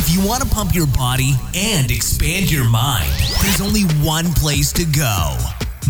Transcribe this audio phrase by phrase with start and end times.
[0.00, 3.10] If you want to pump your body and expand your mind,
[3.42, 5.36] there's only one place to go.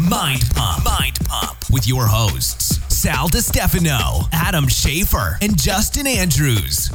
[0.01, 0.83] Mind Pump.
[0.83, 6.89] Mind Pump with your hosts, Sal DiStefano, Adam Schafer, and Justin Andrews.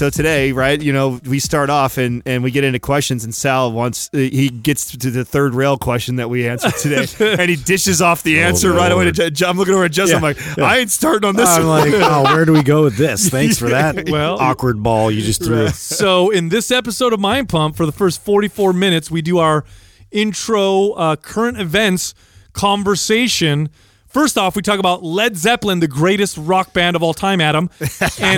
[0.00, 3.34] So today, right, you know, we start off and, and we get into questions, and
[3.34, 7.06] Sal wants uh, he gets to the third rail question that we answered today,
[7.38, 9.12] and he dishes off the answer right away.
[9.12, 10.16] To Ju- I'm looking over at Justin.
[10.16, 11.50] I'm like, I ain't starting on this.
[11.50, 11.90] I'm one.
[11.90, 13.28] like, oh, where do we go with this?
[13.28, 14.08] Thanks for that.
[14.10, 15.68] Well- awkward ball you just threw.
[15.68, 19.66] so in this episode of Mind Pump, for the first 44 minutes, we do our
[20.10, 22.14] intro uh, current events
[22.54, 23.68] conversation.
[24.10, 27.70] First off, we talk about Led Zeppelin, the greatest rock band of all time, Adam,
[27.80, 27.90] and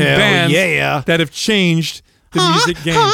[0.04, 1.02] Hell bands yeah.
[1.06, 3.10] that have changed the music game.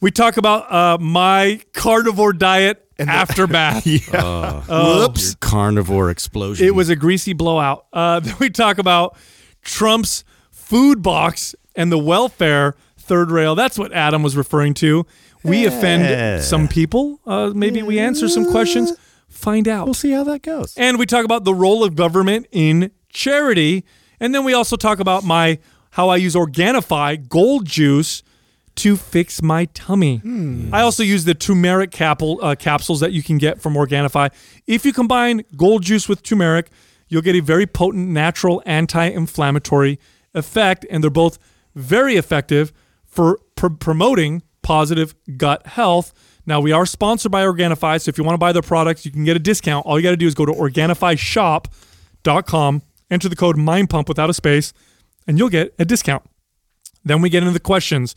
[0.00, 3.86] We talk about uh, my carnivore diet and aftermath.
[4.68, 5.36] Whoops.
[5.36, 6.66] Carnivore explosion.
[6.66, 7.86] It was a greasy blowout.
[7.92, 9.16] Uh, then we talk about
[9.62, 13.54] Trump's food box and the welfare third rail.
[13.54, 15.06] That's what Adam was referring to.
[15.44, 17.20] We offend some people.
[17.24, 18.92] Uh, maybe we answer some questions.
[19.32, 19.86] Find out.
[19.86, 20.74] We'll see how that goes.
[20.76, 23.84] And we talk about the role of government in charity.
[24.20, 25.58] And then we also talk about my
[25.90, 28.22] how I use Organifi gold juice
[28.76, 30.22] to fix my tummy.
[30.72, 34.30] I also use the turmeric capsule, uh, capsules that you can get from Organifi.
[34.66, 36.70] If you combine gold juice with turmeric,
[37.08, 39.98] you'll get a very potent natural anti-inflammatory
[40.34, 41.38] effect, and they're both
[41.74, 42.72] very effective
[43.04, 46.14] for pr- promoting positive gut health.
[46.44, 49.12] Now we are sponsored by Organifi, so if you want to buy their products, you
[49.12, 49.86] can get a discount.
[49.86, 54.34] All you got to do is go to OrganifiShop.com, enter the code MindPump without a
[54.34, 54.72] space,
[55.26, 56.24] and you'll get a discount.
[57.04, 58.14] Then we get into the questions.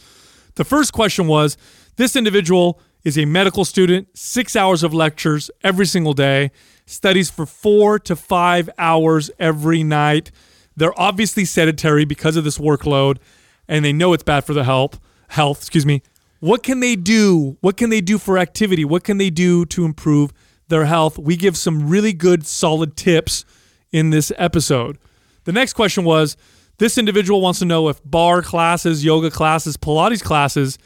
[0.56, 1.58] The first question was
[1.98, 6.52] this individual is a medical student, six hours of lectures every single day,
[6.88, 10.32] studies for four to five hours every night.
[10.76, 13.18] They're obviously sedentary because of this workload,
[13.68, 15.00] and they know it's bad for the health.
[15.30, 16.02] Health, excuse me.
[16.40, 17.58] What can they do?
[17.62, 18.86] What can they do for activity?
[18.86, 20.32] What can they do to improve
[20.68, 21.18] their health?
[21.18, 23.46] We give some really good, solid tips
[23.92, 24.98] in this episode.
[25.46, 26.38] The next question was
[26.78, 30.78] this individual wants to know if barre classes, yoga classes, Pilates classes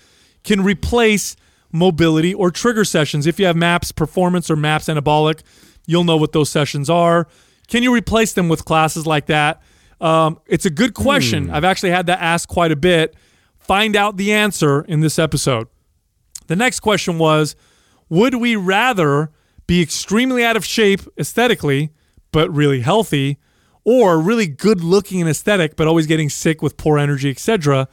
[0.44, 1.36] can replace
[1.72, 3.26] mobility or trigger sessions.
[3.28, 5.42] If you have MAPS performance or MAPS anabolic,
[5.86, 7.28] you'll know what those sessions are.
[7.68, 9.62] Can you replace them with classes like that?
[10.02, 11.50] Um, it's a good question.
[11.50, 13.16] I've actually had that asked quite a bit.
[13.70, 15.68] Find out the answer in this episode.
[16.48, 17.56] The next question was
[18.10, 19.30] Would we rather
[19.68, 21.92] be extremely out of shape aesthetically,
[22.32, 23.38] but really healthy,
[23.84, 27.88] or really good looking and aesthetic, but always getting sick with poor energy, etc.,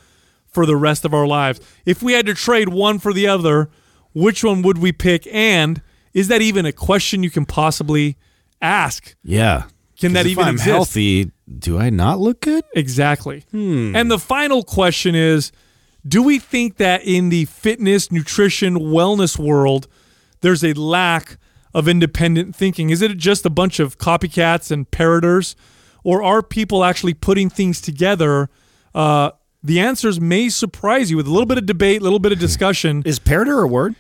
[0.47, 1.61] for the rest of our lives?
[1.85, 3.69] If we had to trade one for the other,
[4.15, 5.29] which one would we pick?
[5.31, 5.83] And
[6.15, 8.17] is that even a question you can possibly
[8.63, 9.15] ask?
[9.23, 9.65] Yeah.
[10.01, 10.71] Can that if even I'm exist?
[10.71, 12.65] healthy, do I not look good?
[12.75, 13.45] Exactly.
[13.51, 13.95] Hmm.
[13.95, 15.53] And the final question is
[16.07, 19.89] Do we think that in the fitness, nutrition, wellness world,
[20.41, 21.39] there's a lack
[21.75, 22.91] of independent thinking?
[22.91, 25.57] Is it just a bunch of copycats and parroters?
[26.05, 28.49] Or are people actually putting things together?
[28.95, 32.31] Uh, the answers may surprise you with a little bit of debate, a little bit
[32.31, 33.03] of discussion.
[33.05, 33.97] Is parroter a word?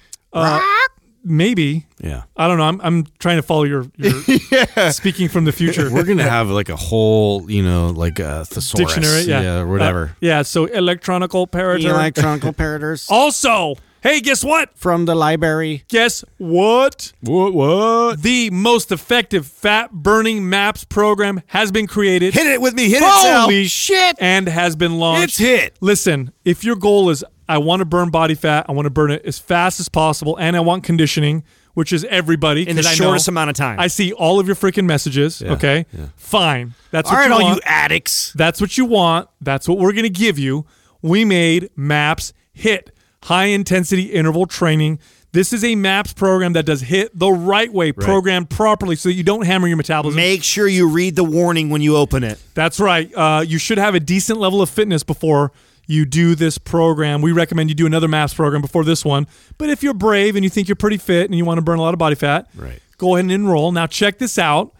[1.29, 1.87] Maybe.
[2.01, 2.23] Yeah.
[2.37, 2.65] I don't know.
[2.65, 4.13] I'm, I'm trying to follow your, your
[4.93, 5.93] speaking from the future.
[5.93, 9.59] We're gonna have like a whole, you know, like a thesaurus, Dictionary, yeah.
[9.59, 10.05] or whatever.
[10.05, 11.91] Uh, yeah, so electronical parroter.
[11.91, 14.71] Electronical parroters Also, hey, guess what?
[14.79, 15.83] from the library.
[15.89, 17.13] Guess what?
[17.23, 17.53] What?
[17.55, 18.23] What?
[18.23, 22.89] The most effective fat burning maps program has been created Hit it with me.
[22.89, 24.15] Hit it, Holy shit!
[24.21, 25.25] and has been launched.
[25.25, 25.77] It's hit.
[25.81, 29.11] Listen, if your goal is I want to burn body fat, I want to burn
[29.11, 32.95] it as fast as possible, and I want conditioning, which is everybody In the I
[32.95, 33.79] shortest know amount of time.
[33.79, 35.43] I see all of your freaking messages.
[35.43, 35.87] okay,
[36.17, 36.75] fine.
[36.91, 37.57] That's All what right, you all want.
[37.57, 38.33] you addicts.
[38.33, 39.29] That's what you want.
[39.41, 40.67] That's what we're going to give you.
[41.03, 42.91] We made MAPS HIT,
[43.25, 44.99] high intensity interval training.
[45.33, 49.15] This is a MAPS program that does HIT the right way, programmed properly so that
[49.15, 50.17] you don't hammer your metabolism.
[50.17, 52.43] Make sure you read the warning when you open it.
[52.55, 53.13] That's right.
[53.15, 55.53] Uh, you should have a decent level of fitness before
[55.87, 57.23] you do this program.
[57.23, 59.27] We recommend you do another MAPS program before this one.
[59.59, 61.79] But if you're brave and you think you're pretty fit and you want to burn
[61.79, 62.81] a lot of body fat, Right.
[62.99, 63.71] go ahead and enroll.
[63.73, 64.73] Now, check this out.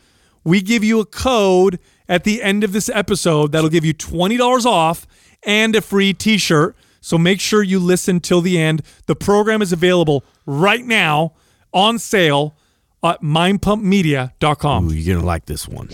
[0.45, 4.65] We give you a code at the end of this episode that'll give you $20
[4.67, 5.07] off
[5.45, 6.77] and a free t shirt.
[7.01, 8.83] So make sure you listen till the end.
[9.07, 11.35] The program is available right now
[11.73, 12.57] on sale
[13.03, 14.89] at mindpumpmedia.com.
[14.89, 15.89] Ooh, you're gonna like this one.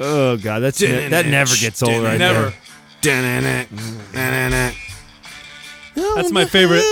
[0.00, 2.52] Oh god, that's that never gets old right Never.
[3.02, 4.72] there.
[6.14, 6.84] That's my favorite.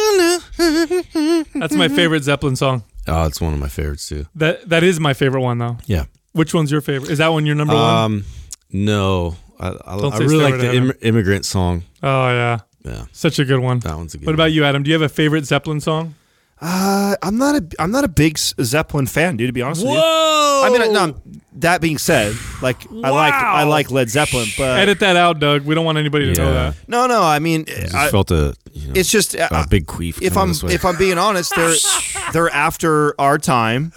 [1.54, 2.84] That's my favorite Zeppelin song.
[3.06, 4.26] Oh, it's one of my favorites too.
[4.34, 5.78] That that is my favorite one though.
[5.86, 6.04] Yeah.
[6.32, 7.10] Which one's your favorite?
[7.10, 8.24] Is that one your number one?
[8.70, 11.84] No, I, I, I really like the Im- immigrant song.
[12.02, 12.58] Oh yeah.
[12.84, 13.80] Yeah, Such a good one.
[13.80, 14.26] that one's a good.
[14.26, 14.82] What about you, Adam?
[14.82, 16.14] Do you have a favorite Zeppelin song?
[16.60, 19.48] Uh, I'm not a I'm not a big Zeppelin fan, dude.
[19.48, 20.00] To be honest with you.
[20.00, 21.14] I mean, no.
[21.54, 25.64] That being said, like I like I like Led Zeppelin, but Edit that out, Doug.
[25.64, 26.76] We don't want anybody to know that.
[26.86, 27.22] no, no.
[27.22, 30.22] I mean, I just I- felt a you know, it's just uh, a big queef.
[30.22, 31.74] if I'm if I'm being honest, they're
[32.32, 33.92] they're after our time,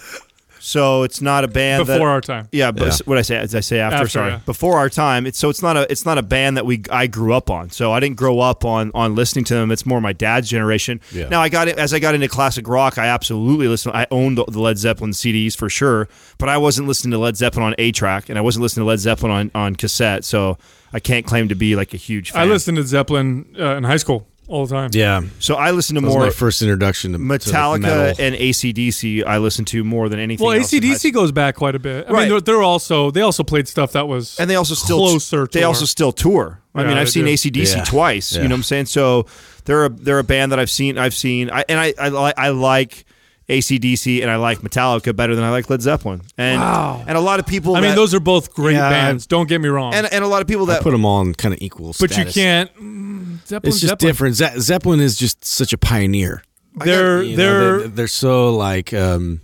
[0.64, 2.48] so it's not a band Before that, our time.
[2.52, 2.96] Yeah, but Yeah.
[3.04, 3.36] what I say?
[3.36, 4.40] As I say after, After, sorry, yeah.
[4.46, 5.26] before our time.
[5.26, 7.70] It's so it's not a it's not a band that we I grew up on.
[7.70, 9.72] So I didn't grow up on on listening to them.
[9.72, 11.00] It's more my dad's generation.
[11.12, 11.28] Yeah.
[11.28, 12.96] Now I got it as I got into classic rock.
[12.96, 13.96] I absolutely listened.
[13.96, 17.36] I owned the, the Led Zeppelin CDs for sure, but I wasn't listening to Led
[17.36, 20.24] Zeppelin on A track, and I wasn't listening to Led Zeppelin on on cassette.
[20.24, 20.58] So
[20.92, 22.30] I can't claim to be like a huge.
[22.30, 22.42] fan.
[22.42, 24.90] I listened to Zeppelin uh, in high school all the time.
[24.92, 28.24] yeah, So I listen to that was more my first introduction to to Metallica metal.
[28.24, 29.24] and ACDC.
[29.24, 30.44] I listen to more than anything.
[30.46, 32.06] Well, else in ACDC goes back quite a bit.
[32.08, 32.20] I Right.
[32.20, 35.46] mean, they're, they're also they also played stuff that was and they also still closer.
[35.50, 36.60] They to also our- still tour.
[36.74, 37.30] I Yeah, mean, I've seen do.
[37.32, 37.84] ACDC Yeah.
[37.84, 38.34] twice.
[38.34, 38.42] Yeah.
[38.42, 38.86] You know what I'm saying?
[38.86, 39.26] So
[39.64, 40.98] they're a they're a band that I've seen.
[40.98, 41.50] I've seen.
[41.50, 43.04] I, and I I, li- I like
[43.48, 46.22] ACDC and I like Metallica better than I like Led Zeppelin.
[46.38, 47.04] And Wow.
[47.06, 47.74] and a lot of people.
[47.76, 49.26] I mean, those are both great Yeah, bands.
[49.26, 49.94] Don't get me wrong.
[49.94, 51.94] and and a lot of people I that put them all in kind of equal.
[51.98, 52.70] but you can't.
[52.76, 54.08] mm, Zeppelin, It's just Zeppelin.
[54.08, 54.36] different.
[54.36, 56.42] Ze- Zeppelin is just such a pioneer.
[56.76, 59.40] They're You know, they're they're, they're so like um,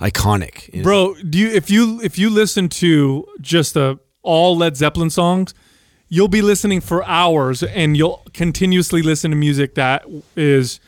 [0.00, 0.84] iconic, you know?
[0.84, 1.14] bro.
[1.14, 5.54] Do you if you if you listen to just the all Led Zeppelin songs,
[6.08, 10.04] you'll be listening for hours, and you'll continuously listen to music that
[10.36, 10.80] is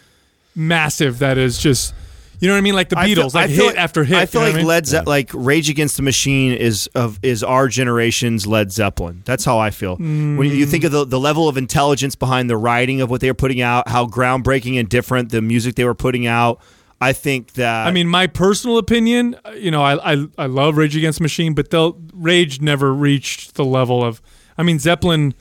[0.54, 1.18] massive.
[1.20, 1.94] That is just.
[2.40, 2.74] You know what I mean?
[2.74, 4.16] Like the I feel- Beatles, like I feel hit after hit.
[4.16, 4.66] I feel you know like I mean?
[4.66, 9.22] Led Ze- like Rage Against the Machine is of is our generation's Led Zeppelin.
[9.26, 9.96] That's how I feel.
[9.96, 13.20] When you, you think of the, the level of intelligence behind the writing of what
[13.20, 16.60] they were putting out, how groundbreaking and different the music they were putting out,
[17.00, 20.76] I think that I mean, my personal opinion, uh, you know, I I, I love
[20.78, 24.22] Rage Against the Machine, but they'll Rage never reached the level of.
[24.56, 25.34] I mean, Zeppelin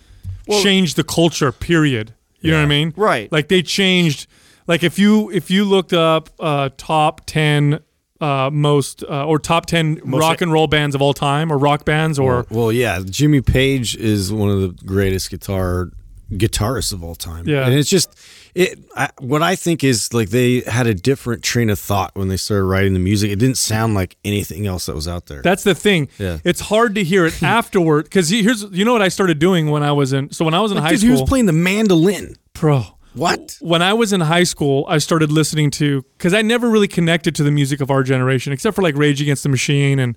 [0.49, 1.51] changed the culture.
[1.51, 2.13] Period.
[2.41, 2.93] You know what I mean?
[2.95, 3.31] Right.
[3.31, 4.27] Like they changed.
[4.69, 7.79] Like if you if you looked up uh, top ten
[8.21, 11.85] uh, most uh, or top ten rock and roll bands of all time or rock
[11.85, 15.89] bands or well, yeah, Jimmy Page is one of the greatest guitar
[16.31, 17.47] guitarists of all time.
[17.47, 17.65] Yeah.
[17.65, 18.13] and it's just
[18.53, 18.77] it.
[18.95, 22.37] I, what I think is like they had a different train of thought when they
[22.37, 23.31] started writing the music.
[23.31, 25.41] It didn't sound like anything else that was out there.
[25.41, 26.09] That's the thing.
[26.19, 26.37] Yeah.
[26.43, 29.81] It's hard to hear it afterward because here's you know what I started doing when
[29.81, 31.15] I was in so when I was in Like, high dude, school.
[31.15, 32.35] he was playing the mandolin.
[32.53, 32.83] Pro.
[33.19, 33.57] What?
[33.61, 37.35] When I was in high school, I started listening to because I never really connected
[37.35, 40.15] to the music of our generation, except for like Rage Against the Machine and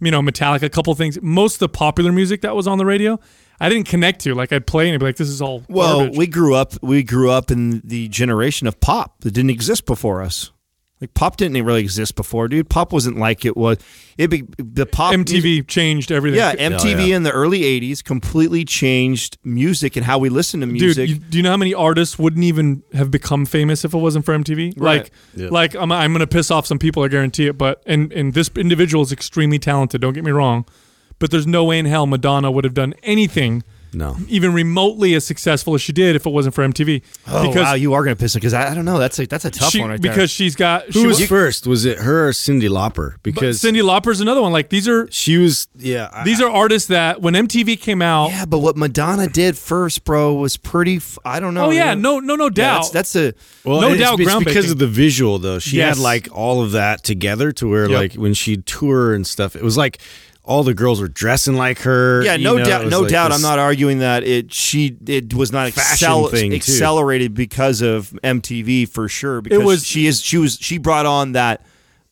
[0.00, 1.18] you know Metallica, a couple things.
[1.20, 3.18] Most of the popular music that was on the radio,
[3.60, 4.34] I didn't connect to.
[4.34, 6.74] Like I'd play and I'd be like, "This is all well, garbage." we grew up
[6.82, 10.50] we grew up in the generation of pop that didn't exist before us.
[11.00, 12.68] Like pop didn't really exist before, dude.
[12.68, 13.78] Pop wasn't like it was.
[14.18, 16.36] It be the pop MTV changed everything.
[16.38, 17.16] Yeah, oh, MTV yeah.
[17.16, 21.08] in the early '80s completely changed music and how we listen to Dude, music.
[21.08, 24.26] you, do you know how many artists wouldn't even have become famous if it wasn't
[24.26, 24.74] for MTV?
[24.76, 25.04] Right.
[25.04, 25.48] Like, Yeah.
[25.50, 27.56] like I'm, I'm going to piss off some people, I guarantee it.
[27.56, 30.02] But and and this individual is extremely talented.
[30.02, 30.66] Don't get me wrong,
[31.18, 34.16] but there's no way in hell Madonna would have done anything No.
[34.28, 37.02] even remotely as successful as she did if it wasn't for MTV.
[37.28, 38.98] oh because wow, you are gonna piss me because I, I don't know.
[38.98, 40.12] That's a that's a tough she, one right there.
[40.12, 41.66] because she's got Who she was was, first?
[41.66, 43.16] Was it her or Cyndi Lauper?
[43.22, 44.52] Because Cyndi Lauper's another one.
[44.52, 46.08] Like these are she was, yeah.
[46.12, 48.30] I- these are artists that when MTV came out.
[48.30, 50.96] yeah, but what Madonna did first, bro, was pretty.
[50.96, 51.66] F- I don't know.
[51.66, 52.02] oh yeah, dude.
[52.02, 52.92] no no no Yeah, doubt.
[52.92, 53.34] that's, that's a
[53.68, 55.58] Well, No it's, doubt it's because of the visual, though.
[55.58, 55.96] She Yes.
[55.96, 57.98] had like all of that together to where, Yep.
[57.98, 59.98] like, when she'd tour and stuff, it was like
[60.50, 62.22] all the girls were dressing like her.
[62.24, 63.30] yeah, no know, doubt, no like doubt.
[63.30, 66.56] I'm not arguing that it she it was not Fashion accel- thing, too.
[66.56, 69.40] accelerated because of MTV for sure.
[69.40, 71.64] Because it was- she is she was she brought on that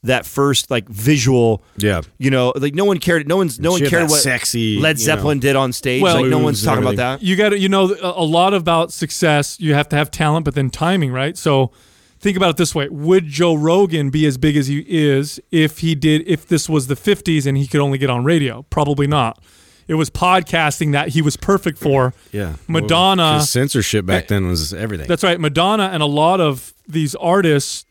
[0.04, 1.64] that first like visual.
[1.76, 2.02] Yeah.
[2.18, 3.26] You know, like no one cared.
[3.26, 6.00] No one's no She one cared what sexy, Led you Zeppelin did on stage.
[6.00, 7.20] Well- like no one's talking about that.
[7.22, 10.44] you got to you know a a lot about success you have to have talent
[10.44, 11.72] but then timing right so
[12.20, 15.78] think about it this way would joe rogan be as big as he is if
[15.78, 19.06] he did if this was the 50s and he could only get on radio probably
[19.06, 19.42] not
[19.86, 22.54] it was podcasting that he was perfect for Yeah.
[22.66, 25.06] madonna Well, censorship back eh, then was everything.
[25.06, 27.86] that's right madonna and a lot of these artists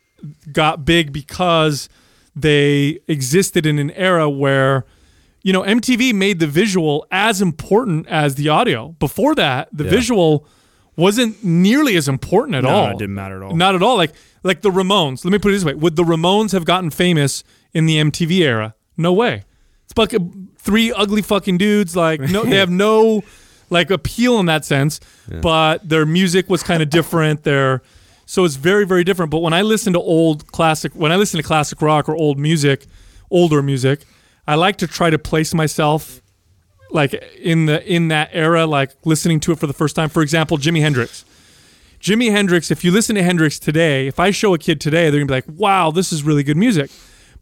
[0.51, 1.87] got big because
[2.35, 4.85] they existed in an era where
[5.43, 8.89] you know MTV made the visual as important as the audio.
[8.99, 9.89] Before that, the Yeah.
[9.91, 10.45] visual
[10.97, 12.89] wasn't nearly as important at No, all.
[12.89, 13.55] it didn't matter at all.
[13.55, 13.95] Not at all.
[13.95, 14.11] Like
[14.43, 15.23] like the Ramones.
[15.23, 18.39] Let me put it this way: Would the Ramones have gotten famous in the MTV
[18.41, 18.75] era?
[18.97, 19.43] No way.
[19.85, 20.13] It's like
[20.57, 21.95] three ugly fucking dudes.
[21.95, 23.23] Like no, they have no
[23.69, 24.99] like appeal in that sense.
[25.41, 27.43] But their music was kind of different.
[27.43, 27.81] Their
[28.25, 29.31] so it's very very different.
[29.31, 32.37] But when I listen to old classic, when I listen to classic rock or old
[32.39, 32.85] music,
[33.31, 34.05] older music,
[34.47, 36.21] I like to try to place myself
[36.91, 40.09] like in the in that era, like listening to it for the first time.
[40.09, 41.25] For example, Jimi Hendrix.
[41.99, 45.19] Jimi Hendrix, if you listen to Hendrix today, if I show a kid today, they're
[45.19, 46.91] gonna be like, "Wow, this is really good music."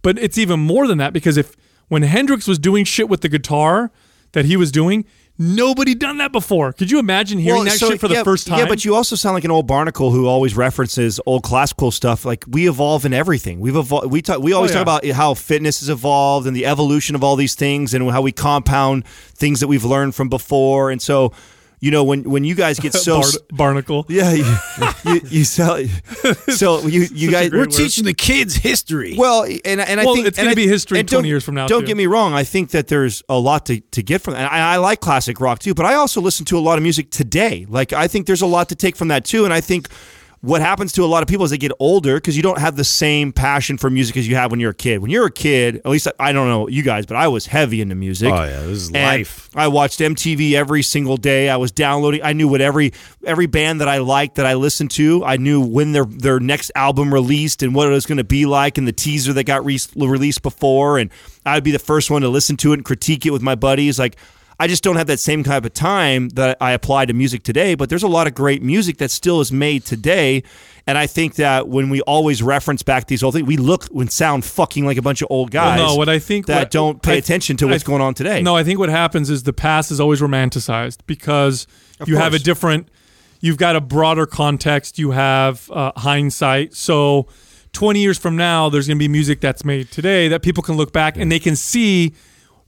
[0.01, 1.55] But it's even more than that because if
[1.87, 3.91] when Hendrix was doing shit with the guitar
[4.31, 5.05] that he was doing,
[5.37, 6.73] nobody done that before.
[6.73, 8.59] Could you imagine hearing that so- shit for yeah, the first time?
[8.59, 12.25] Yeah, but you also sound like an old barnacle who always references old classical stuff.
[12.25, 13.59] Like we evolve in everything.
[13.59, 14.11] We've evolved.
[14.11, 14.41] We talk.
[14.41, 14.83] We always Oh, yeah.
[14.83, 18.21] talk about how fitness has evolved and the evolution of all these things and how
[18.21, 20.89] we compound things that we've learned from before.
[20.91, 21.31] And so,
[21.85, 24.05] you know, when when you guys get so Bar- barnacle.
[24.09, 24.45] yeah, you,
[25.05, 25.89] you, you sound
[26.49, 29.13] so you you guys We're teaching the kids history.
[29.17, 31.67] Well, and and I Well, think it's gonna be history and 20 years from now,
[31.67, 31.87] Don't too.
[31.87, 32.33] get me wrong.
[32.33, 34.39] I think that there's a lot to, to get from that.
[34.39, 36.83] And I, I like classic rock too, but I also listen to a lot of
[36.83, 37.65] music today.
[37.69, 39.45] Like I think there's a lot to take from that too.
[39.45, 39.87] And I think
[40.45, 42.75] what happens to a lot of people as they get older because you don't have
[42.75, 44.99] the same passion for music as you have when you're a kid.
[44.99, 47.47] When you're a kid, at least I, I don't know you guys, but I was
[47.47, 48.31] heavy into music.
[48.31, 49.49] Oh, yeah, this is life.
[49.55, 51.49] I watched MTV every single day.
[51.49, 52.21] I was downloading.
[52.23, 52.93] I knew what every
[53.25, 55.25] every band that I liked that I listened to.
[55.25, 58.45] I knew when their their next album released and what it was going to be
[58.45, 60.99] like, and the teaser that got re- released before.
[60.99, 61.09] And
[61.43, 63.97] I'd be the first one to listen to it and critique it with my buddies.
[63.97, 64.15] Like
[64.59, 67.75] I just don't have that same type of time that I apply to music today.
[67.75, 70.43] But there's a lot of great music that still is made today.
[70.87, 74.09] And I think that when we always reference back these old things, we look and
[74.11, 75.79] sound fucking like a bunch of old guys.
[75.79, 78.13] no, what I think- that what- don't pay I- attention to what's I- going on
[78.13, 78.41] today.
[78.41, 81.67] No, I think what happens is the past is always romanticized because
[81.99, 82.87] Of you have a different,
[83.41, 86.75] you've got a broader context, you have uh, hindsight.
[86.75, 87.27] So
[87.73, 90.77] 20 years from now, there's going to be music that's made today that people can
[90.77, 92.13] look back and they can see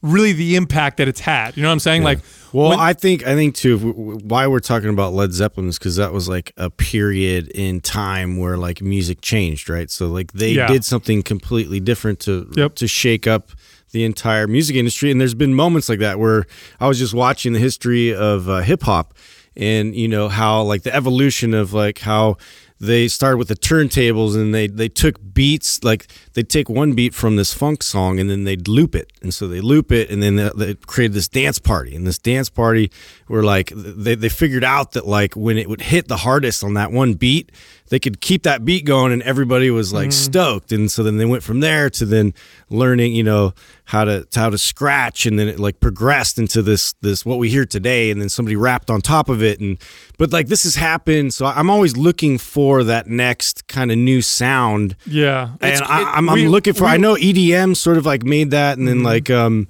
[0.01, 1.57] really the impact that it's had.
[1.57, 2.03] You know what I'm saying?
[2.03, 2.19] Like,
[2.53, 3.77] Well, when- I think I think too.
[3.77, 7.47] w- w- Why we're talking about Led Zeppelin is because that was like a period
[7.49, 9.89] in time where like music changed, right?
[9.89, 10.67] So like they Yeah.
[10.67, 12.75] did something completely different to Yep.
[12.75, 13.51] to shake up
[13.91, 15.09] the entire music industry.
[15.11, 16.45] And there's been moments like that where
[16.79, 19.13] I was just watching the history of uh, hip hop,
[19.55, 22.37] and you know how like the evolution of like how
[22.79, 27.13] they started with the turntables and they they took beats like they'd take one beat
[27.13, 29.11] from this funk song and then they'd loop it.
[29.21, 31.95] And so they loop it and then they, they created this dance party.
[31.95, 32.91] And this dance party
[33.27, 36.73] were like they, they figured out that like when it would hit the hardest on
[36.75, 37.51] that one beat
[37.89, 41.25] they could keep that beat going and everybody was like stoked and so then they
[41.25, 42.33] went from there to then
[42.69, 43.53] learning you know
[43.85, 47.37] how to, to how to scratch and then it like progressed into this this what
[47.39, 49.77] we hear today and then somebody rapped on top of it and
[50.17, 54.21] but like this has happened so i'm always looking for that next kind of new
[54.21, 55.49] sound yeah.
[55.61, 56.83] and I, i'm, I'm we- looking for.
[56.85, 59.05] we- I know EDM sort of like made that, and then Mm-hmm.
[59.05, 59.67] like um,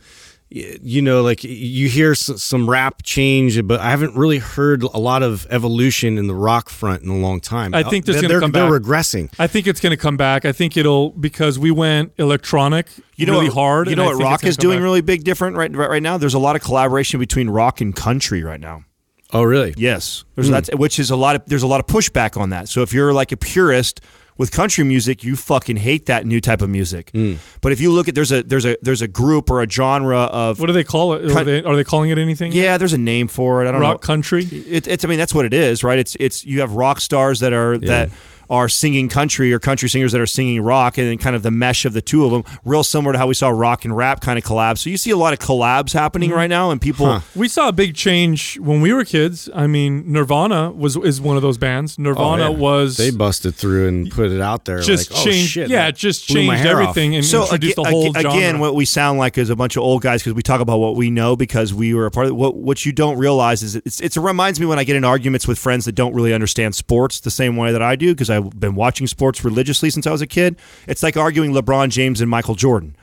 [0.50, 5.22] you know, like you hear some rap change, but I haven't really heard a lot
[5.22, 7.74] of evolution in the rock front in a long time.
[7.74, 8.88] I think there's They're- gonna they're, come they're back.
[8.88, 9.34] regressing.
[9.38, 10.46] I think it's going to come back.
[10.46, 12.88] I think it'll because we went electronic
[13.18, 13.90] you know really what, hard.
[13.90, 14.84] You know what rock is doing back.
[14.84, 16.18] really big different right, right right now.
[16.18, 18.86] There's a lot of collaboration between rock and country right now.
[19.34, 19.74] Oh, really?
[19.76, 20.54] Yes, there's hmm.
[20.54, 22.70] that's which is a lot of there's a lot of pushback on that.
[22.70, 24.00] So if you're like a purist
[24.38, 27.10] with country music, you fucking hate that new type of music.
[27.12, 27.36] Hmm.
[27.62, 30.22] But if you look at there's a there's a there's a group or a genre
[30.22, 31.32] of What do they call it?
[31.32, 32.52] Are they, are they calling it anything?
[32.52, 33.68] yeah, there's a name for it.
[33.68, 34.06] I don't rock know.
[34.06, 34.44] country.
[34.46, 36.00] It, it's I mean that's what it is, right?
[36.00, 38.10] It's it's you have rock stars that are that
[38.50, 41.52] are singing country or country singers that are singing rock, and then kind of the
[41.52, 44.22] mesh of the two of them, real similar to how we saw rock and rap
[44.22, 46.38] kind of collab So you see a lot of collabs happening Mm-hmm.
[46.38, 47.22] right now, and people.
[47.36, 49.50] We saw a big change when we were kids.
[49.54, 51.98] I mean, Nirvana was is one of those bands.
[52.00, 52.58] Nirvana Oh, yeah.
[52.58, 54.80] was They busted through and put it out there.
[54.80, 55.52] just like, oh, changed.
[55.52, 56.90] shit, yeah, it just changed hair off.
[56.90, 58.38] everything and So introduced aga- the whole aga- genre.
[58.38, 60.78] again, what we sound like is a bunch of old guys because we talk about
[60.80, 62.36] what we know because we were a part of it.
[62.36, 65.04] What, what you don't realize is it's, it's it reminds me when I get in
[65.04, 68.30] arguments with friends that don't really understand sports the same way that I do because
[68.38, 70.58] I've been watching sports religiously since I was a kid.
[70.88, 72.96] It's like arguing LeBron James and Michael Jordan.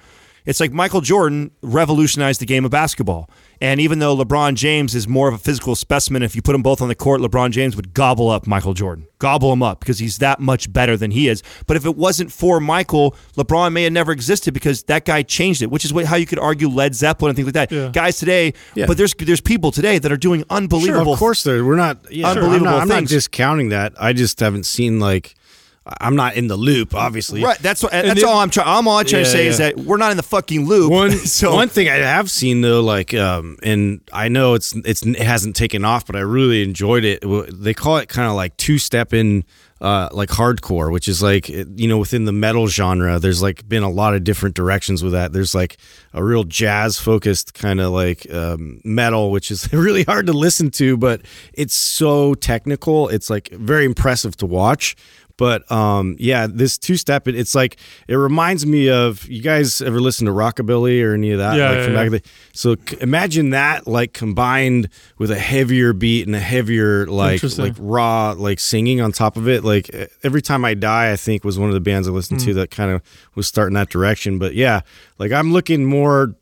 [0.47, 3.31] It's like Michael Jordan revolutionized the game of basketball.
[3.65, 6.63] And even though LeBron James is more of a physical specimen, if you put them
[6.63, 9.07] both on the court, LeBron James would gobble up Michael Jordan.
[9.19, 11.43] Gobble him up because he's that much better than he is.
[11.67, 15.63] But if it wasn't for Michael, LeBron may have never existed because that guy changed
[15.63, 17.73] it, which is what, how you could argue Led Zeppelin and things like that.
[17.73, 17.89] Yeah.
[17.91, 18.85] Guys today, Yeah.
[18.85, 21.65] but there's there's people today that are doing Sure, unbelievable of course, there.
[21.65, 22.13] We're not.
[22.13, 23.95] Yeah, sure, Unbelievable I'm not, I'm not discounting that.
[23.99, 25.35] I just haven't seen like.
[26.01, 27.43] I'm not in the loop, obviously.
[27.43, 28.69] Right, that's what, that's then- all I'm trying.
[28.69, 30.91] I'm all I'm trying to Yeah, say is that we're not in the fucking loop.
[30.91, 35.05] One so one thing I have seen though, like, um, and I know it's it's
[35.05, 37.23] it hasn't taken off, but I really enjoyed it.
[37.53, 39.45] They call it kind of like two stepping
[39.81, 43.19] uh, like hardcore, which is like you know within the metal genre.
[43.19, 45.35] There's like been a lot of different directions with that.
[45.35, 45.77] There's like
[46.15, 50.71] a real jazz focused kind of like um, metal, which is really hard to listen
[50.73, 51.21] to, but
[51.53, 53.09] it's so technical.
[53.11, 54.97] It's like very impressive to watch.
[55.37, 57.77] But um, yeah, this two step, it, it's like
[58.07, 61.57] it reminds me of you guys ever listen to rockabilly or any of that?
[61.57, 62.09] Yeah, like yeah, from yeah.
[62.11, 62.23] the-
[62.53, 64.89] so c- imagine that like combined
[65.19, 69.49] with a heavier beat and a heavier like like raw like singing on top of
[69.49, 69.65] it.
[69.65, 69.91] Like
[70.23, 72.47] every time I die, I think was one of the bands I listened Hmm.
[72.47, 73.03] to that kind of
[73.35, 74.39] was starting that direction.
[74.39, 74.83] But yeah,
[75.19, 76.35] like I'm looking more.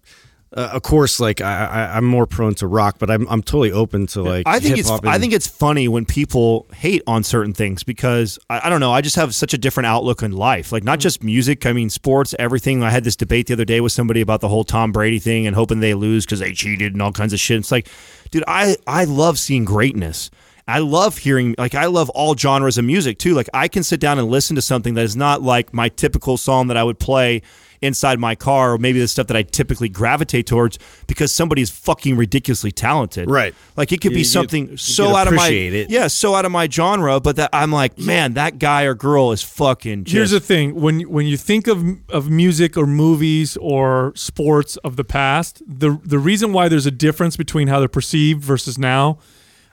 [0.55, 3.73] Uh, of course, like I, I, I'm more prone to rock, but I'm I'm totally
[3.73, 4.47] open to like.
[4.47, 8.39] I think it's hip-hop I think it's funny when people hate on certain things because
[8.51, 10.71] I, I don't know I just have such a different outlook in life.
[10.71, 12.83] Like not just music I mean sports everything.
[12.83, 15.47] I had this debate the other day with somebody about the whole Tom Brady thing
[15.47, 17.59] and hoping they lose because they cheated and all kinds of shit.
[17.59, 17.89] It's like
[18.31, 20.31] dude I I love seeing greatness.
[20.69, 23.33] I love hearing like I love all genres of music too.
[23.35, 26.37] Like I can sit down and listen to something that is not like my typical
[26.37, 27.41] song that I would play
[27.83, 32.17] inside my car or maybe the stuff that I typically gravitate towards because somebody's fucking
[32.17, 33.55] ridiculously talented Right.
[33.77, 35.91] like it could You- be something you so could out of my it.
[35.91, 39.33] yeah, so out of my genre, but that I'm like, man, that guy or girl
[39.33, 40.05] is fucking.
[40.05, 44.77] Just, Here's the thing: when when you think of of music or movies or sports
[44.79, 48.79] of the past, the the reason why there's a difference between how they're perceived versus
[48.79, 49.19] now,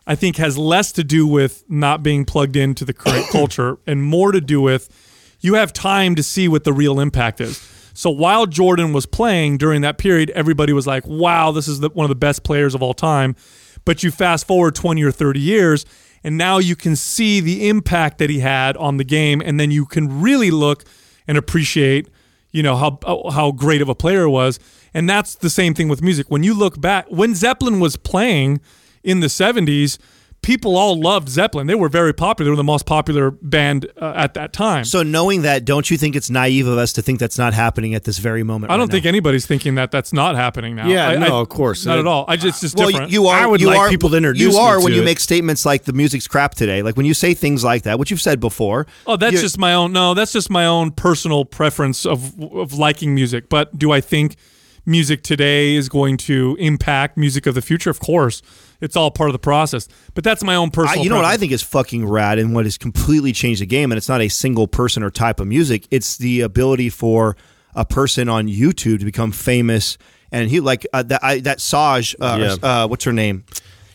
[0.08, 4.02] I think, has less to do with not being plugged into the current culture and
[4.04, 4.90] more to do with
[5.42, 7.62] you have time to see what the real impact is.
[7.94, 11.90] So while Jordan was playing during that period, everybody was like, "Wow, this is the,
[11.90, 13.36] one of the best players of all time."
[13.86, 15.86] But you fast forward 20 or 30 years,
[16.24, 19.72] and now you can see the impact that he had on the game, and then
[19.72, 20.84] you can really look
[21.28, 22.10] and appreciate,
[22.52, 23.00] you know, how
[23.32, 24.60] how great of a player was.
[24.94, 26.28] And that's the same thing with music.
[26.30, 28.60] When you look back, when Zeppelin was playing
[29.04, 29.98] in the 70s,
[30.42, 31.68] people all loved Zeppelin.
[31.68, 32.48] They were very popular.
[32.48, 34.86] They were the most popular band uh, at that time.
[34.86, 37.94] So knowing that, don't you think it's naive of us to think that's not happening
[37.94, 38.72] at this very moment?
[38.72, 39.10] I don't right think now?
[39.10, 40.88] anybody's thinking that that's not happening now.
[40.88, 41.86] Yeah, I- no, I- of course.
[41.86, 42.26] not Uh, at all.
[42.28, 43.12] I just it's just Well, different.
[43.12, 43.38] you are.
[43.40, 45.06] I would you like are, people to introduce You me are to when you it.
[45.06, 46.82] make statements like the music's crap today.
[46.82, 48.88] Like when you say things like that, which you've said before.
[49.06, 49.92] Oh, that's just my own.
[49.94, 53.50] No, that's just my own personal preference of of liking music.
[53.50, 54.36] But do I think
[54.86, 57.90] music today is going to impact music of the future?
[57.90, 58.42] Of course,
[58.82, 59.88] it's all part of the process.
[60.14, 61.04] But that's my own I, personal.
[61.04, 63.92] you know what I think is fucking rad and what has completely changed the game,
[63.92, 65.88] and it's not a single person or type of music.
[65.92, 67.36] It's the ability for
[67.76, 69.98] a person on YouTube to become famous.
[70.32, 72.68] And he like uh, that I, that Saj, uh, Yeah.
[72.84, 73.46] uh, what's her name?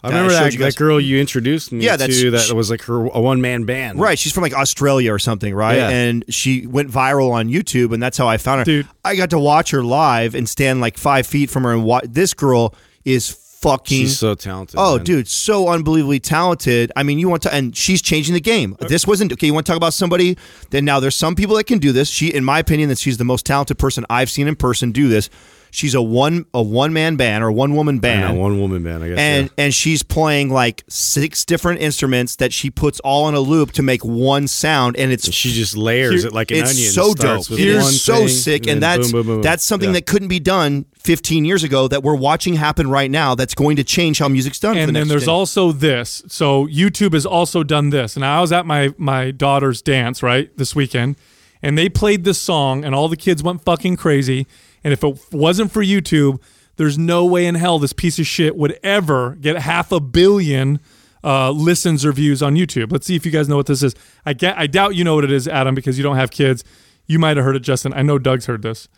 [0.02, 2.30] I remember showed that, you guys- that girl you introduced me Yeah, that's- to.
[2.30, 3.98] That was like her a one man band.
[3.98, 5.76] Right, she's from like Australia or something, right?
[5.78, 5.88] Yeah.
[5.88, 8.64] And she went viral on YouTube, and that's how I found her.
[8.66, 8.88] Dude.
[9.02, 12.04] I got to watch her live and stand like five feet from her, and watch.
[12.06, 12.74] This girl
[13.06, 13.30] is
[13.64, 13.98] fucking.
[13.98, 14.76] She's so talented.
[14.78, 15.04] Oh, man.
[15.04, 16.92] dude, so unbelievably talented.
[16.94, 18.76] I mean, you want to, and she's changing the game.
[18.88, 19.46] This wasn't okay.
[19.46, 20.36] You want to talk about somebody?
[20.70, 22.08] Then now there's some people that can do this.
[22.08, 25.08] She, in my opinion, that she's the most talented person I've seen in person do
[25.08, 25.30] this.
[25.74, 29.02] She's a one a one man band or one woman band know, one woman band.
[29.02, 29.18] I guess.
[29.18, 29.64] and yeah.
[29.64, 33.82] and she's playing like six different instruments that she puts all in a loop to
[33.82, 36.90] make one sound, and it's she just layers Here- it like an it's onion.
[36.92, 37.50] so dope.
[37.50, 39.42] with It one so thing, sick, and, then that's boom, boom, boom.
[39.42, 39.94] that's something Yeah.
[39.94, 43.34] that couldn't be done 15 years ago that we're watching happen right now.
[43.34, 44.74] That's going to change how music's done.
[44.74, 46.22] for the and then next there's 10 also this.
[46.28, 48.14] So YouTube has also done this.
[48.14, 51.16] And I was at my my daughter's dance right this weekend,
[51.62, 54.46] and they played this song, and all the kids went fucking crazy.
[54.84, 56.40] And if it wasn't for YouTube,
[56.76, 60.80] there's no way in hell this piece of shit would ever get half a billion
[61.24, 62.92] uh, listens or views on YouTube.
[62.92, 63.94] Let's see if you guys know what this is.
[64.26, 66.62] I get, I doubt you know what it is, Adam, because you don't have kids.
[67.06, 67.94] You might have heard it, Justin.
[67.94, 68.88] I know Doug's heard this.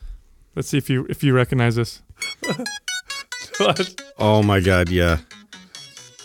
[0.57, 2.03] Let's see if you if you recognize this.
[4.19, 5.19] Oh my god, yeah.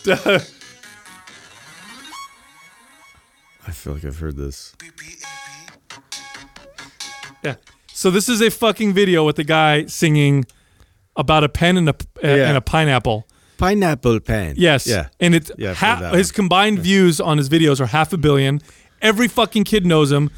[0.06, 0.38] I
[3.70, 4.74] feel like I've heard this.
[7.42, 7.54] Yeah.
[8.02, 10.44] So this is a fucking video with the guy singing
[11.14, 12.48] about a pen and a Yeah.
[12.48, 13.28] and a pineapple.
[13.58, 14.54] Pineapple pen.
[14.58, 14.88] Yes.
[14.88, 15.06] Yeah.
[15.20, 18.60] And it's Yeah, ha- his combined views on his videos are half a billion.
[19.00, 20.30] Every fucking kid knows him.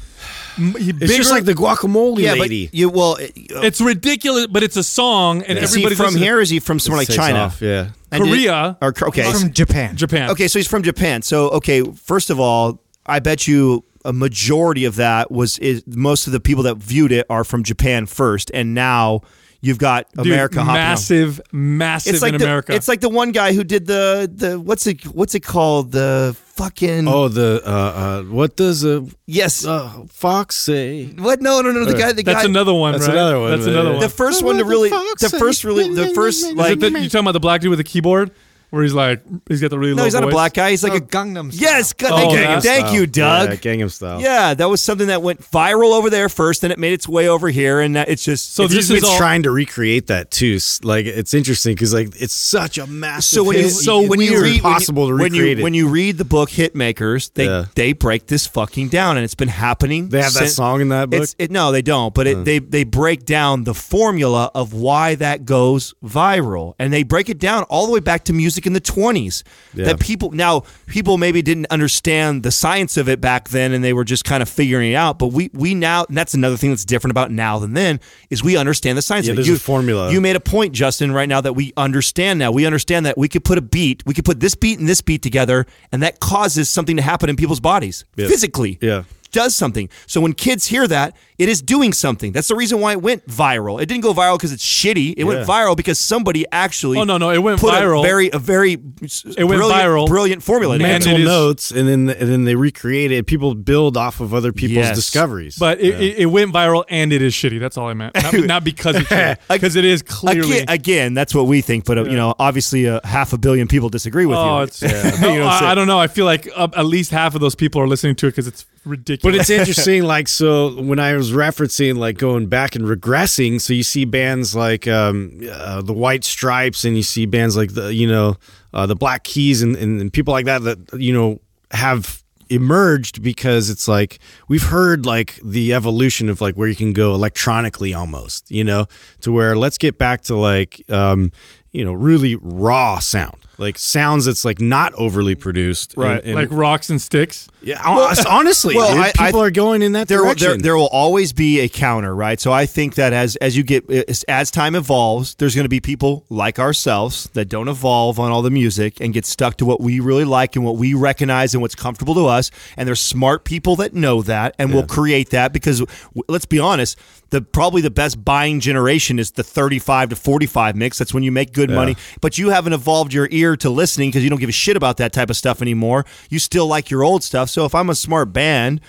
[0.59, 2.67] M- he- It's bigger- just like the guacamole yeah, lady.
[2.67, 6.05] but you well, uh, it's ridiculous, but it's a song, and is he everybody's from
[6.05, 6.23] listening.
[6.23, 6.37] here?
[6.37, 7.39] Or he from somewhere like China?
[7.39, 7.87] off, yeah.
[8.11, 8.77] And did- Korea.
[8.79, 9.97] or okay, from Japan.
[9.97, 10.29] Japan.
[10.29, 11.23] Okay, so he's from Japan.
[11.23, 16.27] So okay, first of all, I bet you a majority of that was is most
[16.27, 19.21] of the people that viewed it are from Japan first, and now
[19.61, 22.73] you've got Dude, America hopping massive, massive It's like in the, America.
[22.73, 26.37] It's like the one guy who did the the what's it what's it called the
[26.55, 31.07] fucking Oh, the uh, uh, what does a yes uh, fox say?
[31.17, 33.13] what no no no the guy the That's guy another one, That's right?
[33.17, 33.99] another one, That's another one.
[34.01, 37.21] the first one to really the first really the first like it that you talking
[37.21, 38.31] about the black dude with the keyboard?
[38.69, 40.33] Where he's like he's got the really No, low he's not a voice?
[40.33, 40.71] black guy.
[40.71, 41.61] He's like Oh, a Gangnam Style.
[41.71, 41.93] yes.
[41.93, 43.49] God, Oh, thank you, Gangnam thank you, Doug.
[43.49, 44.21] Yeah, Gangnam Style.
[44.21, 47.27] Yeah, that was something that went viral over there first, and it made its way
[47.29, 49.51] over here, and that, it's just So it's this just- is it's all- trying to
[49.51, 50.55] recreate that too.
[50.55, 53.23] S- Like it's interesting because like it's such a massive.
[53.37, 53.71] So when you hit.
[53.71, 55.63] so when you It's read impossible when to you, when recreate you, it.
[55.63, 57.65] when you read the book Hitmakers, they Yeah.
[57.75, 60.09] they break this fucking down, and it's been happening.
[60.09, 61.23] They have that since- song in that book?
[61.23, 62.13] It's, it, no, they don't.
[62.13, 67.03] But it, they they break down the formula of why that goes viral, and they
[67.03, 69.43] break it down all the way back to music in the twenties.
[69.73, 69.85] Yeah.
[69.85, 73.93] That people now people maybe didn't understand the science of it back then, and they
[73.93, 75.19] were just kind of figuring it out.
[75.19, 78.43] But we we now and that's another thing that's different about now than then is
[78.43, 79.25] we understand the science.
[79.25, 79.37] Yeah, of it.
[79.37, 80.11] there's you, a formula.
[80.11, 82.51] You made a point, Justin, right now that we understand now.
[82.51, 85.01] We understand that we could put a beat, we could put this beat and this
[85.01, 88.27] beat together, and that causes something to happen in people's bodies Yeah.
[88.27, 88.77] physically.
[88.81, 89.03] Yeah.
[89.35, 89.89] Does something.
[90.07, 92.31] So when kids hear that, it is doing something.
[92.31, 93.81] That's the reason why it went viral.
[93.81, 95.15] It didn't go viral because it's shitty.
[95.17, 97.99] It went viral because somebody actually Oh, no, no, it went put viral.
[97.99, 100.07] A very a very It went brilliant, viral.
[100.07, 100.77] brilliant formula.
[100.79, 103.27] Mental notes, and then and then they recreate it.
[103.27, 104.95] People build off of other people's Yes.
[104.95, 105.57] discoveries.
[105.57, 107.59] But it, it, it went viral and it is shitty.
[107.59, 108.15] That's all I meant.
[108.15, 109.37] Not, not because it's shitty.
[109.49, 110.59] Because it is clearly.
[110.59, 113.67] Again, again, that's what we think, but uh, you know, obviously, uh, half a billion
[113.67, 114.63] people disagree with oh, you.
[114.63, 114.81] it's.
[114.81, 115.71] You know I'm I, saying?
[115.71, 115.99] I don't know.
[115.99, 118.47] I feel like uh, at least half of those people are listening to it because
[118.47, 119.24] it's ridiculous.
[119.25, 123.73] But it's interesting, like so when I was referencing like going back and regressing, so
[123.73, 127.93] you see bands like um, uh, the White Stripes, and you see bands like the
[127.93, 128.37] you know
[128.73, 133.23] uh, the Black Keys, and, and, and people like that that you know have emerged
[133.23, 137.93] because it's like we've heard like the evolution of like where you can go electronically
[137.93, 138.85] almost, you know,
[139.21, 141.31] to where let's get back to like um,
[141.71, 143.37] you know really raw sound.
[143.57, 146.17] Like sounds that's like not overly produced, Right.
[146.17, 147.47] And, and- like rocks and sticks.
[147.61, 150.49] yeah, hon- honestly, well, dude, I- I- people are going in that there, will- direction.
[150.61, 152.39] there there will always be a counter, right?
[152.39, 155.69] So I think that as as you get as, as time evolves, there's going to
[155.69, 159.65] be people like ourselves that don't evolve on all the music and get stuck to
[159.65, 162.51] what we really like and what we recognize and what's comfortable to us.
[162.77, 165.81] And there's smart people that know that and will create that because
[166.27, 166.97] let's be honest,
[167.31, 170.97] the probably the best buying generation is the 35 to 45 mix.
[170.97, 171.95] That's when you make good money.
[172.21, 174.97] But you haven't evolved your ear to listening because you don't give a shit about
[174.97, 176.05] that type of stuff anymore.
[176.29, 177.49] You still like your old stuff.
[177.49, 178.81] So if I'm a smart band,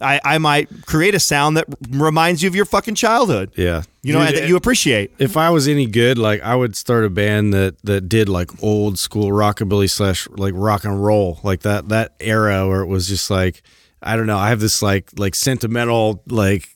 [0.00, 3.52] I, I might create a sound that reminds you of your fucking childhood.
[3.56, 5.12] yeah, You know, Dude, that you appreciate.
[5.18, 8.50] if I was any good, like I would start a band that that did like
[8.62, 13.08] old school rockabilly slash like rock and roll, like that that era where it was
[13.08, 13.62] just like
[14.02, 14.38] I don't know.
[14.38, 16.68] I have this like like sentimental like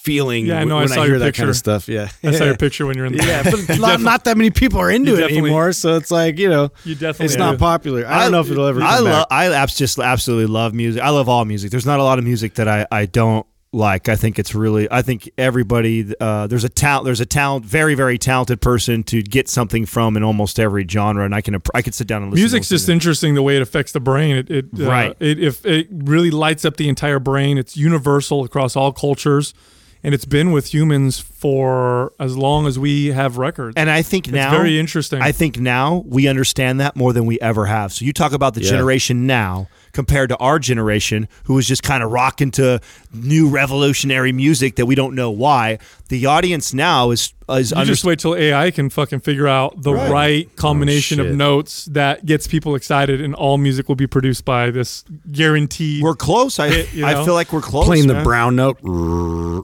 [0.00, 1.88] feeling Yeah, I w- know, I saw I, your hear that kind of stuff.
[1.88, 3.16] Yeah, I saw your picture when you're in.
[3.16, 6.38] The, Yeah, but not, not that many people are into it anymore, so it's like
[6.38, 7.40] you know, You definitely it's do.
[7.40, 8.06] not popular.
[8.06, 8.80] I don't know if it'll ever.
[8.82, 9.26] I love.
[9.30, 11.02] I abs- just absolutely love music.
[11.02, 11.70] I love all music.
[11.70, 14.08] There's not a lot of music that I I don't like.
[14.08, 14.86] I think it's really.
[14.90, 16.12] I think everybody.
[16.20, 17.04] Uh, there's a talent.
[17.04, 17.64] There's a talent.
[17.64, 21.60] Very very talented person to get something from in almost every genre, and I can.
[21.74, 22.42] I could sit down and listen.
[22.42, 24.36] Music's to just interesting the way it affects the brain.
[24.36, 25.16] It, it uh, Right.
[25.20, 27.58] It if it really lights up the entire brain.
[27.58, 29.54] It's universal across all cultures,
[30.02, 33.74] and it's been with humans for as long as we have records.
[33.76, 35.20] And I think now very interesting.
[35.22, 37.92] I think now we understand that more than we ever have.
[37.92, 38.70] So you talk about the Yeah.
[38.70, 42.80] generation now compared to our generation, who was just kind of rocking to
[43.12, 45.78] new revolutionary music that we don't know why.
[46.12, 49.82] The audience now is is you under- just wait till AI can fucking figure out
[49.82, 54.44] the right, combination of notes that gets people excited, and all music will be produced
[54.44, 56.02] by this guaranteed.
[56.02, 56.58] we're close.
[56.58, 57.86] I Hit, you I feel like we're close.
[57.86, 58.78] playing the brown note.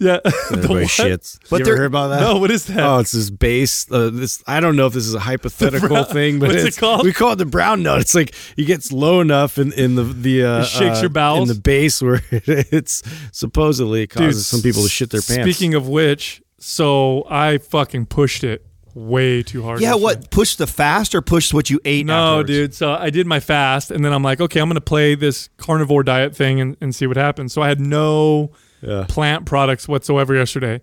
[0.00, 0.88] yeah, the Everybody what?
[0.88, 1.38] shits.
[1.50, 2.20] But you there- ever heard about that?
[2.20, 2.78] No, what is that?
[2.80, 3.87] Oh, it's this bass.
[3.90, 6.68] Uh, this I don't know if this is a hypothetical brown- thing, but what's it
[6.68, 7.04] it's, called?
[7.04, 8.00] we call it the brown note.
[8.00, 11.11] It's like it gets low enough in, in the the uh, It shakes uh, your
[11.11, 11.48] bowels?
[11.50, 15.42] in the bass where it's supposedly causes Dude, some people to shit their pants.
[15.44, 19.80] Speaking of which, so I fucking pushed it way too hard.
[19.80, 20.02] Yeah, yesterday.
[20.02, 22.06] what pushed the fast or push what you ate?
[22.06, 22.46] No, afterwards?
[22.48, 22.74] dude.
[22.74, 26.02] So I did my fast, and then I'm like, okay, I'm gonna play this carnivore
[26.02, 27.52] diet thing and, and see what happens.
[27.52, 28.50] So I had no
[28.82, 29.06] Yeah.
[29.08, 30.80] plant products whatsoever yesterday,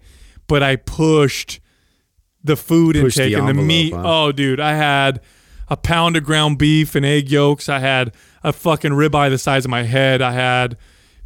[0.47, 1.59] but I pushed
[2.43, 3.93] the food Pushed intake the and the meat.
[3.93, 4.03] huh?
[4.05, 5.19] Oh, dude, I had
[5.67, 7.67] a pound of ground beef and egg yolks.
[7.69, 10.21] I had a fucking ribeye the size of my head.
[10.21, 10.77] I had,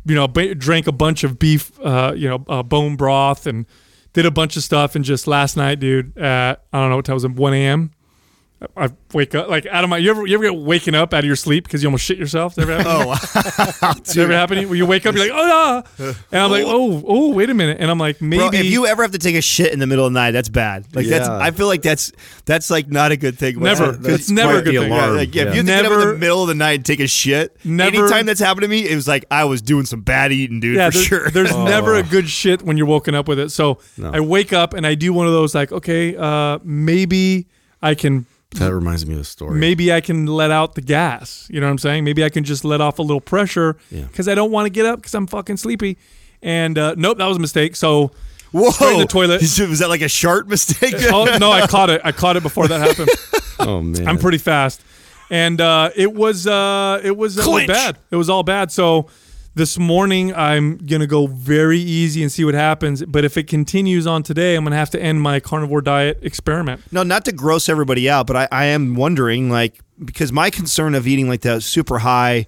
[0.06, 3.66] you know, ba- drank a bunch of beef, uh, you know, uh, bone broth and
[4.14, 4.96] did a bunch of stuff.
[4.96, 7.54] And just last night, dude, at I don't know what time was it was, 1
[7.54, 7.92] a.m.
[8.76, 9.98] I wake up like out of my.
[9.98, 12.18] You ever you ever get waking up out of your sleep because you almost shit
[12.18, 12.56] yourself?
[12.56, 13.76] Does that ever happen?
[13.82, 14.56] Oh, Does that ever happen?
[14.58, 14.68] to you?
[14.68, 16.14] Where you wake up, you're like, oh, yeah.
[16.34, 18.86] and I'm like, oh, oh, wait a minute, and I'm like, maybe Bro, if you
[18.86, 20.94] ever have to take a shit in the middle of the night, that's bad.
[20.94, 22.12] Like that's, I feel like that's
[22.44, 23.60] that's like not a good thing.
[23.62, 23.94] Never.
[23.94, 24.92] That's- It's never quite a good the thing.
[24.92, 26.56] Yeah, Like, yeah, if you have to get up in Never- the middle of the
[26.56, 29.46] night and take a shit, Never- anytime that's happened to me, it was like I
[29.46, 31.30] was doing some bad eating, dude, yeah, for there's, sure.
[31.30, 33.52] there's never a good shit when you're woken up with it.
[33.52, 37.48] So I wake up and I do one of those like, okay, uh, maybe
[37.82, 39.60] I can That reminds me of a story.
[39.60, 41.48] maybe I can let out the gas.
[41.52, 42.04] You know what I'm saying?
[42.04, 44.04] Maybe I can just let off a little pressure Yeah.
[44.06, 45.98] because I don't want to get up because I'm fucking sleepy.
[46.42, 47.76] And uh, nope, that was a mistake.
[47.76, 48.12] So
[48.52, 48.72] Whoa!
[48.72, 49.42] Straight in the toilet.
[49.42, 50.96] Was that like a sharp mistake?
[51.12, 52.02] oh no, I caught it.
[52.04, 53.10] I caught it before that happened.
[53.60, 54.82] oh man, I'm pretty fast,
[55.30, 57.68] and uh, it was uh, it was, Clinch.
[57.68, 58.00] bad.
[58.10, 58.72] It was all bad.
[58.72, 59.08] So
[59.56, 63.04] this morning I'm gonna go very easy and see what happens.
[63.06, 66.82] But if it continues on today, I'm gonna have to end my carnivore diet experiment.
[66.92, 70.96] No, not to gross everybody out, but I, I am wondering, like, because my concern
[70.96, 72.46] of eating like that super high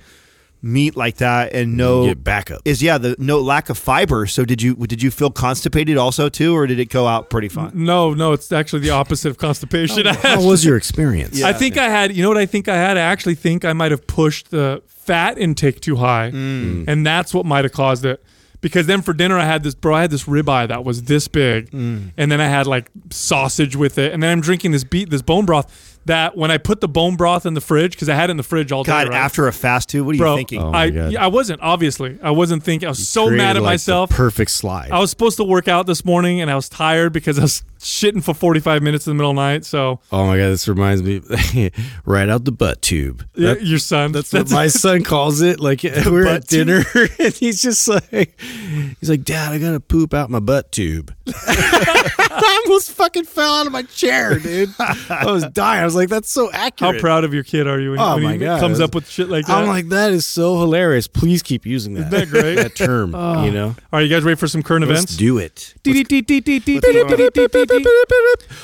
[0.64, 2.62] meat like that and mm, no get backup.
[2.66, 4.28] is yeah the no lack of fiber.
[4.28, 7.50] So did you did you feel constipated also too, or did it go out pretty
[7.50, 7.72] fine?
[7.74, 10.06] No, no, it's actually the opposite of constipation.
[10.08, 11.42] Oh, I How was your experience?
[11.42, 12.98] I think I had, you know what I think I had?
[12.98, 16.32] I actually think I might have pushed the fat intake too high.
[16.32, 16.86] Mm.
[16.86, 16.88] Mm.
[16.88, 18.24] And that's what might have caused it.
[18.62, 21.28] Because then for dinner, I had this, bro, I had this ribeye that was this
[21.28, 21.74] big.
[21.74, 24.14] And then I had like sausage with it.
[24.14, 27.16] And then I'm drinking this beet, this bone broth that when I put the bone
[27.16, 28.92] broth in the fridge, because I had it in the fridge all day.
[28.92, 29.16] God, right?
[29.18, 30.62] after a fast too, what are bro, you thinking?
[30.62, 32.18] Oh I, yeah, I wasn't, obviously.
[32.24, 34.10] I wasn't thinking, I was so mad at like, the myself.
[34.10, 34.92] perfect slide.
[34.92, 37.64] I was supposed to work out this morning and I was tired because I was
[37.80, 39.66] shitting for 45 minutes in the middle of the night.
[39.66, 41.22] So, oh my god, this reminds me
[42.06, 43.26] right out the butt tube.
[43.36, 44.12] yeah, That- your son.
[44.12, 45.60] that's what my son calls it.
[45.60, 46.84] Like we're at dinner,
[47.20, 48.40] and he's just like,
[49.00, 51.14] he's like, Dad, I gotta poop out my butt tube.
[51.36, 54.74] I almost fucking fell out of my chair, dude.
[54.80, 55.82] I was dying.
[55.82, 56.96] I was like, that's so accurate.
[56.96, 58.60] How proud of your kid are you when, Oh when my he God.
[58.60, 59.58] comes up with shit like that?
[59.58, 61.08] I'm like, that is so hilarious.
[61.08, 62.10] Please keep using that.
[62.12, 62.56] that great?
[62.56, 63.10] that term,
[63.46, 63.68] you know.
[63.68, 65.02] All right, you guys ready for some current events?
[65.02, 65.18] Let's events?
[65.18, 65.76] do it.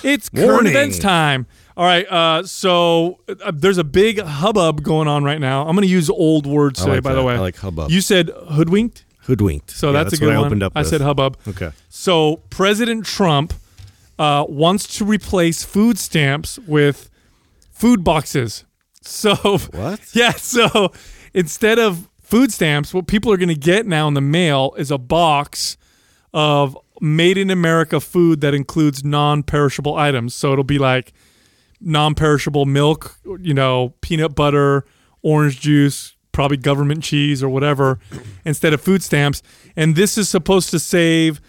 [0.03, 1.45] It's current events time.
[1.75, 5.61] All right, uh, so uh, there's a big hubbub going on right now.
[5.67, 7.35] I'm going to use old words today, like by the way.
[7.35, 7.91] I like hubbub.
[7.91, 9.69] You said hoodwinked, Hoodwinked.
[9.69, 10.45] so Yeah, that's, a what good I one.
[10.47, 10.87] opened up I with.
[10.87, 11.37] said hubbub.
[11.47, 11.71] Okay.
[11.89, 13.53] So President Trump
[14.17, 17.11] uh, wants to replace food stamps with
[17.77, 18.65] food boxes.
[19.01, 19.35] So
[19.71, 19.99] What?
[20.13, 20.31] Yeah.
[20.31, 20.91] So
[21.33, 24.91] instead of food stamps, what people are going to get now in the mail is
[24.91, 25.77] a box
[26.33, 30.33] of made in America food that includes non-perishable items.
[30.33, 31.13] So it'll be like
[31.79, 34.83] non-perishable milk, you know, peanut butter,
[35.21, 37.99] orange juice, probably government cheese or whatever,
[38.45, 39.41] instead of food stamps.
[39.75, 41.39] And this is supposed to save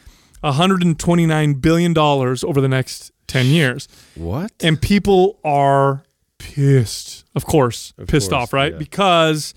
[0.40, 3.88] 129 billion dollars over the next 10 years.
[4.14, 4.52] What?
[4.60, 6.04] And people are
[6.38, 8.72] pissed, of course, pissed course, off, right?
[8.72, 8.78] yeah.
[8.78, 9.54] Because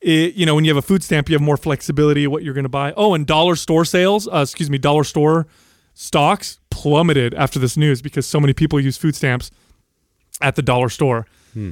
[0.00, 2.42] it, you know, when you have a food stamp, you have more flexibility of what
[2.42, 2.92] you're going to buy.
[2.96, 5.46] Oh, and dollar store sales, uh, excuse me, dollar store
[5.94, 9.50] stocks plummeted after this news because so many people use food stamps
[10.40, 11.26] at the dollar store.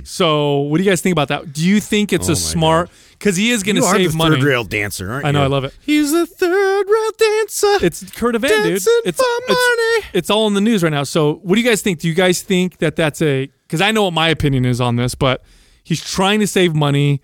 [0.04, 1.54] So, what do you guys think about that?
[1.54, 2.32] Do you think it's Hmm.
[2.32, 4.36] Oh a smart because he is going to you are save the money?
[4.36, 5.28] third rail dancer, aren't you?
[5.30, 5.42] I know.
[5.42, 5.74] I love it.
[5.80, 7.86] He's a third rail dancer.
[7.86, 8.74] It's Kurt event, dude.
[8.76, 10.06] It's, for it's money.
[10.12, 11.04] it's all in the news right now.
[11.04, 11.98] So, what do you guys think?
[11.98, 13.50] Do you guys think that that's a?
[13.70, 15.44] Because I know what my opinion is on this, but
[15.84, 17.20] he's trying to save money,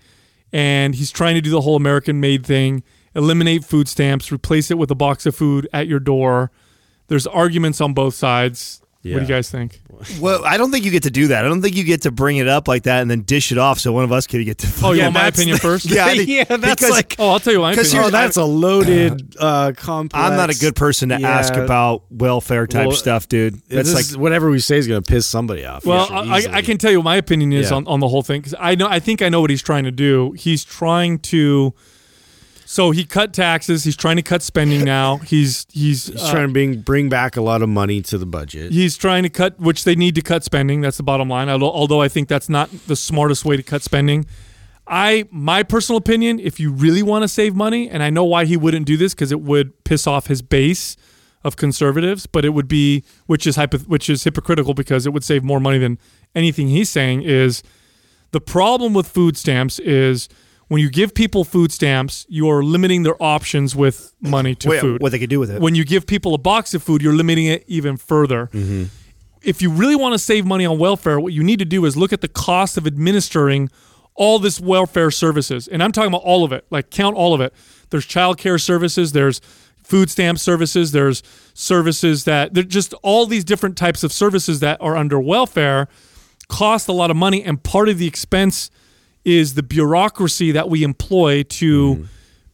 [0.53, 2.83] and he's trying to do the whole American-made thing:
[3.13, 6.49] eliminate food stamps, replace it with a box of food at your door.
[7.07, 8.81] There's arguments on both sides.
[9.13, 9.79] What do you guys think?
[10.19, 11.43] Well, I don't think you get to do that.
[11.43, 13.57] I don't think you get to bring it up like that and then dish it
[13.57, 14.67] off so one of us could get to.
[14.83, 15.85] Oh, you Yeah, want my that's- opinion first?
[15.89, 18.07] Yeah, think- Yeah, that's because like- Oh, I'll tell you my 'Cause opinion.
[18.07, 20.23] Oh, that's a loaded uh, complex.
[20.23, 23.55] I'm not a good person to ask about welfare type Well, stuff, dude.
[23.69, 25.83] That's That's like like whatever we say is going to piss somebody off.
[25.85, 27.77] Well, I, I can tell you what my opinion is Yeah.
[27.77, 29.85] on, on the whole thing because I know I think I know what he's trying
[29.85, 30.33] to do.
[30.33, 31.73] He's trying to.
[32.69, 33.85] So he cut taxes.
[33.85, 35.17] He's trying to cut spending now.
[35.19, 38.25] He's he's He's uh, trying to bring bring back a lot of money to the
[38.25, 38.73] budget.
[38.73, 40.81] he's trying to cut, which they need to cut spending.
[40.81, 41.47] That's the bottom line.
[41.47, 44.25] Although, although I think that's not the smartest way to cut spending.
[44.85, 48.43] I my personal opinion, if you really want to save money, and I know why
[48.43, 50.97] he wouldn't do this because it would piss off his base
[51.45, 55.23] of conservatives, but it would be which is hypo, which is hypocritical because it would
[55.23, 55.99] save more money than
[56.35, 57.63] anything he's saying is
[58.31, 60.27] the problem with food stamps is
[60.67, 64.81] when you give people food stamps, you are limiting their options with money to wait,
[64.81, 65.61] food what they could do with it.
[65.61, 68.47] when you give people a box of food, you're limiting it even further.
[68.47, 68.85] Mm-hmm.
[69.41, 71.95] If you really want to save money on welfare, what you need to do is
[71.95, 73.69] look at the cost of administering
[74.15, 75.67] all this welfare services.
[75.67, 77.53] And I'm talking about all of it, like count all of it.
[77.89, 79.39] There's childcare services, there's
[79.83, 84.81] food stamp services, there's services that they're just all these different types of services that
[84.81, 85.87] are under welfare
[86.49, 88.69] cost a lot of money and part of the expense
[89.27, 92.03] is the bureaucracy that we employ to mm-hmm.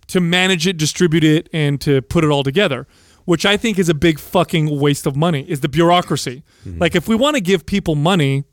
[0.07, 2.88] to manage it, distribute it, and to put it all together.
[3.25, 5.49] Which I think is a big fucking waste of money.
[5.49, 6.43] Is the bureaucracy?
[6.65, 6.79] Mm-hmm.
[6.79, 8.43] Like if we want to give people money,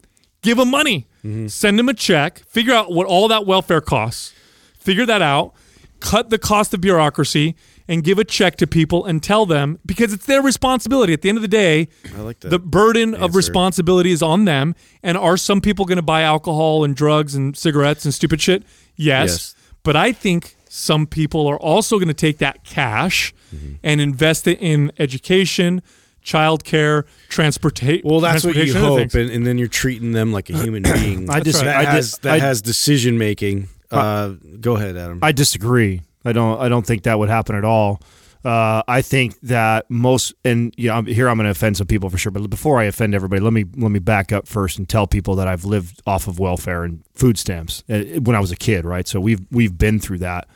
[0.42, 1.48] give them money, mm-hmm.
[1.48, 4.33] send them a check, figure out what all that welfare costs,
[4.78, 5.54] figure that out,
[5.98, 7.56] cut the cost of bureaucracy,
[7.90, 11.12] and give a check to people and tell them because it's their responsibility.
[11.12, 14.74] At the end of the day, I like the burden of responsibility is on them.
[15.03, 18.62] And are some people going to buy alcohol and drugs and cigarettes and stupid shit?
[18.96, 19.31] Yes.
[19.31, 19.55] Yes.
[19.83, 23.35] But I think some people are also going to take that cash
[23.83, 25.83] and invest it in education,
[26.24, 28.09] childcare, transportation.
[28.09, 31.29] Well, that's what you hope, and, and then you're treating them like a human being.
[31.37, 33.68] I dis- that I has dis- that I- has decision making.
[33.90, 35.18] Uh, go ahead, Adam.
[35.22, 36.03] I disagree.
[36.24, 36.61] I don't.
[36.61, 38.00] I don't think that would happen at all.
[38.42, 42.09] Uh, I think that most, and yeah, I'm, here I'm going to offend some people
[42.09, 42.33] for sure.
[42.33, 45.35] But before I offend everybody, let me let me back up first and tell people
[45.37, 48.87] that I've lived off of welfare and food stamps uh, when I was a kid,
[48.87, 49.06] right?
[49.06, 50.48] So we've we've been through that.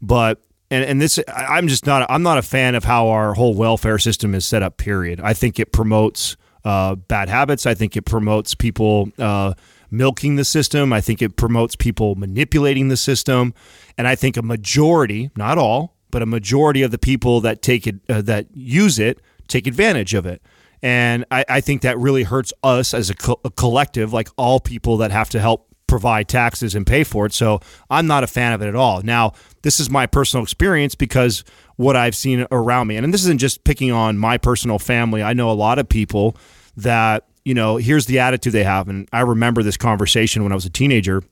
[0.00, 2.08] But and and this, I'm just not.
[2.08, 4.76] I'm not a fan of how our whole welfare system is set up.
[4.76, 5.20] Period.
[5.20, 7.66] I think it promotes uh, bad habits.
[7.66, 9.10] I think it promotes people.
[9.18, 9.54] Uh,
[9.90, 10.92] milking the system.
[10.92, 13.54] I think it promotes people manipulating the system,
[13.98, 17.86] and I think a majority, not all, but a majority of the people that take
[17.86, 20.40] it uh, that use it take advantage of it.
[20.82, 24.60] And I, I think that really hurts us as a, co- a collective, like all
[24.60, 27.32] people that have to help provide taxes and pay for it.
[27.32, 29.02] So I'm not a fan of it at all.
[29.02, 29.32] Now,
[29.62, 31.42] this is my personal experience because
[31.76, 35.22] what I've seen around me, and this isn't just picking on my personal family.
[35.22, 36.36] I know a lot of people
[36.76, 38.88] that, you know, here's the attitude they have.
[38.88, 41.22] And I remember this conversation when I was a teenager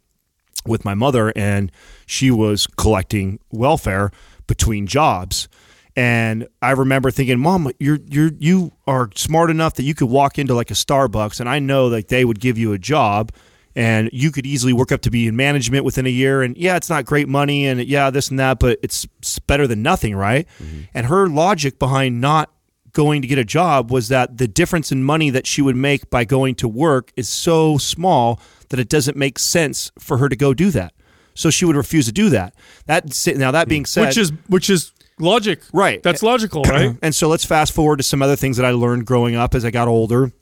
[0.68, 1.70] with my mother, and
[2.07, 4.11] she was collecting welfare
[4.46, 5.48] between jobs.
[5.96, 10.38] And I remember thinking, "Mom, you're you're you are smart enough that you could walk
[10.38, 13.33] into like a Starbucks, and I know that they would give you a job,
[13.74, 16.42] and you could easily work up to be in management within a year.
[16.42, 19.66] And yeah, it's not great money, and yeah, this and that, but it's, it's better
[19.66, 20.81] than nothing, right?" Mm-hmm.
[20.92, 22.52] And her logic behind not
[22.96, 26.09] going to get a job was that the difference in money that she would make
[26.09, 30.37] by going to work is so small that it doesn't make sense for her to
[30.37, 30.92] go do that.
[31.35, 32.55] So she would refuse to do that.
[32.87, 33.05] That
[33.37, 36.02] now that being said, which is which is logic, Right.
[36.02, 36.96] That's logical, right?
[37.02, 39.64] and so let's fast forward to some other things that I learned growing up as
[39.64, 40.33] I got older.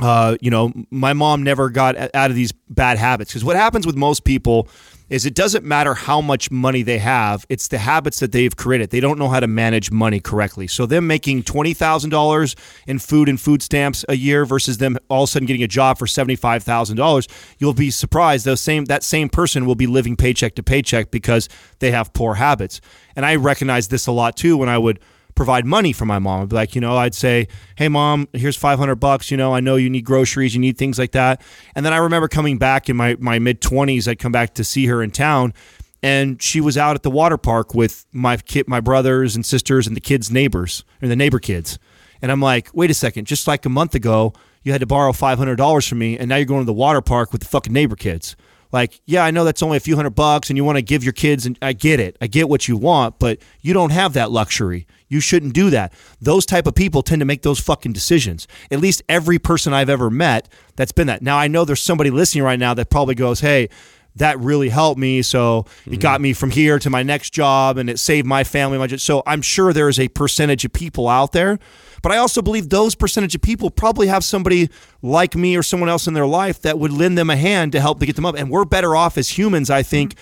[0.00, 3.86] Uh, you know, my mom never got out of these bad habits because what happens
[3.86, 4.68] with most people
[5.12, 8.90] is it doesn't matter how much money they have; it's the habits that they've created.
[8.90, 10.66] They don't know how to manage money correctly.
[10.66, 14.96] So them making twenty thousand dollars in food and food stamps a year versus them
[15.10, 18.46] all of a sudden getting a job for seventy five thousand dollars, you'll be surprised.
[18.46, 21.48] Those same that same person will be living paycheck to paycheck because
[21.80, 22.80] they have poor habits.
[23.14, 24.98] And I recognize this a lot too when I would
[25.34, 26.42] provide money for my mom.
[26.42, 29.30] I'd be like, you know, I'd say, "Hey, mom, here's 500 bucks.
[29.30, 31.42] You know, I know you need groceries, you need things like that."
[31.74, 34.08] And then I remember coming back in my my mid 20s.
[34.08, 35.54] I'd come back to see her in town,
[36.02, 39.86] and she was out at the water park with my kid, my brothers and sisters,
[39.86, 41.78] and the kids' neighbors and the neighbor kids.
[42.20, 45.12] And I'm like, wait a second, just like a month ago, you had to borrow
[45.12, 47.96] $500 from me, and now you're going to the water park with the fucking neighbor
[47.96, 48.36] kids.
[48.72, 51.04] Like, yeah, I know that's only a few hundred bucks and you want to give
[51.04, 52.16] your kids, and I get it.
[52.20, 54.86] I get what you want, but you don't have that luxury.
[55.08, 55.92] You shouldn't do that.
[56.20, 58.48] Those type of people tend to make those fucking decisions.
[58.70, 61.20] At least every person I've ever met that's been that.
[61.20, 63.68] Now, I know there's somebody listening right now that probably goes, hey,
[64.16, 65.22] that really helped me.
[65.22, 66.22] So it got mm-hmm.
[66.22, 68.78] me from here to my next job and it saved my family.
[68.78, 71.58] My, so I'm sure there is a percentage of people out there.
[72.02, 74.68] But I also believe those percentage of people probably have somebody
[75.00, 77.80] like me or someone else in their life that would lend them a hand to
[77.80, 78.34] help to get them up.
[78.36, 80.16] And we're better off as humans, I think,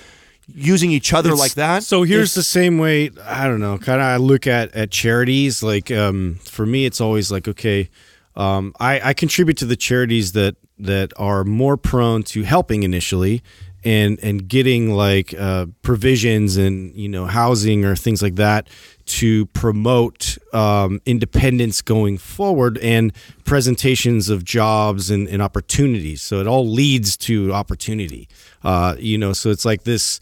[0.55, 1.83] using each other like that.
[1.83, 3.79] So Here's here's the same way I don't know.
[3.79, 5.63] Kind of I look at at charities.
[5.63, 7.89] Like um, for me, it's always like okay,
[8.37, 13.43] um, I, I contribute to the charities that that are more prone to helping initially,
[13.85, 18.69] and and getting like uh, provisions and you know housing or things like that
[19.07, 23.13] to promote um, independence going forward and
[23.45, 26.23] presentations of jobs and, and opportunities.
[26.23, 28.29] So it all leads to opportunity.
[28.63, 30.21] Uh, you know, so it's like this.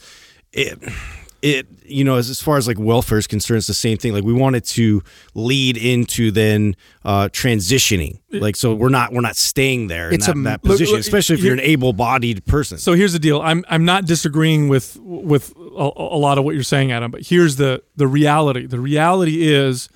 [0.53, 0.79] It,
[1.40, 4.12] it you know as, as far as like welfare is concerned it's the same thing
[4.12, 5.01] like we want it to
[5.35, 6.74] lead into then
[7.05, 10.64] uh transitioning like so we're not we're not staying there It's in a- that, that
[10.68, 13.40] look, position look, especially if you're an able-bodied person So here's the deal.
[13.40, 17.11] I'm I'm not disagreeing with with a, a lot of what you're saying, Adam.
[17.12, 18.66] But here's the the reality.
[18.66, 19.88] The reality is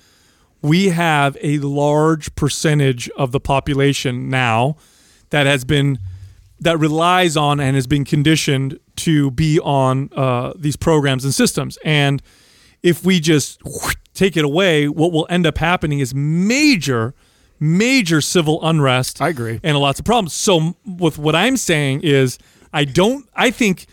[0.61, 4.77] we have a large percentage of the population now
[5.31, 5.99] that has been
[6.61, 11.77] that relies on and has been conditioned to be on uh, these programs and systems.
[11.83, 12.21] And
[12.81, 13.61] if we just
[14.13, 17.13] take it away, what will end up happening is major,
[17.59, 19.21] major civil unrest.
[19.21, 19.59] I agree.
[19.63, 20.33] And lots of problems.
[20.33, 22.37] So, with what I'm saying is,
[22.73, 23.27] I don't.
[23.35, 23.85] I think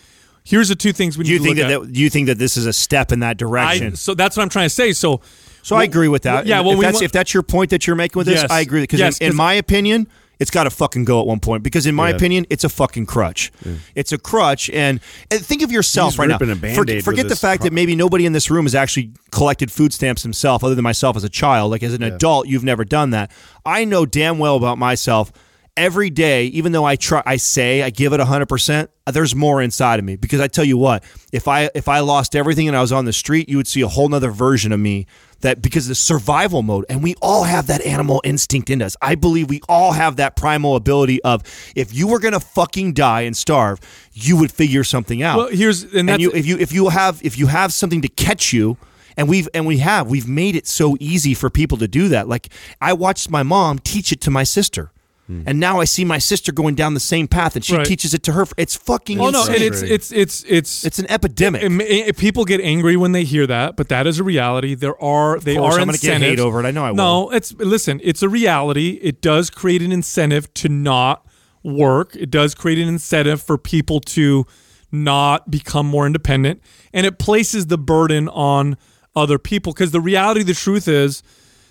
[0.44, 1.80] here's the two things we need you to think look that, at.
[1.82, 3.96] that do you think that this is a step in that I, direction?
[3.96, 4.92] so that's what I'm trying to say.
[4.92, 5.20] So,
[5.62, 6.46] So I agree with that.
[6.46, 8.42] Yeah, well, if we that's want- if that's your point that you're making with this,
[8.42, 8.50] Yes.
[8.50, 8.80] I agree.
[8.82, 10.08] Because Yes, in, in my opinion,
[10.40, 12.16] It's got to fucking go at one point because, in my Yeah.
[12.16, 13.52] opinion, it's a fucking crutch.
[13.94, 14.98] It's a crutch, and,
[15.30, 16.38] and think of yourself He's right now.
[16.38, 19.70] ripping a For- forget the fact that maybe nobody in this room has actually collected
[19.70, 21.70] food stamps himself, other than myself as a child.
[21.70, 23.30] Like as an adult, you've never done that.
[23.66, 25.30] I know damn well about myself.
[25.76, 28.90] Every day, even though I try, I say I give it hundred percent.
[29.10, 32.34] There's more inside of me because I tell you what, if I if I lost
[32.34, 34.80] everything and I was on the street, you would see a whole nother version of
[34.80, 35.06] me.
[35.40, 38.96] That because the survival mode, and we all have that animal instinct in us.
[39.00, 41.42] I believe we all have that primal ability of
[41.74, 43.80] if you were gonna fucking die and starve,
[44.12, 45.38] you would figure something out.
[45.38, 48.08] Well, here's and and you if you if you have if you have something to
[48.08, 48.76] catch you
[49.16, 52.28] and we've and we have we've made it so easy for people to do that.
[52.28, 52.48] Like
[52.80, 54.92] i watched my mom teach it to my sister
[55.30, 55.44] Mm.
[55.46, 57.86] and now i see my sister going down the same path and she Right.
[57.86, 61.06] teaches it to her it's fucking oh no, and it's it's it's it's it's an
[61.08, 64.74] epidemic it, it- people get angry when they hear that, but that is a reality.
[64.74, 66.40] There are they course, are I'm gonna get incentives.
[66.40, 66.66] hate over it.
[66.66, 66.96] I know I will.
[66.96, 68.00] No, it's listen.
[68.02, 68.98] It's a reality.
[69.02, 71.24] It does create an incentive to not
[71.62, 72.16] work.
[72.16, 74.46] It does create an incentive for people to
[74.90, 76.60] not become more independent,
[76.92, 78.76] and it places the burden on
[79.14, 79.72] other people.
[79.72, 81.22] Because the reality, the truth is,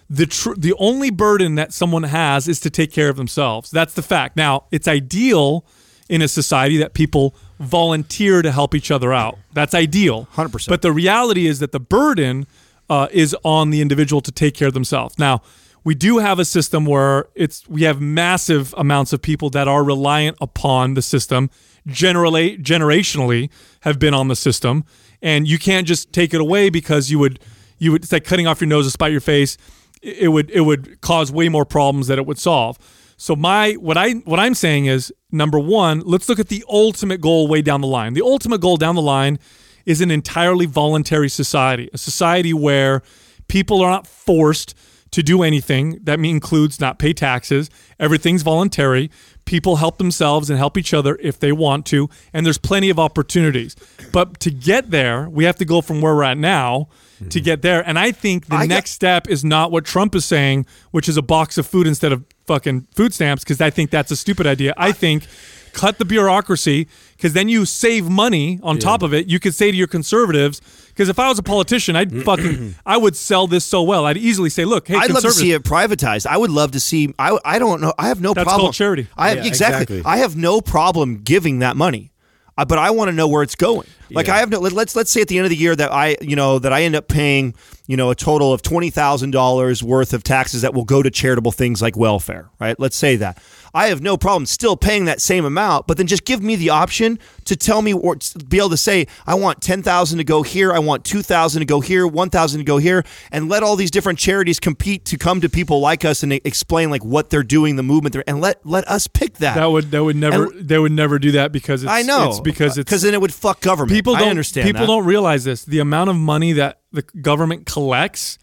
[0.10, 3.70] the tr- the only burden that someone has is to take care of themselves.
[3.70, 4.36] That's the fact.
[4.36, 5.66] Now, it's ideal
[6.10, 9.38] in a society that people volunteer to help each other out.
[9.54, 10.28] That's ideal.
[10.34, 10.68] 100%.
[10.68, 12.48] But the reality is that the burden
[12.90, 15.20] uh, is on the individual to take care of themselves.
[15.20, 15.42] Now,
[15.84, 19.84] we do have a system where it's we have massive amounts of people that are
[19.84, 21.50] reliant upon the system,
[21.88, 23.50] generally generationally
[23.82, 24.84] have been on the system,
[25.22, 27.40] and you can't just take it away because you would
[27.78, 29.58] you would it's like cutting off your nose to spite your face.
[30.02, 32.78] It would it would cause way more problems that it would solve.
[33.18, 37.20] So my what I what I'm saying is number one, let's look at the ultimate
[37.20, 38.14] goal way down the line.
[38.14, 39.40] The ultimate goal down the line
[39.86, 43.02] is an entirely voluntary society, a society where
[43.48, 44.74] people are not forced
[45.12, 46.00] to do anything.
[46.04, 47.70] That includes not pay taxes.
[48.00, 49.10] Everything's voluntary.
[49.46, 53.00] People help themselves and help each other if they want to, and there's plenty of
[53.00, 53.76] opportunities.
[54.14, 56.88] But to get there, we have to go from where we're at now
[57.30, 57.82] to get there.
[57.88, 61.10] And I think the I got- next step is not what Trump is saying, which
[61.10, 64.16] is a box of food instead of fucking food stamps, because I think that's a
[64.16, 64.74] stupid idea.
[64.78, 65.28] I think
[65.72, 69.28] cut the bureaucracy, because then you save money on top of it.
[69.28, 72.98] You could say to your conservatives, because if I was a politician, I'd fucking, I
[72.98, 74.06] would sell this so well.
[74.06, 76.26] I'd easily say, look, hey, I'd love to see it privatized.
[76.26, 77.14] I would love to see.
[77.20, 77.94] I, I don't know.
[78.00, 78.66] I have no That's problem.
[78.68, 79.08] called charity.
[79.16, 80.12] I have Yeah, exactly, exactly.
[80.12, 82.12] I have no problem giving that money,
[82.58, 83.88] uh, but I want to know where it's going.
[84.12, 84.36] Like Yeah.
[84.36, 84.60] I have no.
[84.60, 86.74] Let, let's let's say at the end of the year that I you know that
[86.74, 87.54] I end up paying
[87.88, 91.10] you know a total of twenty thousand dollars worth of taxes that will go to
[91.10, 92.50] charitable things like welfare.
[92.60, 92.80] Right.
[92.80, 93.42] Let's say that.
[93.74, 96.72] I have no problem still paying that same amount, but then just give me the
[96.72, 100.42] option to tell me or be able to say I want ten thousand to go
[100.44, 103.64] here, I want two thousand to go here, one thousand to go here, and let
[103.64, 107.30] all these different charities compete to come to people like us and explain like what
[107.30, 109.56] they're doing, the movement, they're, and let let us pick that.
[109.56, 112.40] that would that would never they would never do that because it's, I know it's
[112.40, 113.92] because it's uh, because then it would fuck government.
[114.00, 114.66] People I don't understand.
[114.68, 114.88] people that.
[114.88, 118.38] don't realize this the amount of money that the government collects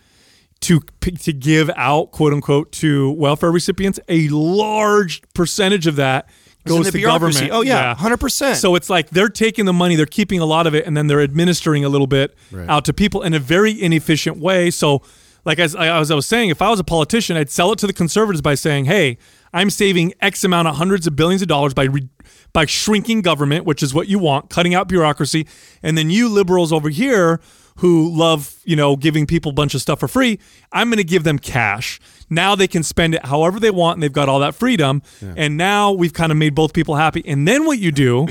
[0.61, 6.28] to to give out quote unquote to welfare recipients a large percentage of that
[6.64, 8.57] goes to government Oh yeah, hundred percent.
[8.59, 11.07] so it's like they're taking the money, they're keeping a lot of it, and then
[11.07, 12.34] they're administering a little bit
[12.68, 14.70] out to people in a very inefficient way.
[14.70, 15.02] So,
[15.44, 17.78] like as I, as I was saying, if I was a politician, I'd sell it
[17.80, 19.18] to the conservatives by saying, "Hey,
[19.52, 22.09] I'm saving X amount of hundreds of billions of dollars by re-
[22.57, 25.46] by shrinking government, which is what you want, cutting out bureaucracy,
[25.82, 27.40] and then you liberals over here."
[27.80, 30.38] Who love, you know, giving people a bunch of stuff for free.
[30.72, 32.00] I'm going to give them cash.
[32.30, 35.02] Now they can spend it however they want and they've got all that freedom.
[35.36, 37.22] And now we've kind of made both people happy.
[37.26, 38.28] And then what you do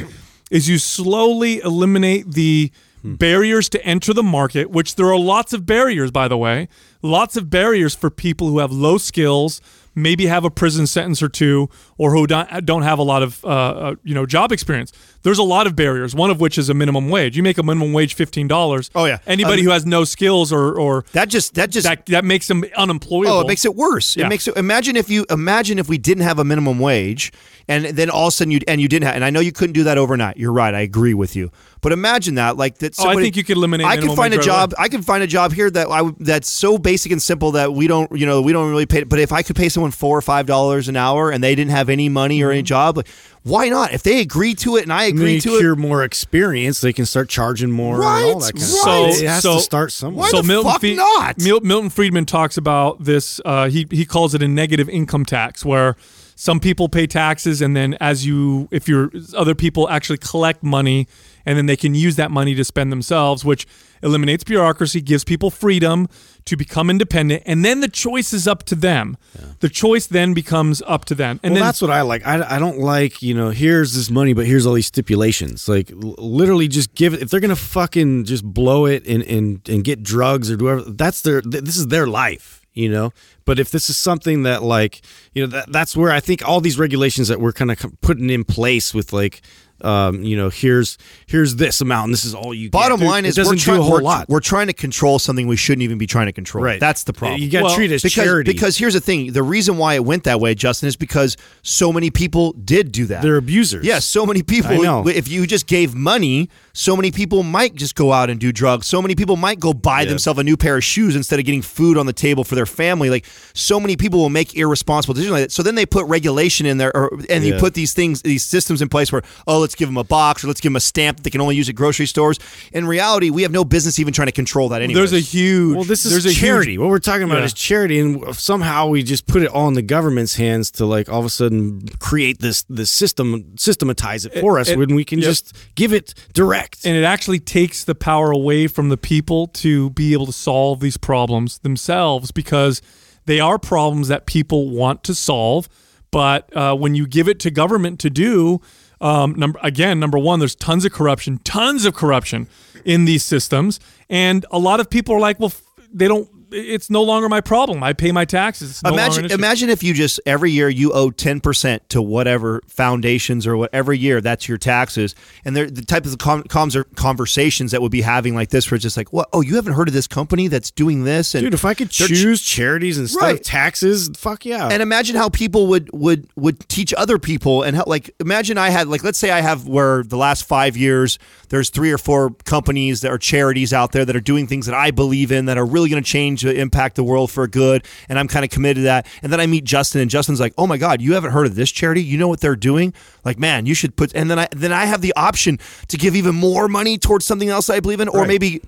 [0.50, 2.72] is you slowly eliminate the
[3.04, 3.16] hmm.
[3.16, 6.68] barriers to enter the market, which there are lots of barriers, by the way,
[7.04, 9.62] lots of barriers for people who have low skills,
[9.94, 13.44] maybe have a prison sentence or two, or who don't, don't have a lot of
[13.46, 14.92] uh, uh, you know job experience.
[15.24, 16.14] There's a lot of barriers.
[16.14, 17.36] One of which is a minimum wage.
[17.36, 18.92] You make a minimum wage fifteen dollars.
[18.94, 19.18] Oh, yeah.
[19.26, 22.48] Anybody Um, who has no skills or or that just that just that that makes
[22.48, 23.38] them unemployable.
[23.38, 24.16] Oh, it makes it worse.
[24.16, 24.26] Yeah.
[24.26, 24.56] It makes it.
[24.56, 27.32] Imagine if you imagine if we didn't have a minimum wage,
[27.68, 29.16] and then all of a sudden you and you didn't have.
[29.16, 30.38] And I know you couldn't do that overnight.
[30.38, 30.76] You're right.
[30.76, 31.52] I agree with you.
[31.82, 32.96] But imagine that, like that.
[33.00, 34.74] Oh, I think you could eliminate I can find a job.
[34.78, 37.88] I can find a job here that I that's so basic and simple that we
[37.88, 39.04] don't, you know, we don't really pay.
[39.04, 41.72] But if I could pay someone four or five dollars an hour and they didn't
[41.72, 42.66] have any money or any Mm-hmm.
[42.66, 43.08] job, like,
[43.44, 43.94] why not?
[43.94, 46.94] If they agree to it and I agree you to it, cure more experience, they
[46.94, 49.14] can start charging more Right, and all that kind of right.
[49.14, 49.22] stuff.
[49.24, 50.22] It has So- to start somewhere.
[50.32, 51.40] Why the fuck Fried- not?
[51.40, 53.40] Mil- Milton Friedman talks about this.
[53.46, 55.96] Uh, he he calls it a negative income tax, where
[56.36, 61.08] some people pay taxes, and then as you, if you're other people actually collect money,
[61.46, 63.66] and then they can use that money to spend themselves, which
[64.04, 66.08] eliminates bureaucracy, gives people freedom
[66.46, 69.18] to become independent, and then the choice is up to them.
[69.62, 72.26] The choice then becomes up to them, and well, then that's what I like.
[72.26, 75.68] I, I don't like, you know, here's this money, but here's all these stipulations.
[75.68, 77.22] Like, l- literally, just give it.
[77.22, 80.92] If they're gonna fucking just blow it and and and get drugs or do whatever,
[80.92, 81.42] that's their.
[81.42, 83.12] th- This is their life, you know.
[83.46, 85.02] But if this is something that, like,
[85.34, 88.30] you know, that that's where I think all these regulations that we're kind of putting
[88.30, 89.42] in place with, like,
[89.82, 90.98] um, you know, here's
[91.28, 92.70] here's this amount, and this is all you.
[92.70, 93.06] Bottom get.
[93.06, 94.30] line it is doesn't we're, do trying, a whole we're, lot.
[94.30, 96.64] we're trying to control something we shouldn't even be trying to control.
[96.64, 96.80] Right.
[96.80, 97.42] That's the problem.
[97.42, 99.78] You got to Well, treat it as because, charity because here's the thing: the reason
[99.78, 103.22] why it went that way, Justin, is because so many people did do that.
[103.22, 103.86] they're abusers.
[103.86, 104.72] Yes, so many people.
[104.72, 105.08] I know.
[105.08, 108.88] If you just gave money, so many people might just go out and do drugs.
[108.88, 111.62] So many people might go buy themselves a new pair of shoes instead of getting
[111.62, 113.10] food on the table for their family.
[113.10, 115.52] Like so many people will make irresponsible decisions like that.
[115.52, 118.82] So then they put regulation in there, or, and you put these things, these systems
[118.82, 121.18] in place where oh, let's give them a box or let's give them a stamp
[121.18, 122.38] that they can only use at grocery stores.
[122.72, 124.82] In reality, we have no business even trying to control that.
[124.82, 125.76] Anyway, there's a huge.
[125.76, 126.74] Well, this there's is a charity.
[126.74, 127.46] Huge, what we're talking about Yeah.
[127.46, 131.10] is charity, and somehow we just put it all in the government's hands to like
[131.10, 135.04] all of a sudden create this this system, systematize it for us it- when we
[135.04, 135.28] can yep.
[135.30, 136.86] just give it direct.
[136.86, 140.80] and it actually takes the power away from the people to be able to solve
[140.80, 142.82] these problems themselves because
[143.26, 145.68] they are problems that people want to solve.
[146.12, 148.62] But uh, when you give it to government to do,
[149.06, 152.48] um, number again, number one, there's tons of corruption, tons of corruption
[152.84, 153.80] in these systems,
[154.10, 155.54] and a lot of people are like, well,
[155.94, 156.28] they don't.
[156.52, 157.84] It's no longer my problem.
[157.84, 158.72] I pay my taxes.
[158.72, 163.48] It's no imagine imagine if you just every year you owe 10% to whatever foundations
[163.48, 167.72] or whatever year that's your taxes and they're the type of com- comms or conversations
[167.72, 169.88] that would be having like this where it's just like what oh you haven't heard
[169.88, 172.98] of this company that's doing this and Dude, if I could they're ch- choose charities
[172.98, 173.36] instead Right.
[173.36, 174.68] of taxes, fuck yeah.
[174.72, 178.70] and imagine how people would would would teach other people and how like imagine I
[178.70, 181.18] had like let's say I have where the last five years
[181.50, 184.76] there's three or four companies that are charities out there that are doing things that
[184.76, 187.86] I believe in that are really going to change uh, impact the world for good
[188.10, 190.54] and I'm kind of committed to that and then I meet Justin and Justin's like
[190.58, 193.38] oh my god you haven't heard of this charity you know what they're doing like
[193.40, 196.36] man you should put and then I then I have the option to give even
[196.36, 198.28] more money towards something else I believe in or Right.
[198.28, 198.62] maybe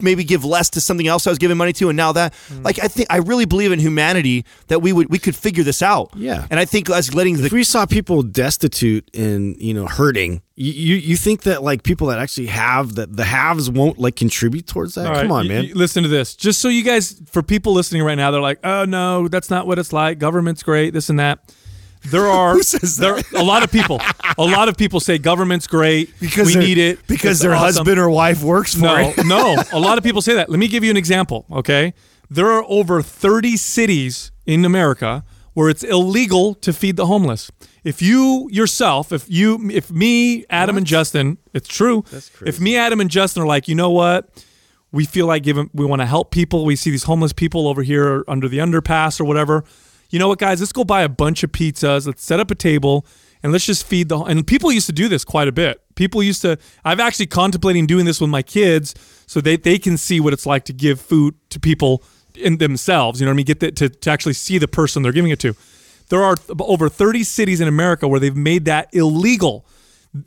[0.00, 2.64] maybe give less to something else I was giving money to and now that Mm.
[2.64, 5.82] like I think I really believe in humanity that we would we could figure this
[5.82, 6.46] out Yeah.
[6.50, 10.42] and I think as letting the if we saw people destitute and you know hurting,
[10.64, 14.66] you, you think that like people that actually have that the haves won't like contribute
[14.66, 15.06] towards that?
[15.06, 15.64] All Come right, on, man.
[15.64, 16.36] you- listen to this.
[16.36, 19.66] Just so you guys, for people listening right now, they're like, "Oh no, that's not
[19.66, 20.18] what it's like.
[20.18, 21.54] Government's great, this and that."
[22.10, 22.56] There are
[22.98, 24.00] there a lot of people.
[24.38, 26.12] A lot of people say government's great.
[26.20, 29.26] because we need it because their awesome." husband or wife works for No, it.
[29.26, 29.56] no.
[29.72, 30.48] A lot of people say that.
[30.50, 31.46] Let me give you an example.
[31.50, 31.94] Okay,
[32.30, 37.50] there are over thirty cities in America where it's illegal to feed the homeless.
[37.84, 42.04] If you yourself, if you, if me, Adam, and Justin, it's true.
[42.48, 44.44] If me, Adam, and Justin are like, you know what?
[44.92, 46.64] We feel like giving, we want to help people.
[46.64, 49.64] We see these homeless people over here under the underpass or whatever.
[50.10, 50.60] You know what, guys?
[50.60, 52.06] Let's go buy a bunch of pizzas.
[52.06, 53.06] Let's set up a table
[53.42, 54.18] and let's just feed the.
[54.18, 55.80] And people used to do this quite a bit.
[55.94, 56.58] People used to.
[56.84, 58.94] I've actually contemplating doing this with my kids
[59.26, 62.02] so they they can see what it's like to give food to people
[62.34, 63.20] in themselves.
[63.20, 63.46] You know what I mean?
[63.46, 65.54] Get the, to to actually see the person they're giving it to.
[66.10, 69.64] There are th- over 30 cities in America where they've made that illegal.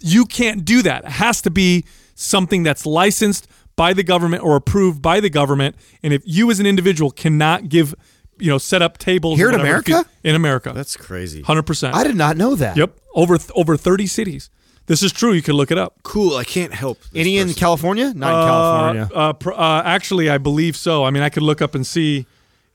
[0.02, 1.04] You can't do that.
[1.06, 5.76] It has to be something that's licensed by the government or approved by the government.
[6.02, 7.94] And if you as an individual cannot give,
[8.40, 10.06] you know, set up tables Here in America?
[10.24, 11.42] in America, That's crazy.
[11.42, 11.96] hundred percent.
[11.96, 12.78] I did not know that.
[12.78, 14.50] Yep, over th- over 30 cities.
[14.86, 15.32] This is true.
[15.32, 15.96] You can look it up.
[16.04, 16.36] Cool.
[16.36, 17.00] I can't help.
[17.00, 17.54] this Any in.
[17.54, 18.14] California?
[18.14, 19.10] Not in Uh, California.
[19.14, 21.06] Uh, pr- uh, actually, I believe so.
[21.06, 22.26] I mean, I could look up and see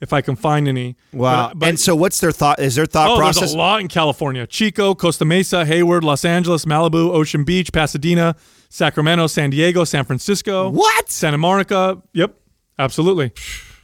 [0.01, 0.97] if I can find any.
[1.13, 1.49] Wow.
[1.49, 2.61] But, but- and so, what's their thought?
[2.61, 3.41] Is their thought oh, process?
[3.41, 8.37] there's a lot in California: Chico, Costa Mesa, Hayward, Los Angeles, Malibu, Ocean Beach, Pasadena,
[8.69, 10.71] Sacramento, San Diego, San Francisco.
[10.71, 11.11] What?
[11.11, 12.01] Santa Monica.
[12.13, 12.35] Yep,
[12.79, 13.33] absolutely.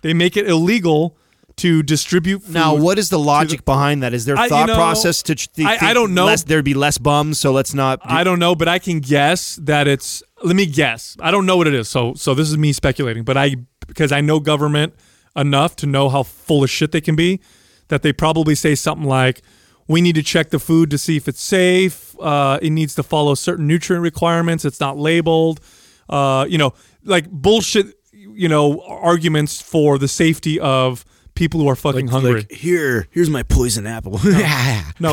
[0.03, 1.17] They make it illegal
[1.57, 2.53] to distribute food.
[2.55, 4.13] Now, what is the logic behind that?
[4.13, 5.35] Is their I- you thought know, process to?
[5.35, 6.27] ch- I- I don't know.
[6.27, 8.03] Less, there'd be less bums, so let's not.
[8.03, 10.23] do- I don't know, but I can guess that it's.
[10.43, 11.17] Let me guess.
[11.21, 11.89] I don't know what it is.
[11.89, 13.57] So, so this is me speculating, but I
[13.87, 14.95] because I know government
[15.37, 17.41] enough to know how full of shit they can be,
[17.89, 19.43] that they probably say something like,
[19.89, 22.15] "We need to check the food to see if it's safe.
[22.21, 24.65] Uh, it needs to follow certain nutrient requirements.
[24.65, 25.61] It's not labeled.
[26.09, 26.75] Uh, you know,
[27.05, 27.87] like bullshit.
[28.13, 31.05] You know, arguments for the safety of
[31.35, 32.35] people who are fucking Like, hungry.
[32.41, 34.13] like, here, here's my poison apple.
[34.13, 34.19] No,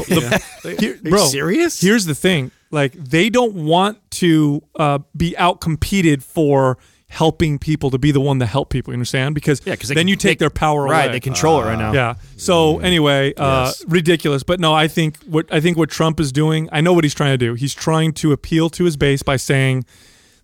[0.01, 1.25] the, here- you bro.
[1.25, 1.79] serious?
[1.81, 6.77] Here's the thing: like they don't want to uh, be out competed for
[7.11, 8.91] helping people to be the one to help people.
[8.93, 9.35] You understand?
[9.35, 11.03] Because Yeah, 'cause they then can- you take they- their power right.
[11.05, 11.11] away.
[11.11, 11.91] They control it right now.
[11.93, 12.13] Yeah.
[12.37, 13.83] So anyway, uh, Yes.
[13.87, 14.43] ridiculous.
[14.43, 16.69] But no, I think what I think what Trump is doing.
[16.71, 17.53] I know what he's trying to do.
[17.53, 19.83] He's trying to appeal to his base by saying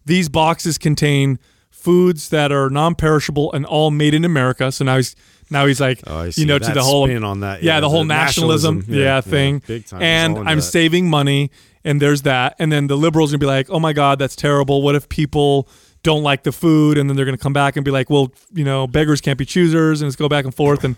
[0.05, 1.39] these boxes contain
[1.72, 4.70] foods that are non-perishable and all made in America.
[4.72, 5.15] So now he's
[5.49, 7.63] now he's like, Oh, you see know, to the whole spin on that.
[7.63, 8.93] Yeah, Yeah, the whole the nationalism, nationalism.
[8.93, 9.61] yeah, Yeah, yeah, thing.
[9.65, 10.01] big time.
[10.01, 10.61] And I'm that.
[10.63, 11.49] saving money,
[11.86, 12.55] and there's that.
[12.59, 14.82] And then the liberals gonna be like, oh my god, that's terrible.
[14.82, 15.70] What if people
[16.08, 16.97] don't like the food?
[16.97, 19.45] And then they're gonna come back and be like, well, you know, beggars can't be
[19.45, 20.95] choosers, and it's go back and forth and.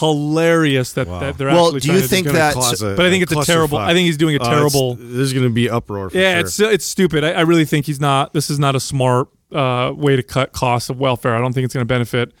[0.00, 1.20] Hilarious that, Wow.
[1.20, 3.44] that they're Well, actually do you think do- that- a- but I think it's a
[3.44, 3.86] terrible- clusterfuck.
[3.86, 6.10] I think he's doing a Oh, it's- terrible- there's going to be uproar.
[6.10, 6.40] For yeah, sure.
[6.40, 7.22] it's it's stupid.
[7.24, 8.32] I, I really think he's not.
[8.34, 11.34] This is not a smart uh, way to cut costs of welfare.
[11.34, 12.32] I don't think it's going to benefit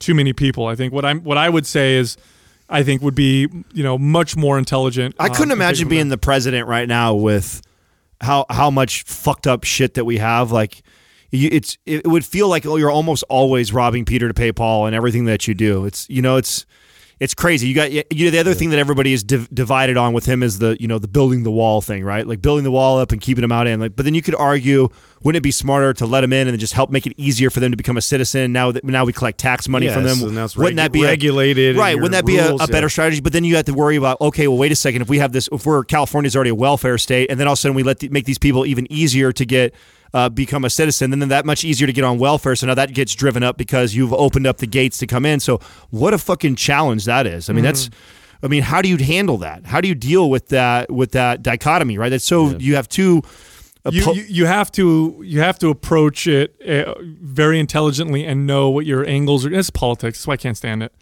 [0.00, 0.66] too many people.
[0.66, 2.16] I think what I'm what I would say is,
[2.68, 5.14] I think would be you know much more intelligent.
[5.18, 6.16] I um, couldn't to take imagine being there.
[6.16, 7.62] the president right now with
[8.20, 10.50] how how much fucked up shit that we have.
[10.52, 10.82] Like, you,
[11.32, 14.94] it's it would feel like oh, you're almost always robbing Peter to pay Paul and
[14.94, 15.84] everything that you do.
[15.84, 16.66] It's you know it's
[17.20, 17.68] it's crazy.
[17.68, 20.42] You got you know, the other thing that everybody is div- divided on with him
[20.42, 22.26] is the you know the building the wall thing, right?
[22.26, 23.78] Like building the wall up and keeping them out in.
[23.78, 24.88] Like, but then you could argue,
[25.22, 27.60] wouldn't it be smarter to let them in and just help make it easier for
[27.60, 28.52] them to become a citizen?
[28.54, 31.78] Now that now we collect tax money from them, wouldn't regu- that be regulated and
[31.78, 31.94] right?
[31.94, 32.88] Wouldn't that be a, rules, a better yeah.
[32.88, 33.20] strategy?
[33.20, 35.02] But then you have to worry about okay, well, wait a second.
[35.02, 37.58] If we have this, if we're California's already a welfare state, and then all of
[37.58, 39.74] a sudden we let the, make these people even easier to get
[40.12, 42.56] uh, become a citizen, then that much easier to get on welfare.
[42.56, 45.40] So now that gets driven up because you've opened up the gates to come in.
[45.40, 47.48] So what a fucking challenge that is.
[47.48, 47.90] I mean, that's.
[48.42, 49.66] I mean, how do you handle that?
[49.66, 51.98] How do you deal with that with that dichotomy?
[51.98, 52.08] Right.
[52.08, 53.22] That's so you have two.
[53.90, 58.46] You, po- you you have to you have to approach it uh, very intelligently and
[58.46, 59.52] know what your angles are.
[59.52, 60.26] It's politics.
[60.26, 60.92] Why I can't stand it.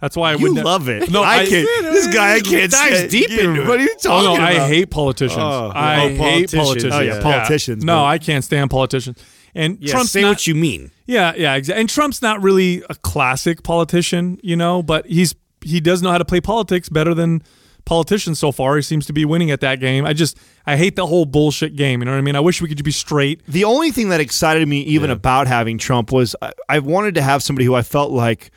[0.00, 1.10] That's why I you would love it.
[1.10, 1.82] No, I, I- can't.
[1.84, 2.70] This guy, I can't.
[2.70, 3.68] Dives deep into it.
[3.68, 4.62] What are you Oh talking no, about?
[4.62, 5.38] I hate politicians.
[5.38, 6.94] Oh, I oh, hate politicians.
[6.94, 9.18] Oh, yeah, politicians, No, I can't stand politicians.
[9.54, 10.90] And Yeah, Trump's say not, what you mean.
[11.06, 11.80] Yeah, yeah, exactly.
[11.80, 16.18] And Trump's not really a classic politician, you know, but he's he does know how
[16.18, 17.42] to play politics better than
[17.84, 18.76] politicians so far.
[18.76, 20.06] He seems to be winning at that game.
[20.06, 22.00] I just I hate the whole bullshit game.
[22.00, 22.36] You know what I mean?
[22.36, 23.44] I wish we could just be straight.
[23.46, 27.22] the only thing that excited me even about having Trump was I, I wanted to
[27.22, 28.52] have somebody who I felt like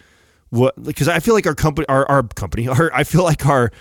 [0.53, 3.71] what because I feel like our company our, our company our I feel like our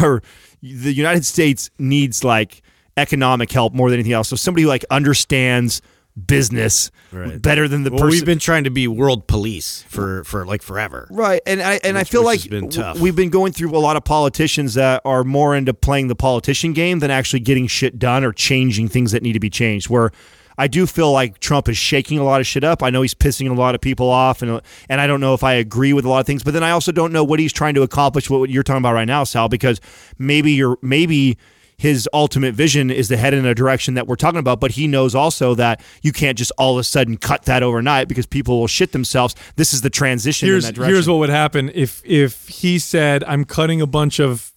[0.00, 0.22] our
[0.62, 2.62] the United States needs like
[2.96, 4.28] economic help more than anything else.
[4.28, 5.82] So somebody who like understands
[6.26, 7.40] business Right.
[7.40, 10.62] better than the Well, person we've been trying to be world police for for like
[10.62, 11.06] forever.
[11.10, 14.04] Right, and I and I feel like been we've been going through a lot of
[14.04, 18.32] politicians that are more into playing the politician game than actually getting shit done or
[18.32, 19.90] changing things that need to be changed.
[19.90, 20.10] Where
[20.58, 22.82] I do feel like Trump is shaking a lot of shit up.
[22.82, 25.44] I know he's pissing a lot of people off, and and I don't know if
[25.44, 26.42] I agree with a lot of things.
[26.42, 28.30] But then I also don't know what he's trying to accomplish.
[28.30, 29.80] What you're talking about right now, Sal, because
[30.18, 31.38] maybe you're maybe.
[31.78, 34.86] His ultimate vision is to head in a direction that we're talking about, but he
[34.86, 38.58] knows also that you can't just all of a sudden cut that overnight because people
[38.58, 39.34] will shit themselves.
[39.56, 40.94] This is the transition Here's in that direction.
[40.94, 44.52] here's what would happen if if he said I'm cutting a bunch of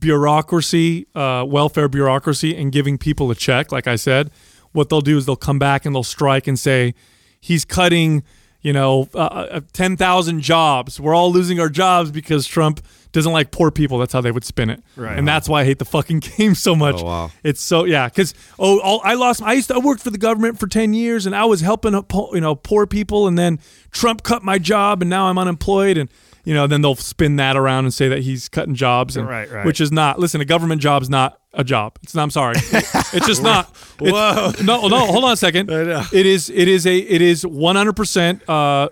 [0.00, 3.70] bureaucracy, uh, welfare bureaucracy, and giving people a check.
[3.70, 4.32] Like I said,
[4.74, 6.94] what they'll do is they'll come back and they'll strike and say
[7.40, 8.22] he's cutting,
[8.60, 11.00] you know, uh, uh, ten thousand jobs.
[11.00, 12.80] We're all losing our jobs because Trump
[13.12, 13.98] doesn't like poor people.
[13.98, 15.16] That's how they would spin it, Right.
[15.16, 16.96] and that's why I hate the fucking game so much.
[16.98, 17.30] Oh, wow.
[17.44, 19.40] It's so yeah, because oh, all, I lost.
[19.42, 21.92] I used to I worked for the government for ten years, and I was helping
[21.94, 23.60] you know poor people, and then
[23.92, 26.10] Trump cut my job, and now I'm unemployed, and
[26.44, 29.50] you know then they'll spin that around and say that he's cutting jobs, and, Right,
[29.50, 29.66] right.
[29.66, 30.18] which is not.
[30.18, 31.98] Listen, a government job's not a job.
[32.02, 32.22] It's not.
[32.24, 33.70] I'm sorry, it's just not.
[34.00, 34.52] It's- Whoa.
[34.64, 34.98] No, no.
[35.06, 35.70] Hold on a second.
[35.70, 36.50] It is.
[36.50, 36.96] It is a.
[36.98, 37.92] It is 100.
[37.94, 38.88] percent Uh,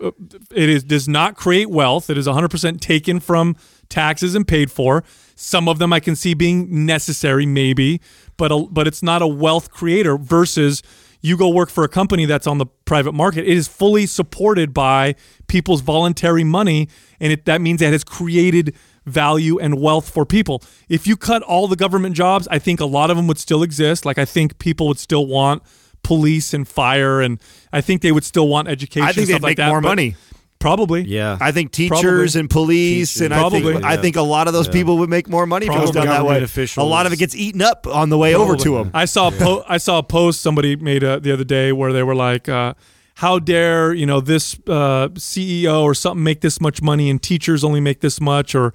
[0.54, 2.08] it is does not create wealth.
[2.10, 3.56] It is 100 percent taken from
[3.88, 5.04] taxes and paid for.
[5.34, 8.00] Some of them I can see being necessary, maybe,
[8.36, 10.16] but a, but it's not a wealth creator.
[10.16, 10.82] Versus
[11.22, 13.44] you go work for a company that's on the private market.
[13.44, 15.14] It is fully supported by
[15.46, 16.88] people's voluntary money,
[17.20, 18.74] and it that means that has created
[19.06, 20.62] value and wealth for people.
[20.88, 23.62] If you cut all the government jobs, I think a lot of them would still
[23.62, 24.04] exist.
[24.04, 25.62] Like I think people would still want
[26.02, 27.40] police and fire, and
[27.72, 29.08] I think they would still want education.
[29.08, 30.16] I think and they'd like make that, more money.
[30.62, 31.02] Probably.
[31.02, 31.36] Yeah.
[31.40, 32.40] I think teachers Probably.
[32.40, 33.72] and police, and I Probably.
[33.74, 35.90] think I think a lot of those people would make more money if it was
[35.90, 36.42] done that way.
[36.42, 36.84] Officials.
[36.84, 38.90] A lot of it gets eaten up on the way over to them.
[38.94, 41.92] I saw a po- I saw a post somebody made uh the other day where
[41.92, 42.74] they were like, uh,
[43.16, 47.64] "How dare you know this uh, CEO or something make this much money and teachers
[47.64, 48.72] only make this much or."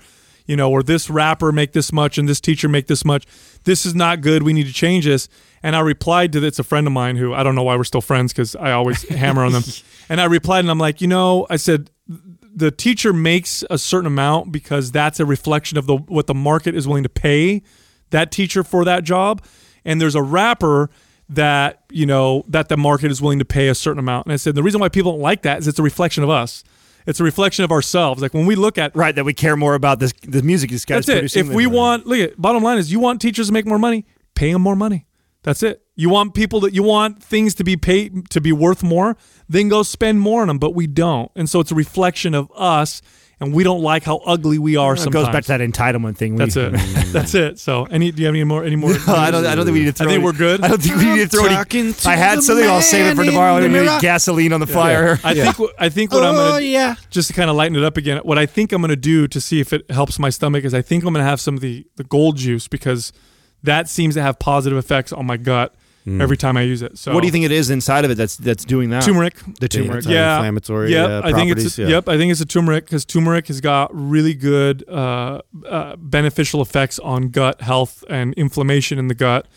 [0.47, 3.25] You know, or this rapper make this much and this teacher make this much.
[3.65, 4.43] This is not good.
[4.43, 5.27] We need to change this.
[5.61, 7.83] And I replied to it's a friend of mine who I don't know why we're
[7.83, 9.63] still friends because I always hammer on them.
[10.09, 14.07] And I replied and I'm like, you know, I said the teacher makes a certain
[14.07, 17.61] amount because that's a reflection of the what the market is willing to pay
[18.09, 19.43] that teacher for that job.
[19.85, 20.89] And there's a rapper
[21.29, 24.25] that you know that the market is willing to pay a certain amount.
[24.25, 26.29] And I said the reason why people don't like that is it's a reflection of
[26.29, 26.63] us.
[27.07, 28.21] It's a reflection of ourselves.
[28.21, 30.85] Like when we look at Right, that we care more about this the music this
[30.85, 31.13] guy's that's it.
[31.21, 31.47] producing.
[31.47, 34.05] If we want, look at bottom line is you want teachers to make more money,
[34.35, 35.07] pay them more money.
[35.43, 35.81] That's it.
[35.95, 39.15] You want people that you want things to be paid to be worth more,
[39.47, 40.59] then go spend more on them.
[40.59, 43.01] But we don't, and so it's a reflection of us,
[43.39, 44.95] and we don't like how ugly we are.
[44.95, 46.33] it sometimes goes back to that entitlement thing.
[46.35, 46.71] We- That's it.
[47.13, 47.59] that's it.
[47.59, 48.11] So, any?
[48.11, 48.63] Do you have any more?
[48.63, 48.91] Any more?
[48.93, 49.45] No, I don't.
[49.45, 49.91] I don't think we need to.
[49.93, 50.61] Throw I think any, we're good.
[50.63, 51.55] I don't think we need to throw any.
[51.55, 52.67] talking to I had something.
[52.67, 53.55] I'll save it for tomorrow.
[53.55, 53.99] I'm the gonna mirror.
[54.01, 55.19] gasoline on the fire.
[55.23, 55.59] I think.
[55.59, 56.95] what- I think what I'm Oh gonna yeah.
[57.11, 58.17] just to kind of lighten it up again.
[58.19, 60.81] What I think I'm gonna do to see if it helps my stomach is I
[60.81, 63.13] think I'm gonna have some of the the gold juice because
[63.63, 65.75] that seems to have positive effects on my gut
[66.07, 66.97] every time I use it.
[66.97, 69.03] So What do you think it is inside of it that's that's doing that?
[69.03, 69.35] Turmeric.
[69.59, 70.05] The turmeric.
[70.05, 71.87] Anti- yeah, inflammatory, Yep, uh, I think it's properties, yeah.
[71.87, 72.07] yep.
[72.07, 76.97] I think it's a turmeric because turmeric has got really good uh, uh, beneficial effects
[76.99, 79.47] on gut health and inflammation in the gut.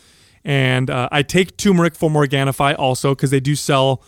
[0.44, 4.02] And uh, I take turmeric from Organifi also because they do sell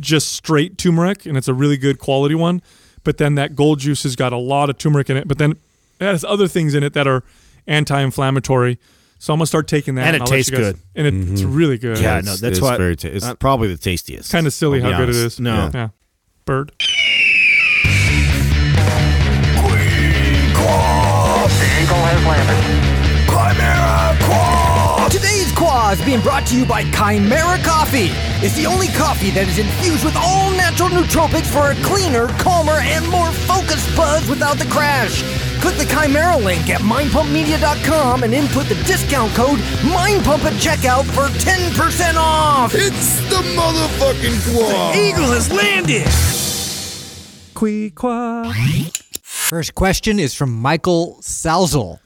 [0.00, 2.60] just straight turmeric, and it's a really good quality one.
[3.04, 5.28] But then that gold juice has got a lot of turmeric in it.
[5.28, 5.52] But then
[6.00, 7.22] it has other things in it that are
[7.66, 8.78] anti-inflammatory.
[9.22, 10.78] So I'm gonna start taking that, And it I'll tastes guys- good.
[10.96, 11.96] And it, it's really good.
[12.00, 14.32] Yeah, It's- no, that's it's what- very ta- it's uh, probably the tastiest.
[14.32, 15.38] kind of silly how be good it is.
[15.38, 15.70] No.
[15.72, 15.88] yeah.
[16.44, 16.72] Bird.
[25.12, 28.08] Today's Quah is being brought to you by Kimera Koffee.
[28.42, 32.80] It's the only coffee that is infused with all natural nootropics for a cleaner, calmer,
[32.80, 35.20] and more focused buzz without the crash.
[35.60, 41.28] Click the Chimera link at mindpumpmedia.com and input the discount code MINDPUMP at checkout for
[41.44, 42.72] 10% off.
[42.74, 44.96] It's the motherfucking Quah.
[44.96, 46.08] Eagle has landed.
[49.22, 52.01] First question is from Michael Salzel.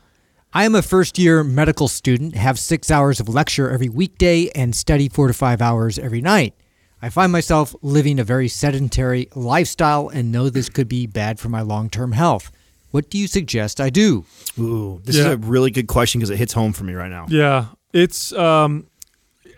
[0.57, 4.75] I am a first year medical student, have six hours of lecture every weekday, and
[4.75, 6.55] study four to five hours every night.
[7.03, 11.51] I find myself living a very sedentary lifestyle and know this could be bad for
[11.51, 12.51] my long term health.
[12.91, 14.25] What do you suggest I do?
[14.59, 15.27] Ooh, this Yeah.
[15.27, 17.27] is a really good question because it hits home for me right now.
[17.29, 18.87] Yeah, it's um,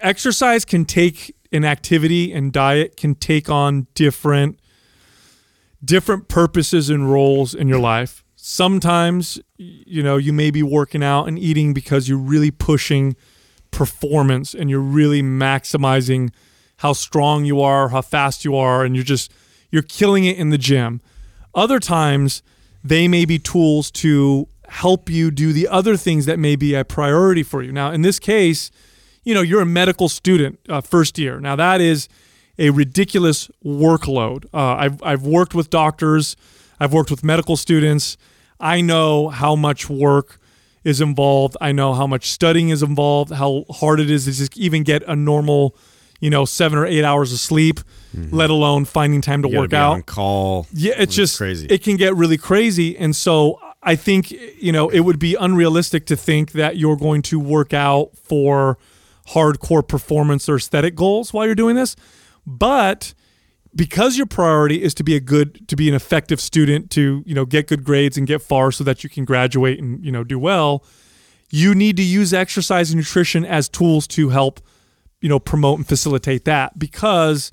[0.00, 4.58] exercise can take an activity and diet can take on different
[5.84, 8.24] different purposes and roles in your life.
[8.50, 13.14] Sometimes you know you may be working out and eating because you're really pushing
[13.70, 16.30] performance and you're really maximizing
[16.78, 19.30] how strong you are, how fast you are, and you're just
[19.70, 21.02] you're killing it in the gym.
[21.54, 22.42] Other times
[22.82, 26.86] they may be tools to help you do the other things that may be a
[26.86, 27.70] priority for you.
[27.70, 28.70] Now, in this case,
[29.24, 31.38] you know, you're a medical student, uh, first year.
[31.38, 32.08] Now, that is
[32.58, 34.46] a ridiculous workload.
[34.54, 36.34] Uh, I've, I've worked with doctors,
[36.80, 38.16] I've worked with medical students.
[38.60, 40.40] I know how much work
[40.84, 41.56] is involved.
[41.60, 45.02] I know how much studying is involved, how hard it is to just even get
[45.06, 45.76] a normal,
[46.20, 47.80] you know, seven or eight hours of sleep,
[48.16, 48.34] mm-hmm.
[48.34, 50.06] let alone finding time to work out.
[50.06, 50.66] call.
[50.72, 51.66] Yeah, it's just crazy.
[51.66, 56.06] It can get really crazy, and so I think you know it would be unrealistic
[56.06, 58.78] to think that you're going to work out for
[59.30, 61.96] hardcore performance or aesthetic goals while you're doing this.
[62.46, 63.14] But
[63.74, 67.34] because your priority is to be a good, to be an effective student, to you
[67.34, 70.24] know get good grades and get far, so that you can graduate and you know
[70.24, 70.84] do well,
[71.50, 74.60] you need to use exercise and nutrition as tools to help
[75.20, 77.50] you know promote and facilitate that because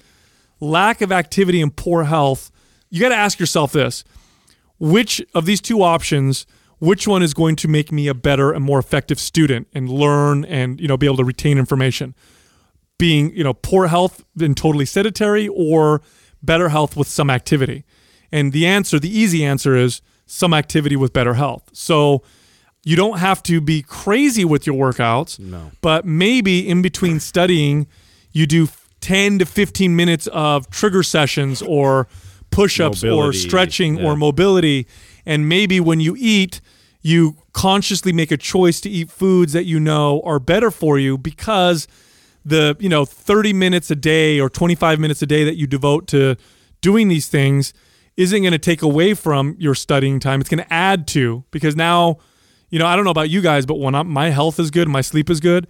[0.60, 2.52] lack of activity and poor health
[2.90, 4.04] you got to ask yourself this
[4.78, 6.46] which of these two options
[6.80, 10.46] which one is going to make me a better and more effective student and learn
[10.46, 12.14] and you know be able to retain information
[12.98, 16.02] being you know poor health and totally sedentary or
[16.42, 17.84] better health with some activity.
[18.32, 21.70] And the answer the easy answer is some activity with better health.
[21.74, 22.24] So
[22.84, 25.72] you don't have to be crazy with your workouts no.
[25.82, 27.88] but maybe in between studying
[28.32, 28.68] you do
[29.02, 32.08] 10 to 15 minutes of trigger sessions or
[32.52, 34.06] push-ups or stretching yeah.
[34.06, 34.88] or mobility.
[35.26, 36.62] And maybe when you eat
[37.02, 41.20] you consciously make a choice to eat foods that you know are better for you
[41.20, 41.88] because
[42.46, 46.08] the you know 30 minutes a day or 25 minutes a day that you devote
[46.08, 46.36] to
[46.82, 47.74] doing these things
[48.18, 51.76] isn't going to take away from your studying time it's going to add to because
[51.76, 52.18] now
[52.70, 54.88] you know i don't know about you guys but when I'm, my health is good
[54.88, 55.66] my sleep is good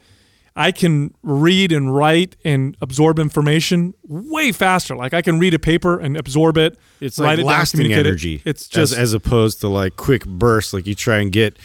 [0.56, 5.60] i can read and write and absorb information way faster like i can read a
[5.60, 7.98] paper and absorb it It's like it down, lasting it.
[8.06, 8.42] energy.
[8.46, 10.74] it's just as, as opposed to like quick bursts.
[10.74, 11.58] Like you try and get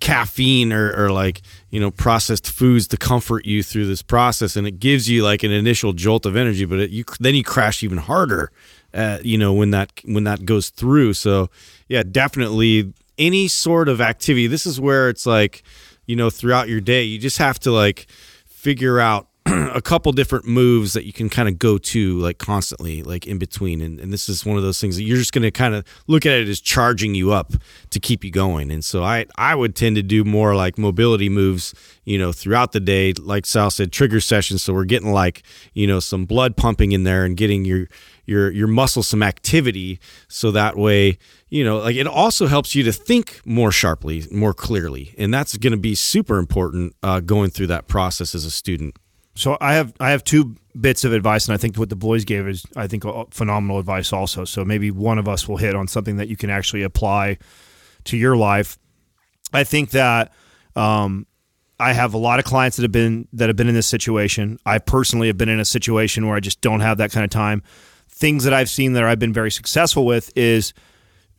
[0.00, 1.42] caffeine or, or like
[1.72, 5.42] you know processed foods to comfort you through this process, and it gives you like
[5.42, 8.52] an initial jolt of energy, but it, you then you crash even harder.
[8.94, 11.14] Uh, you know when that when that goes through.
[11.14, 11.48] So
[11.88, 14.46] yeah, definitely any sort of activity.
[14.46, 15.62] This is where it's like
[16.06, 18.06] you know throughout your day, you just have to like
[18.44, 23.02] figure out a couple different moves that you can kind of go to like constantly,
[23.02, 23.80] like in between.
[23.80, 25.84] And, and this is one of those things that you're just going to kind of
[26.06, 27.52] look at it as charging you up
[27.90, 28.70] to keep you going.
[28.70, 31.74] And so I, I would tend to do more like mobility moves,
[32.04, 33.14] you know, throughout the day.
[33.14, 34.62] Like Sal said, trigger sessions.
[34.62, 37.88] So we're getting like, you know, some blood pumping in there and getting your,
[38.26, 39.98] your, your muscle some activity.
[40.28, 41.18] So that way,
[41.48, 45.16] you know, like it also helps you to think more sharply, more clearly.
[45.18, 48.96] And that's going to be super important uh, going through that process as a student.
[49.34, 52.24] So I have I have two bits of advice, and I think what the boys
[52.24, 54.44] gave is I think phenomenal advice also.
[54.44, 57.38] So maybe one of us will hit on something that you can actually apply
[58.04, 58.78] to your life.
[59.52, 60.32] I think that
[60.76, 61.26] um,
[61.78, 64.58] I have a lot of clients that have been that have been in this situation.
[64.66, 67.30] I personally have been in a situation where I just don't have that kind of
[67.30, 67.62] time.
[68.08, 70.74] Things that I've seen that I've been very successful with is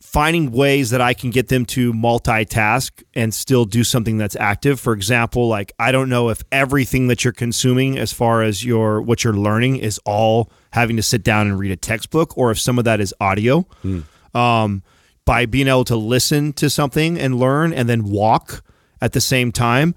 [0.04, 4.78] finding ways that I can get them to multitask and still do something that's active.
[4.78, 9.00] For example, like I don't know if everything that you're consuming as far as your
[9.00, 12.60] what you're learning is all having to sit down and read a textbook or if
[12.60, 13.66] some of that is audio.
[13.82, 14.04] Mm.
[14.34, 14.82] Um,
[15.24, 18.62] by being able to listen to something and learn and then walk
[19.00, 19.94] at the same time.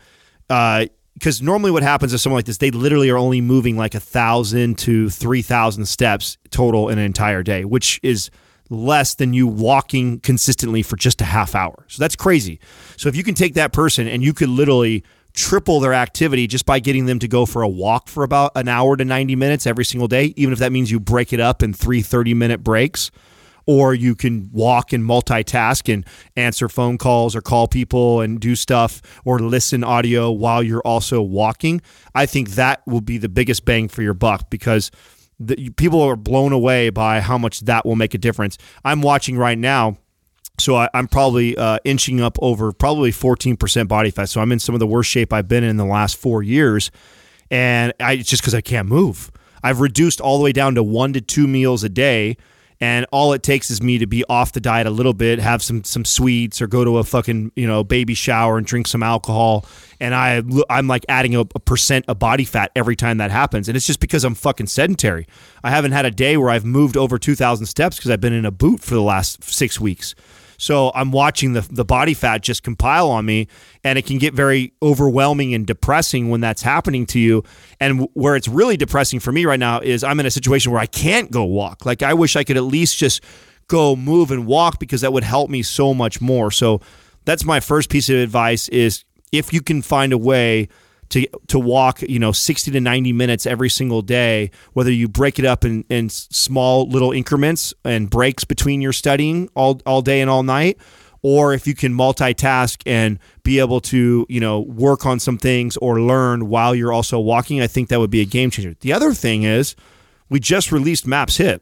[0.47, 3.93] because uh, normally what happens is someone like this, they literally are only moving like
[3.93, 8.31] a thousand to three thousand steps total in an entire day, which is
[8.69, 11.85] less than you walking consistently for just a half hour.
[11.87, 12.59] So that's crazy.
[12.97, 15.03] So if you can take that person and you could literally
[15.33, 18.67] triple their activity just by getting them to go for a walk for about an
[18.67, 21.61] hour to 90 minutes every single day, even if that means you break it up
[21.61, 23.11] in three 30 minute breaks.
[23.69, 26.05] Or you can walk and multitask and
[26.37, 31.21] answer phone calls or call people and do stuff or listen audio while you're also
[31.21, 31.81] walking.
[32.15, 34.89] I think that will be the biggest bang for your buck because
[35.39, 38.57] the, people are blown away by how much that will make a difference.
[38.83, 39.97] I'm watching right now.
[40.59, 44.25] So I, am probably uh, inching up over probably 14% body fat.
[44.29, 46.41] So I'm in some of the worst shape I've been in, in the last four
[46.41, 46.89] years,
[47.51, 49.31] and I, it's just because I can't move.
[49.61, 52.37] I've reduced all the way down to one to two meals a day
[52.79, 55.63] and all it takes is me to be off the diet a little bit, have
[55.63, 59.03] some some sweets, or go to a fucking you know baby shower and drink some
[59.03, 59.65] alcohol,
[59.99, 63.67] and I I'm like adding a, a percent of body fat every time that happens,
[63.67, 65.27] and it's just because I'm fucking sedentary.
[65.63, 68.33] I haven't had a day where I've moved over two thousand steps because I've been
[68.33, 70.15] in a boot for the last six weeks.
[70.57, 73.47] So I'm watching the the body fat just compile on me,
[73.83, 77.43] and it can get very overwhelming and depressing when that's happening to you.
[77.79, 80.81] And where it's really depressing for me right now is I'm in a situation where
[80.81, 81.85] I can't go walk.
[81.85, 83.23] Like I wish I could at least just
[83.67, 86.51] go move and walk because that would help me so much more.
[86.51, 86.81] So
[87.25, 90.69] that's my first piece of advice is if you can find a way
[91.09, 95.39] to to walk, you know, 60 to 90 minutes every single day, whether you break
[95.39, 100.21] it up in, in small little increments and breaks between your studying all, all day
[100.21, 100.77] and all night,
[101.21, 105.77] or if you can multitask and be able to, you know, work on some things
[105.77, 108.75] or learn while you're also walking, I think that would be a game changer.
[108.79, 109.75] The other thing is
[110.29, 111.61] we just released MAPS HIIT.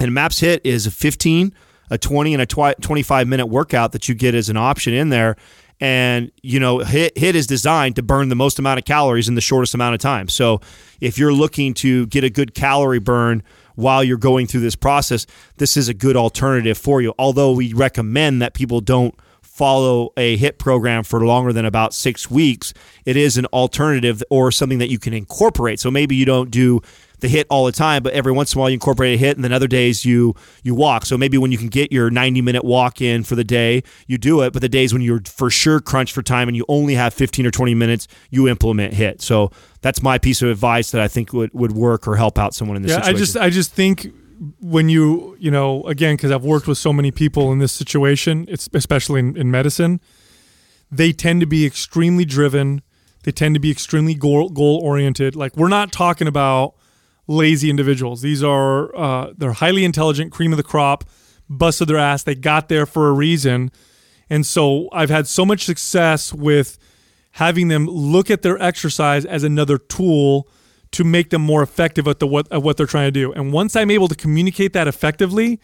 [0.00, 1.54] And MAPS HIIT is a 15,
[1.90, 5.36] a 20 and a 25 minute workout that you get as an option in there
[5.80, 9.34] and you know HIIT HIIT is designed to burn the most amount of calories in
[9.34, 10.60] the shortest amount of time so
[11.00, 13.42] if you're looking to get a good calorie burn
[13.74, 17.72] while you're going through this process this is a good alternative for you although we
[17.72, 19.14] recommend that people don't
[19.54, 24.50] follow a HIIT program for longer than about six weeks, it is an alternative or
[24.50, 25.78] something that you can incorporate.
[25.78, 26.80] So maybe you don't do
[27.24, 29.34] the HIIT all the time, but every once in a while you incorporate a HIIT,
[29.34, 31.06] and then other days you you walk.
[31.06, 34.18] So maybe when you can get your 90 minute walk in for the day, you
[34.18, 34.52] do it.
[34.52, 37.46] But the days when you're for sure crunched for time and you only have 15
[37.46, 39.22] or 20 minutes, you implement HIIT.
[39.22, 39.50] So
[39.80, 42.76] that's my piece of advice that I think would, would work or help out someone
[42.76, 43.16] in this yeah, situation.
[43.16, 44.12] I just I just think
[44.60, 48.46] when you you know again because I've worked with so many people in this situation,
[48.48, 50.00] it's especially in, in medicine,
[50.90, 52.82] they tend to be extremely driven.
[53.22, 55.34] They tend to be extremely goal goal oriented.
[55.34, 56.73] Like we're not talking about
[57.26, 58.22] lazy individuals.
[58.22, 61.04] These are uh, they're highly intelligent, cream of the crop,
[61.48, 62.22] busted their ass.
[62.22, 63.70] They got there for a reason,
[64.30, 66.78] and so I've had so much success with
[67.32, 70.48] having them look at their exercise as another tool
[70.92, 73.32] to make them more effective at the what at what they're trying to do.
[73.32, 75.60] And once I'm able to communicate that effectively,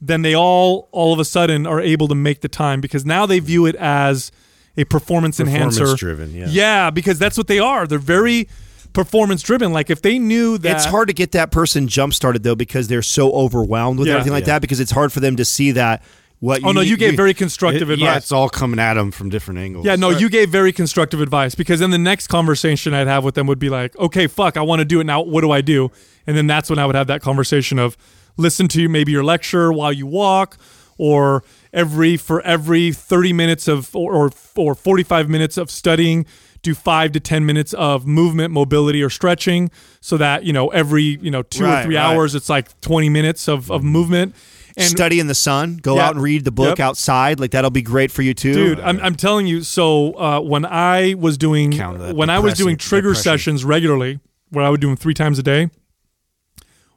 [0.00, 3.26] then they all all of a sudden are able to make the time because now
[3.26, 4.30] they view it as
[4.78, 5.96] a performance, performance enhancer.
[5.96, 6.46] driven, yeah.
[6.48, 7.86] Yeah, because that's what they are.
[7.86, 8.48] They're very
[8.96, 9.72] performance driven.
[9.72, 12.88] Like if they knew that it's hard to get that person jump started though because
[12.88, 14.14] they're so overwhelmed with Yeah.
[14.14, 14.54] everything like Yeah.
[14.54, 16.02] that because it's hard for them to see that
[16.40, 18.06] what Oh no, you gave very constructive It- advice.
[18.06, 19.86] yeah, it's all coming at them from different angles.
[19.86, 23.34] Yeah, no, you gave very constructive advice because then the next conversation I'd have with
[23.36, 25.22] them would be like, okay, fuck, I want to do it now.
[25.22, 25.90] What do I do?
[26.26, 27.96] And then that's when I would have that conversation of
[28.36, 30.58] listen to maybe your lecture while you walk,
[30.98, 31.42] or
[31.72, 36.26] every for every thirty minutes of or or, or forty five minutes of studying,
[36.66, 41.02] do five to 10 minutes of movement, mobility, or stretching so that, you know, every,
[41.22, 42.02] you know, two or three right.
[42.02, 44.34] hours, it's like 20 minutes of, of movement.
[44.78, 45.78] And Study in the sun.
[45.78, 46.06] Go Yeah.
[46.06, 46.86] out and read the book Yep.
[46.86, 47.40] outside.
[47.40, 48.52] Like that'll be great for you too.
[48.52, 49.62] Dude, I'm, I'm telling you.
[49.62, 51.72] So uh, when I was doing
[52.14, 53.22] when I was doing trigger depression.
[53.22, 55.70] sessions regularly, where I would do them three times a day,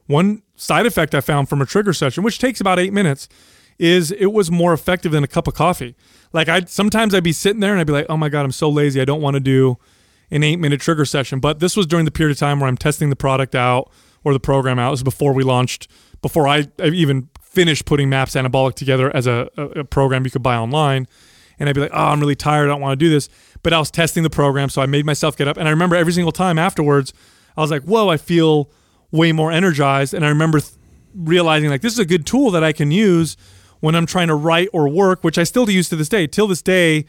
[0.07, 3.29] one side effect I found from a trigger session, which takes about eight minutes,
[3.79, 5.95] is it was more effective than a cup of coffee.
[6.33, 8.51] Like I sometimes I'd be sitting there and I'd be like, oh my god, I'm
[8.51, 9.01] so lazy.
[9.01, 9.77] I don't want to do
[10.29, 11.39] an eight minute trigger session.
[11.39, 13.89] But this was during the period of time where I'm testing the product out
[14.23, 14.91] or the program out.
[14.91, 15.87] This was before we launched,
[16.21, 20.43] before I, even finished putting MAPS Anabolic together as a, a, a program you could
[20.43, 21.07] buy online.
[21.57, 22.65] And I'd be like, oh, I'm really tired.
[22.65, 23.27] I don't want to do this.
[23.63, 24.69] But I was testing the program.
[24.69, 25.57] So I made myself get up.
[25.57, 27.13] And I remember every single time afterwards,
[27.57, 28.69] I was like, whoa, I feel
[29.11, 30.13] way more energized.
[30.13, 30.73] And I remember th-
[31.15, 33.35] realizing like this is a good tool that I can use
[33.79, 36.27] when I'm trying to write or work, which I still use to this day.
[36.27, 37.05] Till this day,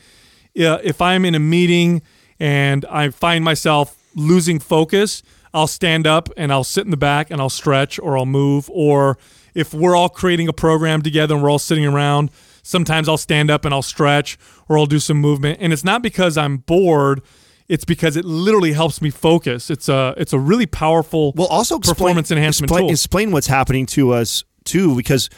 [0.59, 2.03] uh, if I'm in a meeting
[2.39, 7.31] and I find myself losing focus, I'll stand up and I'll sit in the back
[7.31, 8.71] and I'll stretch or I'll move.
[8.73, 9.19] Or
[9.55, 12.31] if we're all creating a program together and we're all sitting around,
[12.63, 15.59] sometimes I'll stand up and I'll stretch or I'll do some movement.
[15.61, 17.23] And it's not because I'm bored.
[17.69, 19.71] It's because it literally helps me focus.
[19.71, 22.91] It's a it's a really powerful well also explain, performance enhancement explain, tool.
[22.91, 25.31] explain what's happening to us too because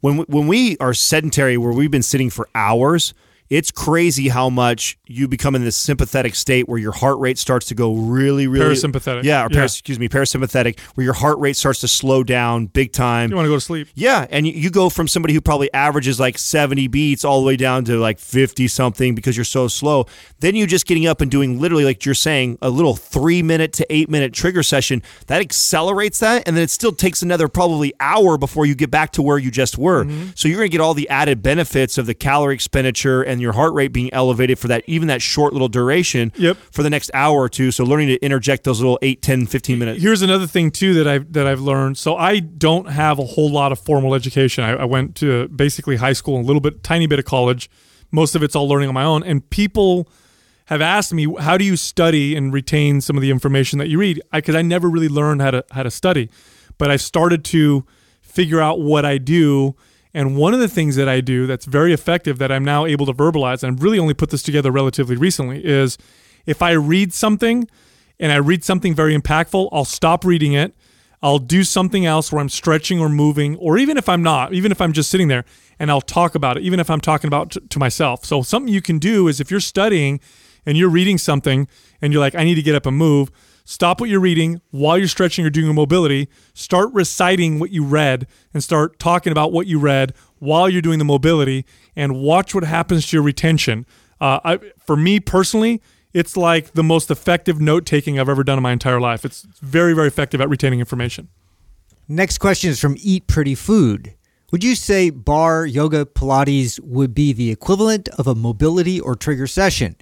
[0.00, 3.14] when we, when we are sedentary where we've been sitting for hours
[3.50, 7.66] it's crazy how much you become in this sympathetic state where your heart rate starts
[7.66, 9.24] to go really really Parasympathetic.
[9.24, 9.56] yeah or Yeah.
[9.56, 13.36] paras- excuse me parasympathetic where your heart rate starts to slow down big time you
[13.36, 13.88] want to go to sleep.
[13.94, 17.46] yeah, and you, you go from somebody who probably averages like 70 beats all the
[17.46, 20.06] way down to like 50 something because you're so slow.
[20.38, 23.72] Then you're just getting up and doing literally like you're saying a little 3 minute
[23.74, 25.02] to 8 minute trigger session.
[25.26, 29.10] That accelerates that and then it still takes another probably hour before you get back
[29.12, 30.04] to where you just were.
[30.04, 30.30] Mm-hmm.
[30.36, 33.52] So you're going to get all the added benefits of the calorie expenditure and your
[33.52, 36.56] heart rate being elevated for that even that short little duration Yep.
[36.72, 37.70] for the next hour or two.
[37.70, 40.02] So learning to interject those little 8, 10, 15 minutes.
[40.02, 41.98] Here's another thing too that I've that I've learned.
[41.98, 44.64] So I don't have a whole lot of formal education.
[44.64, 47.70] I, I went to basically high school and a little bit, tiny bit of college.
[48.12, 49.22] Most of it's all learning on my own.
[49.22, 50.08] And people
[50.66, 53.98] have asked me, how do you study and retain some of the information that you
[53.98, 54.20] read?
[54.32, 56.30] Because I, never really learned how to how to study,
[56.78, 57.84] but I started to
[58.20, 59.74] figure out what I do.
[60.12, 63.06] And one of the things that I do that's very effective that I'm now able
[63.06, 65.98] to verbalize, and I've really only put this together relatively recently, is
[66.46, 67.68] if I read something
[68.18, 70.74] and I read something very impactful, I'll stop reading it.
[71.22, 74.72] I'll do something else where I'm stretching or moving, or even if I'm not, even
[74.72, 75.44] if I'm just sitting there,
[75.78, 78.24] and I'll talk about it, even if I'm talking about t- to myself.
[78.24, 80.20] So something you can do is if you're studying
[80.64, 81.68] and you're reading something
[82.00, 83.30] and you're like, I need to get up and move,
[83.70, 86.28] stop what you're reading while you're stretching or doing your mobility.
[86.54, 90.98] Start reciting what you read and start talking about what you read while you're doing
[90.98, 91.64] the mobility,
[91.94, 93.86] and watch what happens to your retention.
[94.20, 95.80] Uh, I, for me personally,
[96.12, 99.24] it's like the most effective note taking I've ever done in my entire life.
[99.24, 101.28] It's very, very effective at retaining information.
[102.08, 104.14] Next question is from Eat Pretty Food.
[104.50, 109.46] Would you say barre, yoga, Pilates would be the equivalent of a mobility or trigger
[109.46, 109.94] session?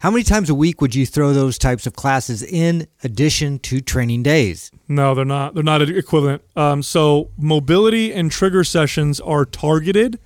[0.00, 3.82] How many times a week would you throw those types of classes in addition to
[3.82, 4.70] training days?
[4.88, 5.52] No, they're not.
[5.52, 6.40] They're not equivalent.
[6.56, 10.18] Um, so mobility and trigger sessions are targeted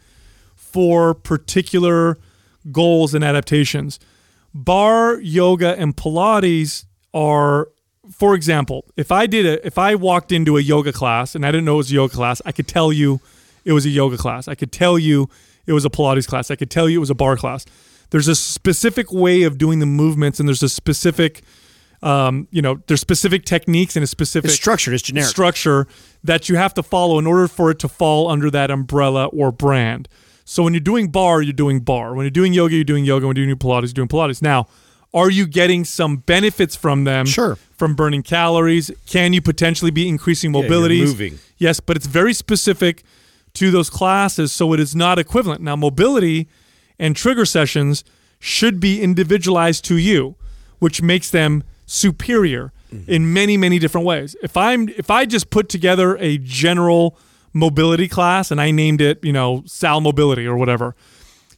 [0.55, 2.19] for particular
[2.71, 3.99] goals and adaptations.
[4.55, 7.67] Barre, yoga, and Pilates are,
[8.13, 11.51] for example, if I did it, if I walked into a yoga class and I
[11.51, 13.21] didn't know it was a yoga class, I could tell you
[13.65, 14.47] it was a yoga class.
[14.47, 15.29] I could tell you
[15.67, 16.53] it was a Pilates class.
[16.53, 17.67] I could tell you it was a barre class.
[18.15, 21.43] There's a specific way of doing the movements, and there's a specific,
[22.01, 25.29] um, you know, there's specific techniques and a specific It's structured, it's generic.
[25.29, 25.89] structure
[26.23, 29.51] that you have to follow in order for it to fall under that umbrella or
[29.51, 30.09] brand.
[30.45, 32.15] So when you're doing barre, you're doing barre.
[32.15, 33.27] When you're doing yoga, you're doing yoga.
[33.27, 34.41] When you're doing Pilates, you're doing Pilates.
[34.41, 34.69] Now,
[35.13, 37.27] are you getting some benefits from them?
[37.27, 37.59] Sure.
[37.77, 38.93] From burning calories?
[39.07, 41.05] Can you potentially be increasing you're mobility?
[41.05, 41.41] moving.
[41.59, 43.03] Yes, but it's very specific
[43.55, 45.63] to those classes, so it is not equivalent.
[45.63, 46.47] Now, mobility
[46.99, 48.05] and trigger sessions
[48.39, 50.37] should be individualized to you,
[50.79, 53.11] which makes them superior mm-hmm.
[53.11, 54.37] in many, many different ways.
[54.43, 57.17] If I'm if I just put together a general
[57.53, 60.95] mobility class and I named it, you know, Sal Mobility or whatever,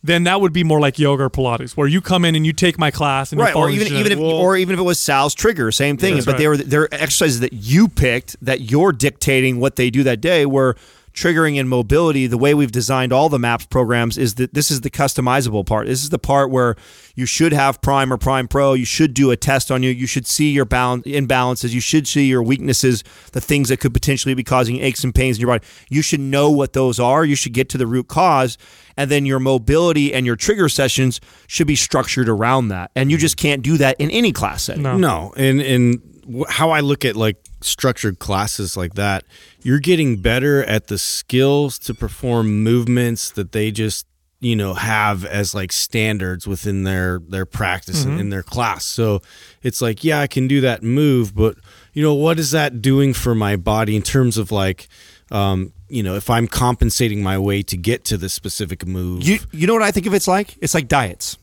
[0.03, 2.53] then that would be more like yoga or Pilates, where you come in and you
[2.53, 5.35] take my class and right or even even if or even if it was Sal's
[5.35, 6.59] trigger same thing that's but they right.
[6.59, 10.77] were they're exercises that you picked that you're dictating what they do that day where
[11.17, 14.83] triggering and mobility, the way we've designed all the MAPS programs is that this is
[14.83, 15.87] the customizable part.
[15.87, 16.77] This is the part where
[17.15, 18.75] you should have Prime or Prime Pro.
[18.75, 19.91] You should do a test on you.
[19.91, 21.73] You should see your balance, imbalances.
[21.73, 23.03] You should see your weaknesses,
[23.33, 25.65] the things that could potentially be causing aches and pains in your body.
[25.89, 27.25] You should know what those are.
[27.25, 28.59] You should get to the root cause.
[28.99, 32.91] And then your mobility and your trigger sessions should be structured around that.
[32.95, 33.23] And you mm-hmm.
[33.23, 34.83] just can't do that in any class setting.
[34.83, 34.97] No.
[34.97, 36.03] No, and and
[36.49, 39.25] how I look at like structured classes like that,
[39.63, 44.07] you're getting better at the skills to perform movements that they just
[44.41, 48.85] you know have as like standards within their their practice and in their class.
[48.85, 49.23] So
[49.63, 51.57] it's like, yeah, I can do that move, but
[51.93, 54.89] you know, what is that doing for my body in terms of like
[55.31, 59.27] um, you know, if I'm compensating my way to get to the specific move.
[59.27, 60.57] You you know what I think of it's like?
[60.61, 61.39] It's like diets.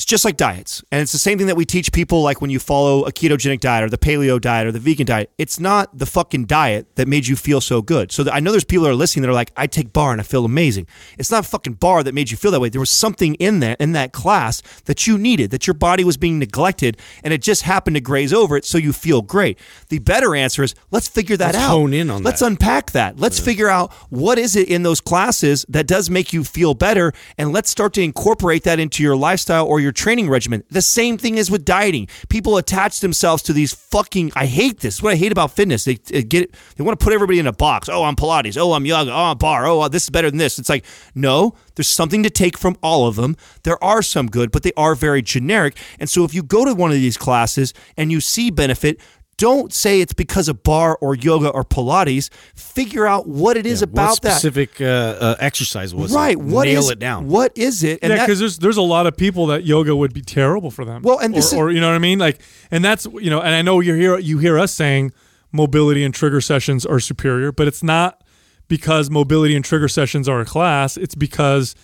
[0.00, 0.82] It's just like diets.
[0.90, 3.60] And it's the same thing that we teach people like when you follow a ketogenic
[3.60, 5.30] diet or the paleo diet or the vegan diet.
[5.36, 8.10] It's not the fucking diet that made you feel so good.
[8.10, 10.18] So I know there's people that are listening that are like, I take barre and
[10.18, 10.86] I feel amazing.
[11.18, 12.70] It's not fucking barre that made you feel that way.
[12.70, 16.16] There was something in that in that class that you needed, that your body was
[16.16, 19.58] being neglected, and it just happened to graze over it so you feel great.
[19.90, 21.68] The better answer is let's figure that Let's out.
[21.72, 22.46] hone in on let's that.
[22.46, 23.18] unpack that.
[23.18, 27.12] Let's figure out what is it in those classes that does make you feel better,
[27.36, 30.64] and let's start to incorporate that into your lifestyle or your training regimen.
[30.70, 32.08] The same thing is with dieting.
[32.28, 34.32] People attach themselves to these fucking.
[34.34, 35.02] I hate this.
[35.02, 37.52] What I hate about fitness, they, they get they want to put everybody in a
[37.52, 37.88] box.
[37.88, 38.56] Oh, I'm Pilates.
[38.56, 39.12] Oh, I'm yoga.
[39.12, 39.68] Oh, I'm barre.
[39.68, 40.58] Oh, this is better than this.
[40.58, 40.84] It's like
[41.14, 41.54] no.
[41.74, 43.36] There's something to take from all of them.
[43.62, 45.78] There are some good, but they are very generic.
[45.98, 49.00] And so if you go to one of these classes and you see benefit,
[49.40, 52.30] don't say it's because of barre or yoga or Pilates.
[52.54, 54.32] Figure out what it is Yeah, about what that.
[54.34, 56.32] specific uh, uh, exercise was Right.
[56.32, 56.40] it?
[56.40, 57.26] What Nail is- it down.
[57.26, 58.00] What is it?
[58.02, 61.02] yeah, because there's there's a lot of people that yoga would be terrible for them.
[61.02, 62.38] Well, and this is- or, or you know what I mean, like,
[62.70, 65.12] and that's you know, and I know you hear you hear us saying
[65.52, 68.22] mobility and trigger sessions are superior, but it's not
[68.68, 70.96] because mobility and trigger sessions are a class.
[70.96, 71.74] It's because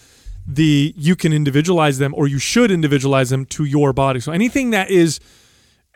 [0.47, 4.21] the you can individualize them, or you should individualize them to your body.
[4.21, 5.19] So anything that is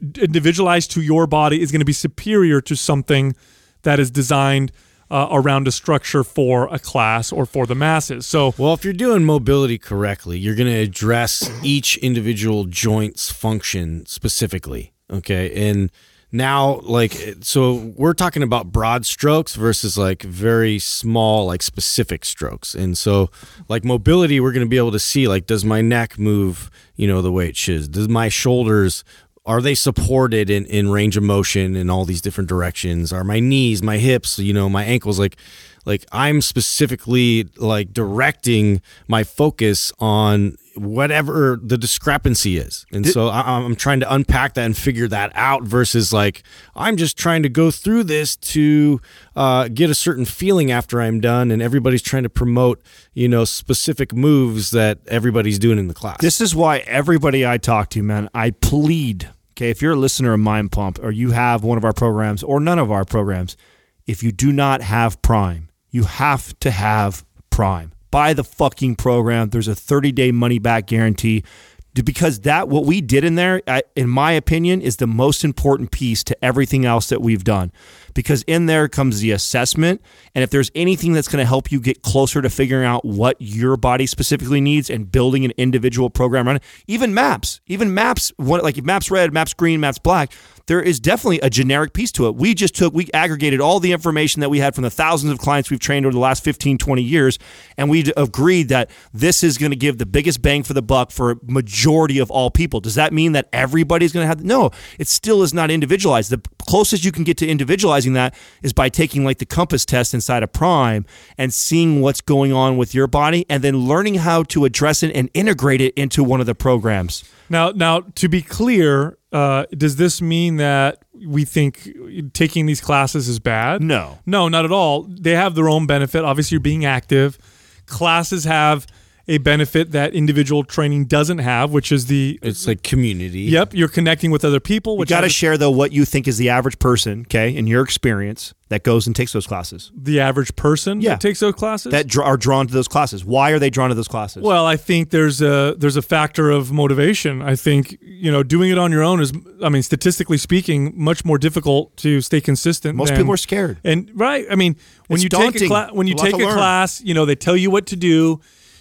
[0.01, 3.35] individualized to your body is going to be superior to something
[3.83, 4.73] that is designed
[5.11, 8.27] uh, around a structure for a class or for the masses.
[8.27, 14.07] So Well, if you're doing mobility correctly, you're going to address each individual joint's function
[14.07, 14.93] specifically.
[15.11, 15.69] Okay.
[15.69, 15.91] And
[16.33, 22.73] now, like, so we're talking about broad strokes versus like very small, like specific strokes.
[22.75, 23.31] And so,
[23.69, 27.09] like, mobility, we're going to be able to see, like, does my neck move, you
[27.09, 27.91] know, the way it should?
[27.91, 29.03] Does my shoulders
[29.51, 33.41] are they supported in, in range of motion in all these different directions are my
[33.41, 35.37] knees my hips you know my ankles like
[35.85, 43.41] like i'm specifically like directing my focus on whatever the discrepancy is and so I,
[43.41, 46.45] i'm trying to unpack that and figure that out versus like
[46.77, 49.01] i'm just trying to go through this to
[49.35, 52.81] uh, get a certain feeling after i'm done and everybody's trying to promote
[53.15, 57.59] you know specific moves that everybody's doing in the class This is why everybody I
[57.59, 59.29] talk to, man, I plead.
[59.61, 62.43] Okay, if you're a listener of Mind Pump or you have one of our programs
[62.43, 63.59] or none of our programs,
[64.07, 67.93] if you do not have Prime, you have to have Prime.
[68.11, 69.51] Buy the fucking program.
[69.51, 71.45] There's a 30 day money back guarantee.
[71.93, 73.61] Because that, what we did in there,
[73.95, 77.71] in my opinion, is the most important piece to everything else that we've done.
[78.15, 80.03] Because in there comes the assessment.
[80.35, 83.37] And if there's anything that's going to help you get closer to figuring out what
[83.39, 88.33] your body specifically needs and building an individual program around it, even maps, even maps,
[88.37, 90.33] what, like maps red, maps green, maps black,
[90.71, 92.37] there is definitely a generic piece to it.
[92.37, 95.41] We just took, we aggregated all the information that we had from the thousands of
[95.41, 97.41] clients we've trained over the last 15, 20 years,
[97.77, 101.11] and we agreed that this is going to give the biggest bang for the buck
[101.11, 102.79] for a majority of all people.
[102.79, 104.45] Does that mean that everybody's going to have?
[104.45, 106.31] No, it still is not individualized.
[106.31, 110.15] The closest you can get to individualizing that is by taking like the compass test
[110.15, 111.05] inside of Prime
[111.37, 115.17] and seeing what's going on with your body, and then learning how to address it
[115.17, 117.25] and integrate it into one of the programs.
[117.49, 121.89] Now, now to be clear, uh, does this mean that we think
[122.33, 123.83] taking these classes is bad?
[123.83, 124.19] No.
[124.27, 125.03] no, not at all.
[125.03, 126.25] They have their own benefit.
[126.25, 127.39] Obviously, you're being active.
[127.87, 128.87] Classes have
[129.31, 133.89] a benefit that individual training doesn't have, which is the it's like community yep, you're
[133.89, 134.99] connecting with other people.
[134.99, 137.83] You got to share though what you think is the average person, okay, in your
[137.83, 141.11] experience that goes and takes those classes the average person Yeah.
[141.11, 141.91] that takes those classes.
[141.93, 143.25] that dr- are drawn to those classes.
[143.25, 144.43] Why are they drawn to those classes?
[144.43, 147.41] Well, I think there's a there's a factor of motivation.
[147.43, 151.25] I think you know doing it on your own is, I mean, statistically speaking, much
[151.25, 152.97] more difficult to stay consistent.
[152.97, 153.79] most than- people are scared.
[153.85, 154.77] And right, I mean,
[155.09, 155.69] when It's you take a daunting.
[155.69, 156.55] class, when you A take a learn.
[156.55, 158.41] class, you know they tell you what to do.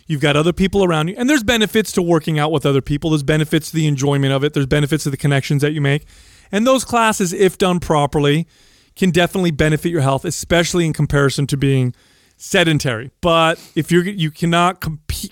[0.09, 3.11] You've got other people around you, and there's benefits to working out with other people.
[3.11, 4.53] There's benefits to the enjoyment of it.
[4.53, 6.05] There's benefits to the connections that you make,
[6.51, 8.47] and those classes, if done properly,
[8.95, 11.93] can definitely benefit your health, especially in comparison to being
[12.37, 13.11] sedentary.
[13.21, 14.83] But if you're you cannot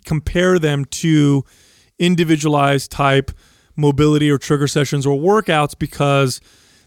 [0.05, 1.43] compare them to
[1.97, 3.31] individualized type
[3.75, 6.39] mobility or trigger sessions or workouts because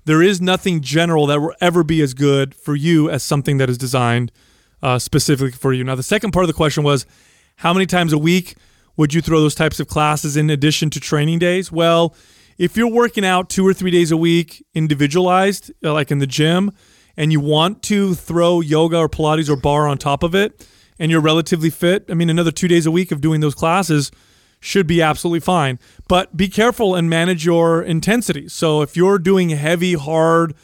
[0.05, 3.69] there is nothing general that will ever be as good for you as something that
[3.69, 4.31] is designed
[4.81, 5.83] uh, specifically for you.
[5.83, 7.05] Now, the second part of the question was
[7.61, 8.55] how many times a week
[8.97, 11.71] would you throw those types of classes in addition to training days?
[11.71, 12.17] Well,
[12.57, 16.27] if you're working out two or three days a week, individualized, uh, like in the
[16.27, 16.73] gym,
[17.19, 20.67] and you want to throw yoga or Pilates or barre on top of it,
[20.99, 24.11] and you're relatively fit, I mean, another two days a week of doing those classes
[24.59, 25.79] should be absolutely fine.
[26.09, 28.49] But be careful and manage your intensity.
[28.49, 30.55] So if you're doing heavy, hard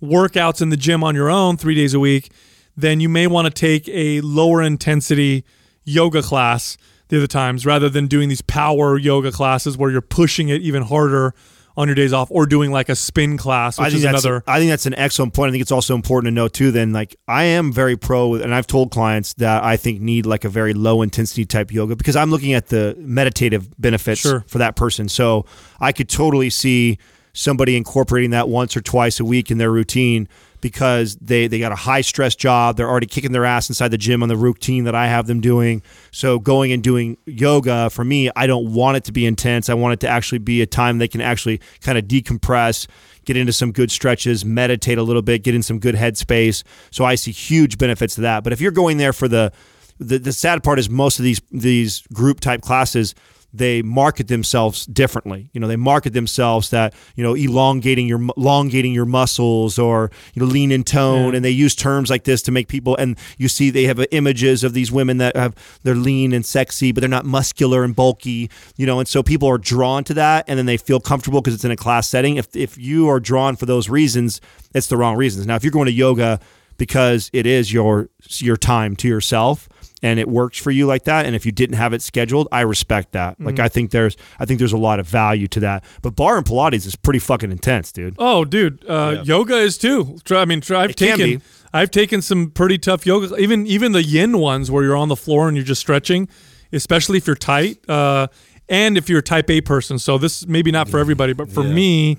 [0.00, 2.30] workouts in the gym on your own three days a week,
[2.76, 5.44] then you may want to take a lower intensity
[5.84, 6.76] yoga class
[7.08, 10.82] the other times rather than doing these power yoga classes where you're pushing it even
[10.82, 11.34] harder
[11.76, 14.24] on your days off or doing like a spin class, which I think is that's
[14.24, 14.44] another.
[14.46, 15.48] I think that's an excellent point.
[15.48, 16.70] I think it's also important to note too.
[16.70, 20.44] Then, like I am very pro, and I've told clients that I think need like
[20.44, 24.44] a very low intensity type yoga because I'm looking at the meditative benefits Sure.
[24.46, 25.08] for that person.
[25.08, 25.46] So
[25.80, 26.98] I could totally see
[27.32, 30.28] somebody incorporating that once or twice a week in their routine
[30.64, 32.78] because they they got a high stress job.
[32.78, 35.42] They're already kicking their ass inside the gym on the routine that I have them
[35.42, 35.82] doing.
[36.10, 39.68] So going and doing yoga for me, I don't want it to be intense.
[39.68, 42.86] I want it to actually be a time they can actually kind of decompress,
[43.26, 46.62] get into some good stretches, meditate a little bit, get in some good headspace.
[46.90, 48.42] So I see huge benefits to that.
[48.42, 49.52] But if you're going there for the
[49.98, 53.14] the, the sad part is most of these these group type classes
[53.54, 55.48] they market themselves differently.
[55.52, 60.42] You know, they market themselves that you know elongating your elongating your muscles or you
[60.42, 62.96] know lean in tone, and they use terms like this to make people.
[62.96, 65.54] And you see they have images of these women that have
[65.84, 68.50] they're lean and sexy, but they're not muscular and bulky.
[68.76, 71.54] You know, and so people are drawn to that, and then they feel comfortable because
[71.54, 72.36] it's in a class setting.
[72.36, 74.40] If if you are drawn for those reasons,
[74.74, 75.46] it's the wrong reasons.
[75.46, 76.40] Now, if you're going to yoga
[76.76, 78.08] because it is your
[78.38, 79.68] your time to yourself
[80.02, 81.24] and it works for you like that.
[81.24, 83.40] And if you didn't have it scheduled i respect that.
[83.40, 85.84] Like i think there's i think there's a lot of value to that.
[86.02, 88.16] But barre and pilates is pretty fucking intense dude.
[88.18, 90.18] Oh, dude, uh, yoga is too.
[90.30, 91.44] I mean, I've It can taken be.
[91.72, 95.16] I've taken some pretty tough yoga, even even the yin ones where you're on the
[95.16, 96.28] floor and you're just stretching,
[96.72, 98.28] especially if you're tight, uh,
[98.68, 99.98] and if you're a Type A person.
[99.98, 102.18] So this maybe not for everybody, but for me,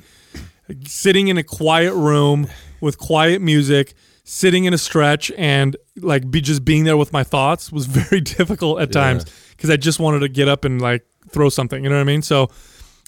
[0.86, 2.48] sitting in a quiet room
[2.82, 3.94] with quiet music,
[4.26, 8.20] sitting in a stretch, and like be just being there with my thoughts was very
[8.20, 11.82] difficult at times because I just wanted to get up and like throw something.
[11.84, 12.22] You know what I mean?
[12.22, 12.50] So,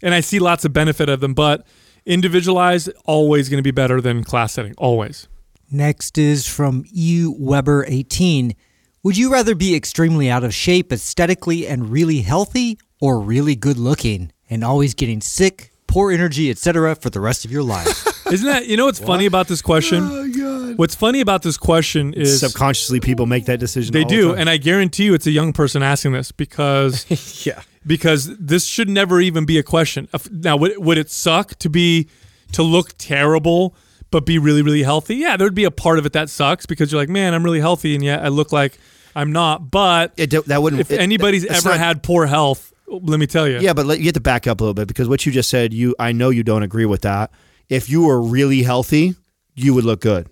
[0.01, 1.67] and I see lots of benefit of them, but
[2.05, 4.73] individualized always going to be better than class setting.
[4.77, 5.27] Always.
[5.69, 8.55] Next is from E Weber 18.
[9.03, 13.77] Would you rather be extremely out of shape aesthetically and really healthy or really good
[13.77, 16.95] looking and always getting sick, poor energy, etc.
[16.95, 18.05] for the rest of your life?
[18.31, 20.03] Isn't that you know what's funny about this question?
[20.03, 24.15] Oh, what's funny about this question is subconsciously people make that decision they all the
[24.15, 24.39] do, time.
[24.39, 27.05] and I guarantee you, it's a young person asking this because
[27.45, 27.61] Yeah.
[27.85, 30.07] because this should never even be a question.
[30.31, 32.09] Now, would, would it suck to be
[32.53, 33.75] to look terrible
[34.11, 35.15] but be really really healthy?
[35.15, 37.59] Yeah, there'd be a part of it that sucks because you're like, man, I'm really
[37.59, 38.77] healthy and yet I look like
[39.15, 39.71] I'm not.
[39.71, 43.19] But It do- that wouldn't if it- anybody's it's ever not- had poor health, let
[43.19, 45.09] me tell you, Yeah, but let, you have to back up a little bit because
[45.09, 47.31] what you just said, you I know you don't agree with that.
[47.69, 49.15] If you were really healthy,
[49.55, 50.29] you would look good.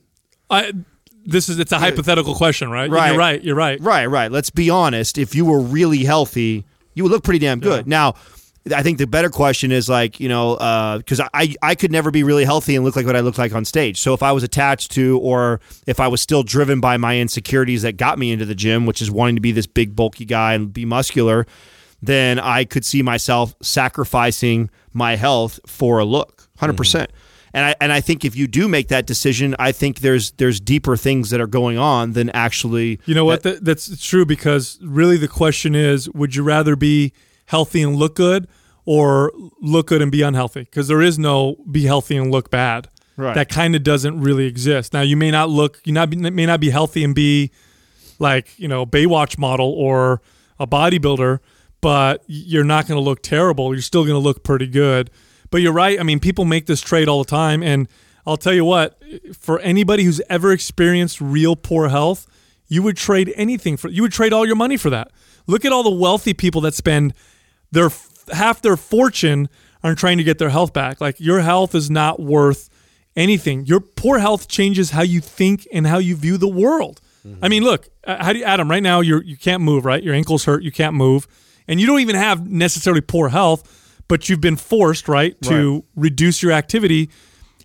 [0.49, 0.71] I,
[1.25, 2.89] this is it's a hypothetical question, right?
[2.89, 3.09] Right.
[3.09, 3.43] You're right.
[3.43, 3.81] You're right.
[3.81, 4.31] Right, right.
[4.31, 5.17] Let's be honest.
[5.17, 7.87] If you were really healthy, you would look pretty damn good.
[7.87, 8.13] Now,
[8.73, 12.09] I think the better question is like, you know, uh, because I, I could never
[12.09, 13.99] be really healthy and look like what I look like on stage.
[13.99, 17.83] So if I was attached to, or if I was still driven by my insecurities
[17.83, 20.53] that got me into the gym, which is wanting to be this big, bulky guy
[20.53, 21.45] and be muscular,
[22.01, 26.77] then I could see myself sacrificing my health for a look, 100%.
[26.77, 27.11] percent
[27.55, 30.59] And I, and I think if you do make that decision, I think there's there's
[30.59, 33.43] deeper things that are going on than actually You know what?
[33.43, 37.13] That, that's true because really the question is would you rather be
[37.45, 38.49] healthy and look good
[38.83, 40.65] or look good and be unhealthy?
[40.65, 42.89] Because there is no be healthy and look bad.
[43.15, 43.35] Right.
[43.35, 44.91] That kind of doesn't really exist.
[44.91, 47.51] Now, you may not look, you not be, may not be healthy and be
[48.19, 50.21] like, you know, Baywatch model or
[50.59, 51.39] a bodybuilder,
[51.79, 53.73] but you're not going to look terrible.
[53.73, 55.09] You're still going to look pretty good.
[55.51, 55.99] But you're right.
[55.99, 57.63] I mean, people make this trade all the time.
[57.63, 57.87] And
[58.25, 59.01] I'll tell you what,
[59.33, 62.27] for anybody who's ever experienced real poor health,
[62.67, 65.11] you would trade anything for, you would trade all your money for that.
[65.47, 67.13] Look at all the wealthy people that spend
[67.71, 67.89] their
[68.33, 69.49] half their fortune
[69.83, 70.99] on trying to get their health back.
[70.99, 72.69] Like your health is not worth
[73.15, 73.65] anything.
[73.65, 77.01] Your poor health changes how you think and how you view the world.
[77.41, 78.69] I mean, look, uh, how do you, Adam?
[78.69, 79.83] Right now, you're you can't move.
[79.83, 80.61] Right, your ankles hurt.
[80.61, 81.27] You can't move,
[81.67, 83.63] and you don't even have necessarily poor health,
[84.07, 87.09] but you've been forced, right, to reduce your activity.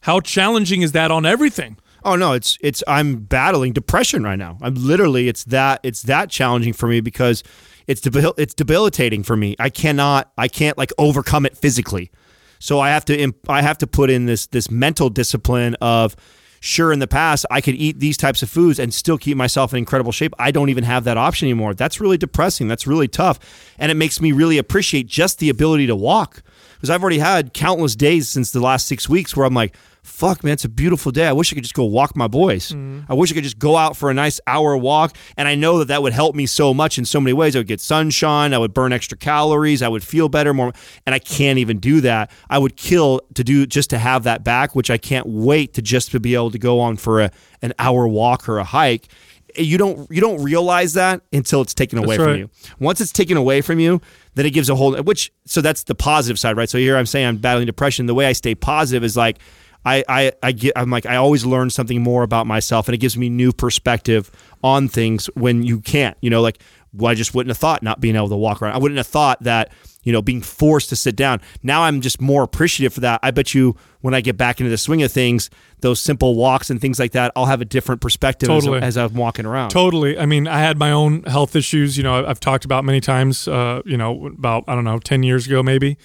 [0.02, 1.76] How challenging is that on everything?
[2.04, 4.56] Oh no, it's it's I'm battling depression right now.
[4.62, 7.42] I'm literally it's that it's that challenging for me because
[7.86, 9.54] it's debil- it's debilitating for me.
[9.58, 12.10] I cannot I can't like overcome it physically.
[12.58, 16.16] So I have to imp- I have to put in this this mental discipline of
[16.60, 19.72] sure in the past I could eat these types of foods and still keep myself
[19.72, 20.34] in incredible shape.
[20.38, 21.74] I don't even have that option anymore.
[21.74, 22.68] That's really depressing.
[22.68, 23.38] That's really tough.
[23.78, 26.42] And it makes me really appreciate just the ability to walk.
[26.74, 30.42] Because I've already had countless days since the last six weeks where I'm like, fuck,
[30.42, 31.26] man, it's a beautiful day.
[31.26, 32.70] I wish I could just go walk my boys.
[32.70, 33.10] Mm-hmm.
[33.10, 35.16] I wish I could just go out for a nice hour walk.
[35.36, 37.54] And I know that that would help me so much in so many ways.
[37.54, 38.54] I would get sunshine.
[38.54, 39.82] I would burn extra calories.
[39.82, 40.72] I would feel better more.
[41.06, 42.30] And I can't even do that.
[42.48, 45.82] I would kill to do just to have that back, which I can't wait to
[45.82, 47.30] just to be able to go on for a,
[47.62, 49.08] an hour walk or a hike.
[49.56, 52.50] You don't you don't realize that until it's taken away That's from you.
[52.78, 54.00] Once it's taken away from you,
[54.34, 56.68] then it gives a whole which so that's the positive side, right?
[56.68, 58.06] So here I'm saying I'm battling depression.
[58.06, 59.38] The way I stay positive is like
[59.84, 62.98] I I, I get I'm like I always learn something more about myself and it
[62.98, 64.30] gives me new perspective
[64.62, 66.16] on things when you can't.
[66.20, 66.60] You know, like
[66.92, 68.74] well, I just wouldn't have thought not being able to walk around.
[68.74, 69.70] I wouldn't have thought that,
[70.02, 71.40] you know, being forced to sit down.
[71.62, 73.20] Now I'm just more appreciative for that.
[73.22, 75.50] I bet you when I get back into the swing of things,
[75.82, 78.82] those simple walks and things like that, I'll have a different perspective as- Totally.
[78.82, 79.68] as, I'm walking around.
[79.70, 80.18] Totally.
[80.18, 81.96] I mean, I had my own health issues.
[81.96, 83.46] You know, I've talked about many times.
[83.46, 85.96] Uh, you know, about I don't know, ten years ago maybe.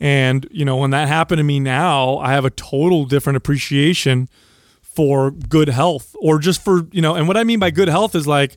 [0.00, 4.28] And you know, when that happened to me now, I have a total different appreciation
[4.82, 7.14] for good health, or just for you know.
[7.14, 8.56] And what I mean by good health is like,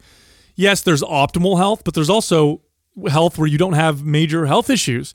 [0.56, 2.62] yes, there's optimal health, but there's also
[3.10, 5.14] health where you don't have major health issues.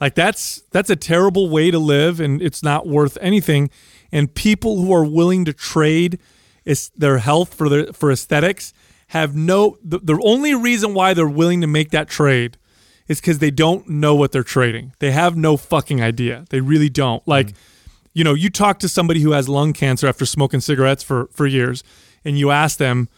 [0.00, 3.70] Like that's that's a terrible way to live, and it's not worth anything.
[4.10, 6.18] And people who are willing to trade
[6.64, 8.74] is their health for their for aesthetics
[9.08, 9.78] have no.
[9.82, 12.58] The, the only reason why they're willing to make that trade
[13.08, 14.92] is because they don't know what they're trading.
[14.98, 16.44] They have no fucking idea.
[16.50, 17.26] They really don't.
[17.26, 17.54] Like, mm.
[18.12, 21.46] you know, you talk to somebody who has lung cancer after smoking cigarettes for for
[21.46, 21.82] years,
[22.24, 23.08] and you ask them,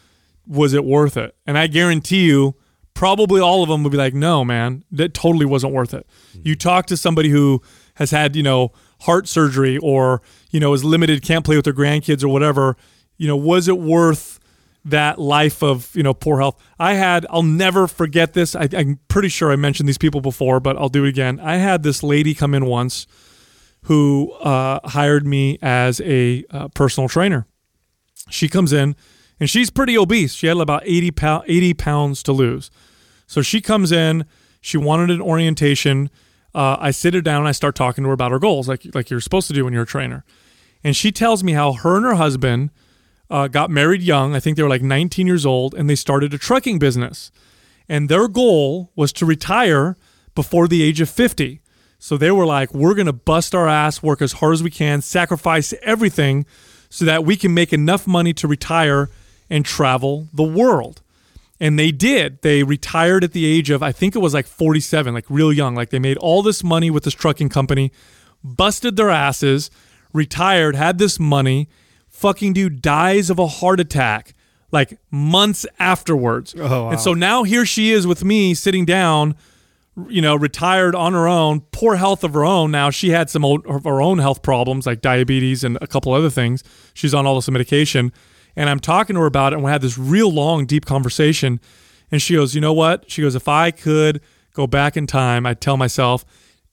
[0.47, 1.35] was it worth it?
[1.47, 2.55] And I guarantee you,
[2.95, 6.07] probably all of them would be like, no, man, that totally wasn't worth it.
[6.43, 6.61] You mm.
[6.61, 7.63] talk to somebody who
[7.95, 11.75] has had, you know, heart surgery or, you know, is limited, can't play with their
[11.75, 12.77] grandkids or whatever,
[13.17, 14.41] you know, was it worth
[14.85, 16.63] that life of, you know, poor health?
[16.79, 18.55] I had, I'll never forget this.
[18.55, 21.41] I, I'm pretty sure I mentioned these people before, but I'll do it again.
[21.41, 23.07] I had this lady come in once
[23.85, 27.47] who uh, hired me as a uh, personal trainer.
[28.31, 28.97] She comes in
[29.39, 30.35] and she's pretty obese.
[30.35, 32.71] She had about 80, pou- 80 pounds to lose.
[33.27, 34.25] So she comes in,
[34.61, 36.11] she wanted an orientation.
[36.55, 38.87] Uh, I sit her down and I start talking to her about her goals, like,
[38.95, 40.25] like you're supposed to do when you're a trainer.
[40.83, 42.71] And she tells me how her and her husband
[43.35, 44.37] uh, got married young.
[44.37, 47.33] I think they were like 19 years old and they started a trucking business.
[47.89, 49.97] And their goal was to retire
[50.37, 51.61] before the age of 50.
[51.99, 54.71] So they were like, we're going to bust our ass, work as hard as we
[54.71, 56.47] can, sacrifice everything
[56.89, 59.11] so that we can make enough money to retire
[59.51, 61.03] and travel the world.
[61.59, 62.41] And they did.
[62.43, 65.75] They retired at the age of, I think it was like 47, like real young.
[65.75, 67.91] Like they made all this money with this trucking company,
[68.45, 69.73] busted their asses,
[70.13, 71.69] retired, had this money.
[72.25, 74.35] Fucking dude dies of a heart attack
[74.73, 76.55] like months afterwards.
[76.59, 76.89] Oh, wow.
[76.89, 79.35] And so now here she is with me sitting down,
[80.09, 82.71] you know, retired on her own, poor health of her own.
[82.71, 86.15] Now she had some old, of her own health problems like diabetes and a couple
[86.15, 86.65] other things.
[86.95, 88.11] She's on all this medication.
[88.57, 91.61] And I'm talking to her about it, and we had this real long, deep conversation.
[92.11, 94.23] And she goes, "You know what?" She goes, "If I could
[94.55, 96.25] go back in time, I'd tell myself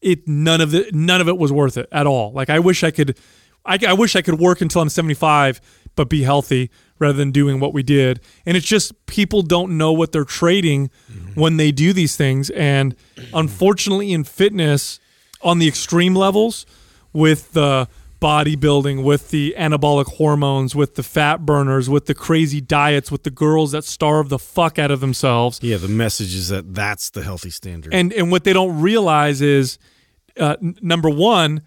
[0.01, 2.31] it none of it none of it was worth it at all.
[2.31, 3.17] Like I wish I could,
[3.65, 5.61] I, I wish I could work until I'm 75,
[5.95, 6.69] but be healthy
[6.99, 8.19] rather than doing what we did.
[8.45, 10.89] And it's just people don't know what they're trading
[11.35, 12.49] when they do these things.
[12.51, 12.95] And
[13.33, 14.99] unfortunately, in fitness,
[15.41, 16.65] on the extreme levels,
[17.13, 17.87] with the
[18.21, 23.31] bodybuilding, with the anabolic hormones, with the fat burners, with the crazy diets, with the
[23.31, 25.59] girls that starve the fuck out of themselves.
[25.63, 27.93] Yeah, the message is that that's the healthy standard.
[27.93, 29.79] And and what they don't realize is,
[30.37, 31.63] uh, n- number one,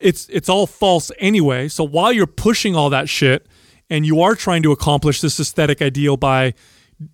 [0.00, 1.68] it's it's all false anyway.
[1.68, 3.46] So while you're pushing all that shit,
[3.90, 6.54] and you are trying to accomplish this aesthetic ideal by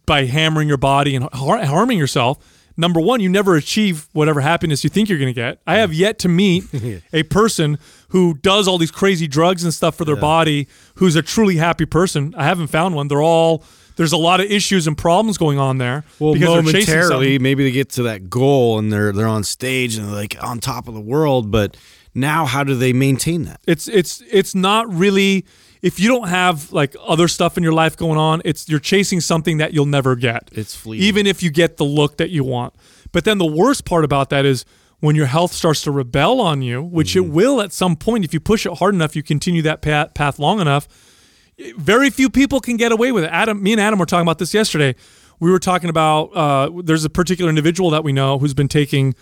[0.07, 2.39] by hammering your body and har- harming yourself.
[2.77, 5.61] Number one, you never achieve whatever happiness you think you're going to get.
[5.65, 6.65] I have yet to meet
[7.13, 7.79] a person
[8.09, 10.67] who does all these crazy drugs and stuff for their body
[10.97, 12.35] who's a truly happy person.
[12.37, 13.07] I haven't found one.
[13.07, 13.63] They're all
[13.97, 17.91] there's a lot of issues and problems going on there well, momentarily, maybe they get
[17.91, 21.01] to that goal and they're they're on stage and they're like on top of the
[21.01, 21.53] world.
[21.53, 21.77] But
[22.15, 23.61] now, how do they maintain that?
[23.67, 25.45] It's it's it's not really
[25.83, 29.21] if you don't have like other stuff in your life going on, it's you're chasing
[29.21, 30.49] something that you'll never get.
[30.53, 31.07] It's fleeting.
[31.07, 32.75] Even if you get the look that you want.
[33.13, 34.65] But then the worst part about that is
[35.01, 37.31] when your health starts to rebel on you, which Mm-hmm.
[37.31, 40.15] it will at some point if you push it hard enough, you continue that path,
[40.15, 40.89] path long enough,
[41.77, 43.31] very few people can get away with it.
[43.31, 44.95] Adam, me and Adam were talking about this yesterday.
[45.41, 49.15] We were talking about uh, there's a particular individual that we know who's been taking,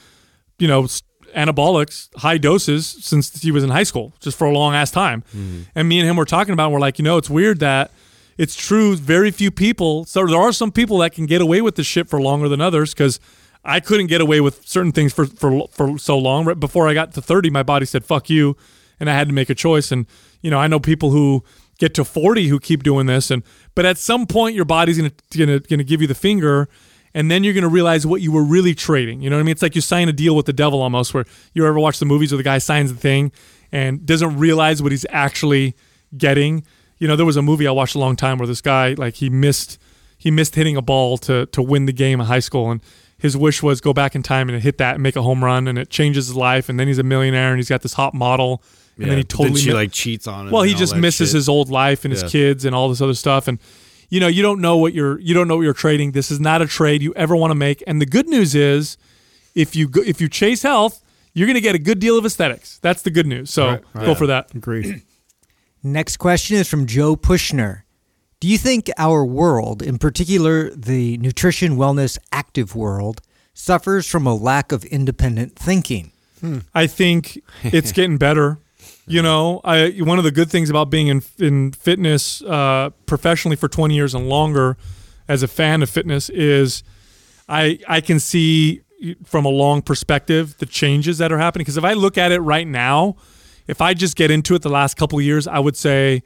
[0.59, 0.87] you know,
[1.35, 5.23] anabolics, high doses since he was in high school, just for a long ass time.
[5.35, 5.63] Mm-hmm.
[5.75, 7.61] And me and him were talking about, it, and we're like, you know, it's weird
[7.61, 7.91] that
[8.39, 8.97] it's true.
[8.97, 10.05] Very few people.
[10.05, 12.61] So there are some people that can get away with this shit for longer than
[12.61, 13.21] others because.
[13.65, 16.45] I couldn't get away with certain things for, for for so long.
[16.47, 18.57] Right before I got to 30, my body said "fuck you,"
[18.99, 19.93] and I had to make a choice.
[19.93, 20.07] And
[20.41, 21.45] you know, I know people who
[21.79, 23.43] get to 40 who keep doing this, and
[23.75, 26.69] but at some point, your body's gonna gonna gonna give you the finger,
[27.15, 29.21] and then you're gonna realize what you were really trading.
[29.23, 29.53] You know what I mean?
[29.53, 31.15] It's like you sign a deal with the devil almost.
[31.15, 31.25] Where
[31.55, 33.33] you ever watch the movies where the guy signs the thing
[33.71, 35.75] and doesn't realize what he's actually
[36.17, 36.65] getting.
[36.99, 39.15] You know, there was a movie I watched a long time where this guy like
[39.15, 39.79] he missed
[40.19, 42.81] he missed hitting a ball to to win the game in high school and
[43.19, 45.69] his wish was go back in time and hit that and make a home run
[45.69, 48.15] and it changes his life and then he's a millionaire and he's got this hot
[48.15, 48.63] model
[48.99, 50.53] and then he totally she mi- like cheats on him.
[50.53, 51.37] well he just misses shit.
[51.37, 53.59] his old life and his kids and all this other stuff and
[54.13, 56.39] you know you don't know what you're you don't know what you're trading this is
[56.39, 58.97] not a trade you ever want to make and the good news is
[59.55, 61.03] if you go, if you chase health
[61.35, 64.15] you're going to get a good deal of aesthetics that's the good news so go
[64.15, 65.03] for that Agreed.
[65.83, 67.83] Next question is from Joe Pushner.
[68.39, 73.21] Do you think our world, in particular the nutrition, wellness, active world,
[73.53, 76.13] suffers from a lack of independent thinking?
[76.41, 76.59] Hmm.
[76.73, 78.59] I think it's getting better.
[79.13, 83.57] You know, I one of the good things about being in in fitness uh, professionally
[83.57, 84.77] for 20 years and longer,
[85.29, 86.83] as a fan of fitness, is
[87.49, 88.83] I I can see
[89.25, 91.63] from a long perspective the changes that are happening.
[91.65, 93.17] Because if I look at it right now,
[93.67, 96.23] if I just get into it the last couple of years, I would say,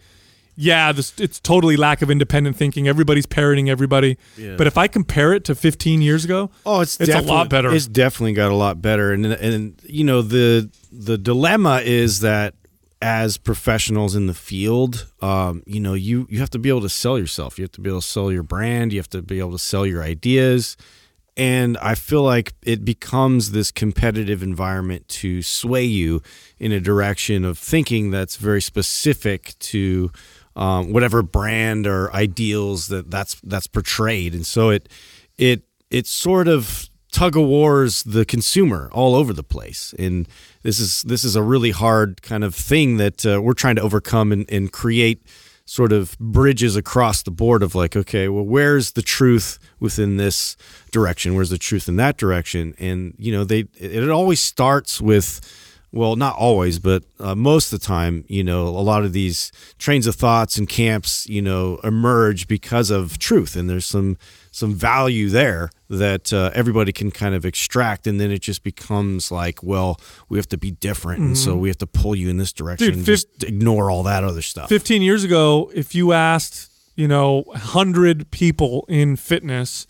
[0.57, 2.87] yeah, this, it's totally lack of independent thinking.
[2.87, 4.17] Everybody's parroting everybody.
[4.57, 7.75] But if I compare it to 15 years ago, Oh, it's it's a lot better.
[7.75, 12.55] It's definitely got a lot better, and and you know the the dilemma is that
[13.03, 16.89] as professionals in the field, um, you know you you have to be able to
[16.89, 17.59] sell yourself.
[17.59, 18.93] You have to be able to sell your brand.
[18.93, 20.77] You have to be able to sell your ideas.
[21.37, 26.23] And I feel like it becomes this competitive environment to sway you
[26.59, 30.11] in a direction of thinking that's very specific to
[30.57, 34.35] um, whatever brand or ideals that that's that's portrayed.
[34.35, 34.89] And so it
[35.37, 40.29] it it sort of tug of wars the consumer all over the place and
[40.67, 43.83] this is this is a really hard kind of thing that uh, we're trying to
[43.83, 45.23] overcome and, and create
[45.65, 50.57] sort of bridges across the board of like okay well where's the truth within this
[50.91, 51.35] direction?
[51.35, 52.75] Where's the truth in that direction?
[52.81, 55.41] And you know they it, it always starts with
[55.93, 59.53] well not always but uh, most of the time you know a lot of these
[59.79, 64.17] trains of thoughts and camps you know emerge because of truth and there's some
[64.51, 69.31] some value there that uh, everybody can kind of extract and then it just becomes
[69.31, 72.39] like well we have to be different and so we have to pull you in
[72.39, 74.69] this direction Dude, and fif- just ignore all that other stuff.
[74.69, 79.87] 15 years ago, if you asked, you know, 100 people in fitness,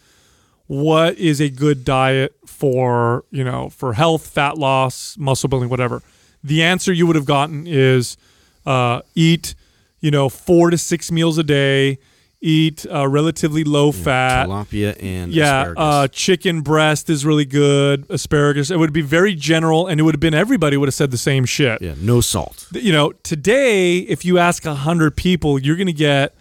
[0.67, 6.03] what is a good diet for, you know, for health, fat loss, muscle building, whatever,
[6.43, 8.17] the answer you would have gotten is
[8.65, 9.55] uh, eat,
[10.01, 11.99] you know, four to six meals a day,
[12.41, 14.47] eat uh, relatively low fat.
[14.47, 15.83] tilapia and Yeah, asparagus.
[15.83, 18.05] uh, chicken breast is really good.
[18.11, 18.71] Asparagus.
[18.71, 21.17] It would be very general, and it would have been everybody would have said the
[21.19, 25.87] same shit yeah no salt you know, today, if you ask 100 people, you're going
[25.87, 26.35] to get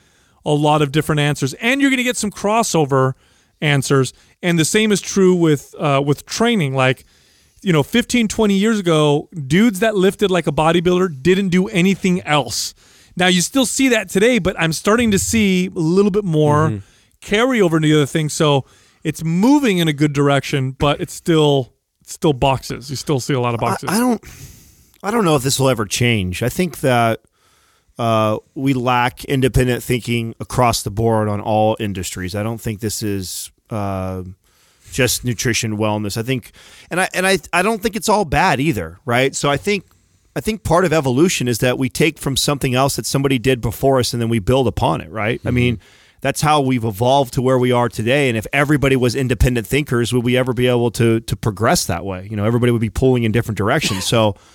[0.46, 3.14] a lot of different answers and you're going to get some crossover
[3.66, 4.14] answers.
[4.42, 6.76] And the same is true with uh, with training.
[6.76, 7.06] Like,
[7.62, 12.22] you know, 15, 20 years ago, dudes that lifted like a bodybuilder didn't do anything
[12.22, 12.74] else.
[13.18, 16.82] Now, you still see that today, but I'm starting to see a little bit more
[17.22, 18.34] carryover into the other things.
[18.34, 18.66] So
[19.04, 22.90] it's moving in a good direction, but it's still it's still boxes.
[22.90, 23.90] You still see a lot of I, boxes.
[23.90, 24.22] I don't.
[25.04, 26.42] I don't know if this will ever change.
[26.42, 27.22] I think that
[27.98, 32.36] uh, we lack independent thinking across the board on all industries.
[32.36, 34.24] I don't think this is uh,
[34.92, 36.18] just nutrition wellness.
[36.18, 36.52] I think,
[36.90, 39.36] and I and I I don't think it's all bad either, right?
[39.36, 39.86] So I think
[40.36, 43.62] I think part of evolution is that we take from something else that somebody did
[43.62, 45.42] before us, and then we build upon it, right?
[45.46, 45.80] I mean.
[46.22, 48.30] That's how we've evolved to where we are today.
[48.30, 52.04] And if everybody was independent thinkers, would we ever be able to to progress that
[52.04, 52.28] way?
[52.28, 54.06] You know, everybody would be pulling in different directions.
[54.06, 54.36] So,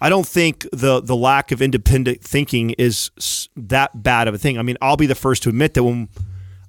[0.00, 3.10] I don't think the the lack of independent thinking is
[3.56, 4.58] that bad of a thing.
[4.58, 6.08] I mean, I'll be the first to admit that when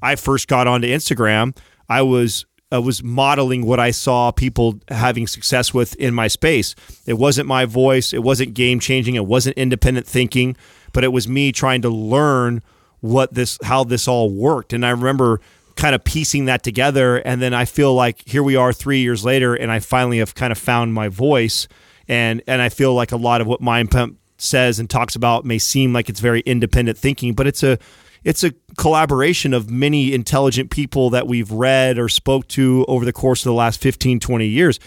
[0.01, 1.55] I first got onto Instagram,
[1.89, 6.75] I was I was modeling what I saw people having success with in my space.
[7.07, 10.55] It wasn't my voice, it wasn't game changing, it wasn't independent thinking,
[10.93, 12.61] but it was me trying to learn
[12.99, 14.73] what this how this all worked.
[14.73, 15.41] And I remember
[15.75, 19.23] kind of piecing that together and then I feel like here we are 3 years
[19.23, 21.69] later and I finally have kind of found my voice
[22.07, 25.45] and and I feel like a lot of what Mind Pump says and talks about
[25.45, 27.79] may seem like it's very independent thinking, but it's a
[28.23, 33.13] it's a collaboration of many intelligent people that we've read or spoke to over the
[33.13, 34.79] course of the last 15 20 years.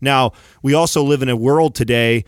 [0.00, 2.24] Now, we also live in a world today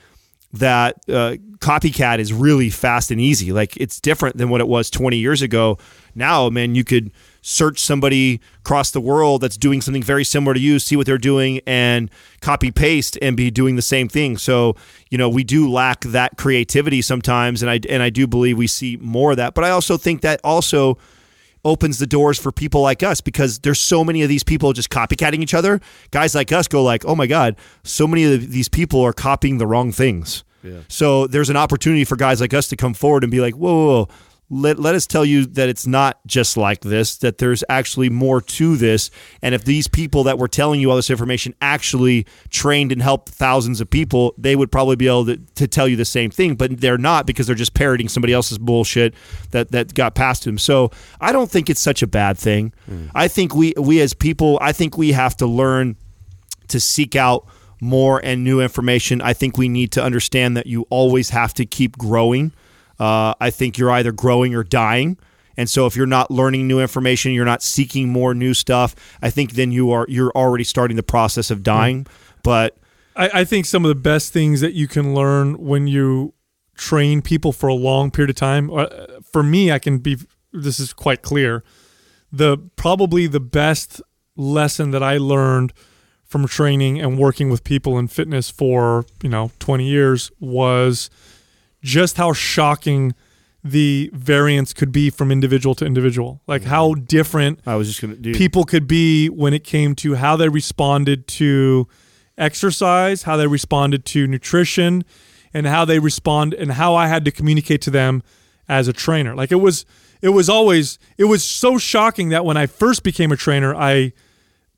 [0.53, 3.53] that uh, copycat is really fast and easy.
[3.53, 5.79] Like it's different than what it was 20 years ago.
[6.15, 7.11] Now, man, you could
[7.43, 11.19] search somebody across the world that's doing something very similar to you, see what they're
[11.19, 12.09] doing, and
[12.41, 14.39] copy paste and be doing the same thing.
[14.39, 14.77] So,
[15.11, 18.69] you know, we do lack that creativity sometimes, and I and I do believe we
[18.69, 19.55] see more of that.
[19.55, 20.99] But I also think that also
[21.65, 24.91] opens the doors for people like us because there's so many of these people just
[24.91, 25.81] copycatting each other.
[26.11, 29.59] Guys like us go like, "Oh my god, so many of these people are copying
[29.59, 30.81] the wrong things." Yeah.
[30.87, 33.75] So there's an opportunity for guys like us to come forward and be like, "Whoa,
[33.75, 34.09] whoa, whoa
[34.53, 38.43] let, let us tell you that it's not just like this, that there's actually more
[38.43, 39.11] to this.
[39.41, 43.31] And if these people that were telling you all this information actually trained and helped
[43.31, 46.55] thousands of people, they would probably be able to, to tell you the same thing,
[46.55, 49.15] but they're not because they're just parroting somebody else's bullshit
[49.53, 50.59] that, that got past them.
[50.59, 52.75] So I don't think it's such a bad thing.
[52.91, 53.11] Mm.
[53.15, 55.97] I think we, we as people, I think we have to learn
[56.69, 57.47] to seek out
[57.81, 59.23] more and new information.
[59.23, 62.53] I think we need to understand that you always have to keep growing
[62.99, 65.19] uh, I think you're either growing or dying.
[65.57, 69.31] And so if you're not learning new information, you're not seeking more new stuff, I
[69.31, 72.07] think then you are you're already starting the process of dying.
[72.43, 72.79] But
[73.17, 76.35] I, I think some of the best things that you can learn when you
[76.75, 78.87] train people for a long period of time, uh,
[79.31, 80.17] for me, I can be
[80.53, 81.63] this is quite clear.
[82.31, 84.01] The probably the best
[84.37, 85.73] lesson that I learned
[86.25, 91.11] from training and working with people in fitness for, you know, 20 years was
[91.83, 93.15] just how shocking
[93.65, 96.41] the variance could be from individual to individual.
[96.47, 97.05] Like how mm-hmm.
[97.05, 98.35] different I was just gonna do.
[98.35, 101.89] people could be when it came to how they responded to
[102.37, 105.05] exercise, how they responded to nutrition,
[105.55, 108.23] and how they respond and how I had to communicate to them
[108.69, 109.35] as a trainer.
[109.35, 109.85] Like it was
[110.21, 114.13] it was always it was so shocking that when I first became a trainer, I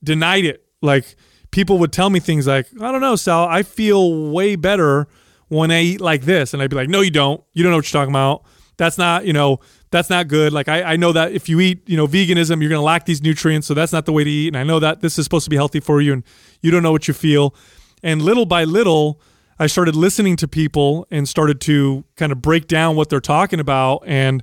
[0.02, 0.64] denied it.
[0.82, 1.16] Like
[1.51, 5.09] people would tell me things like, I don't know, Sal, I feel way better
[5.55, 6.52] when I eat like this.
[6.52, 7.43] And I'd be like, no, you don't.
[7.52, 8.44] You don't know what you're talking about.
[8.76, 9.60] That's not, you know,
[9.90, 10.52] that's not good.
[10.52, 13.22] Like I, I know that if you eat, you know, veganism, you're to lack these
[13.22, 13.66] nutrients.
[13.68, 14.48] So that's not the way to eat.
[14.48, 16.24] And I know that this is supposed to be healthy for you and
[16.60, 17.55] you don't know what you feel.
[18.02, 19.20] And little by little,
[19.59, 23.60] I started listening to people and started to kind of break down what they're talking
[23.60, 24.02] about.
[24.05, 24.43] And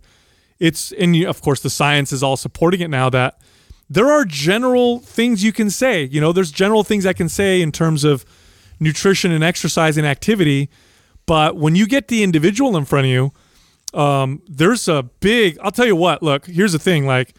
[0.59, 3.41] it's, and you, of course, the science is all supporting it now that
[3.89, 6.05] there are general things you can say.
[6.05, 8.23] You know, there's general things I can say in terms of
[8.79, 10.69] nutrition and exercise and activity
[11.31, 13.31] but when you get the individual in front of you,
[13.97, 15.57] um, there's a big.
[15.61, 16.21] I'll tell you what.
[16.21, 17.07] Look, here's the thing.
[17.07, 17.33] Like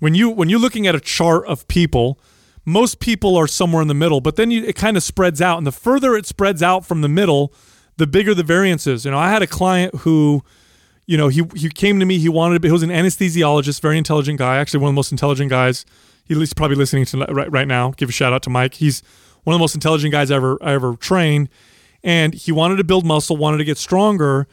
[0.00, 2.18] when you when you're looking at a chart of people,
[2.64, 4.20] most people are somewhere in the middle.
[4.20, 7.02] But then you, it kind of spreads out, and the further it spreads out from
[7.02, 7.54] the middle,
[7.98, 9.04] the bigger the variance is.
[9.04, 10.42] You know, I had a client who,
[11.06, 12.18] you know, he he came to me.
[12.18, 12.60] He wanted to.
[12.60, 14.56] Be, he was an anesthesiologist, very intelligent guy.
[14.56, 15.86] Actually, one of the most intelligent guys.
[16.24, 17.92] He's probably listening to right right now.
[17.92, 18.74] Give a shout out to Mike.
[18.74, 19.04] He's
[19.44, 21.48] one of the most intelligent guys I ever I ever trained
[22.02, 24.46] and he wanted to build muscle, wanted to get stronger,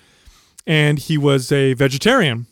[0.66, 2.48] and he was a vegetarian.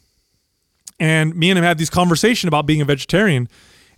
[1.00, 3.50] And me and him had this conversation about being a vegetarian.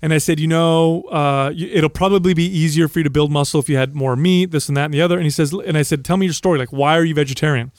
[0.01, 3.59] And I said, you know, uh, it'll probably be easier for you to build muscle
[3.59, 5.15] if you had more meat, this and that and the other.
[5.15, 6.59] And he says, and I said, tell me your story.
[6.59, 7.71] Like, why are you vegetarian?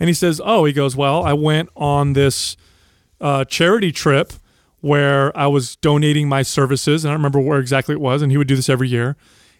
[0.00, 2.56] And he says, oh, he goes, well, I went on this
[3.20, 4.32] uh, charity trip
[4.80, 8.20] where I was donating my services, and I don't remember where exactly it was.
[8.20, 9.16] And he would do this every year.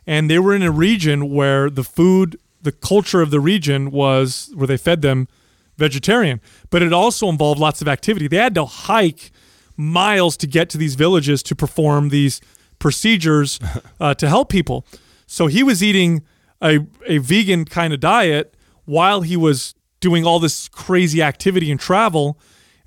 [0.07, 4.51] And they were in a region where the food the culture of the region was
[4.55, 5.29] where they fed them
[5.77, 8.27] vegetarian, but it also involved lots of activity.
[8.27, 9.31] They had to hike
[9.77, 12.41] miles to get to these villages to perform these
[12.79, 13.61] procedures
[14.01, 14.87] uh, to help people.
[15.27, 16.25] So he was eating
[16.63, 21.79] a, a vegan kind of diet while he was doing all this crazy activity and
[21.79, 22.39] travel.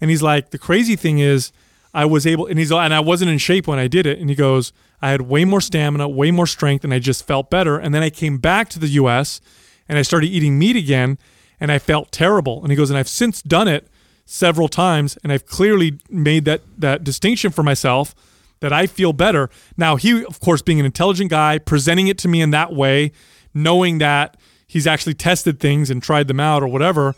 [0.01, 1.51] And he's like, the crazy thing is,
[1.93, 4.19] I was able, and he's, and I wasn't in shape when I did it.
[4.19, 4.71] And he goes,
[5.01, 7.79] I had way more stamina, way more strength, and I just felt better.
[7.79, 9.41] And then I came back to the U.S
[9.87, 11.17] and I started eating meat again
[11.59, 12.61] and I felt terrible.
[12.61, 13.87] And he goes, and I've since done it
[14.25, 18.13] several times and I've clearly made that that distinction for myself
[18.59, 19.49] that I feel better.
[19.77, 23.11] Now, he of course being an intelligent guy, presenting it to me in that way,
[23.53, 24.37] knowing that
[24.67, 27.15] he's actually tested things and tried them out or whatever,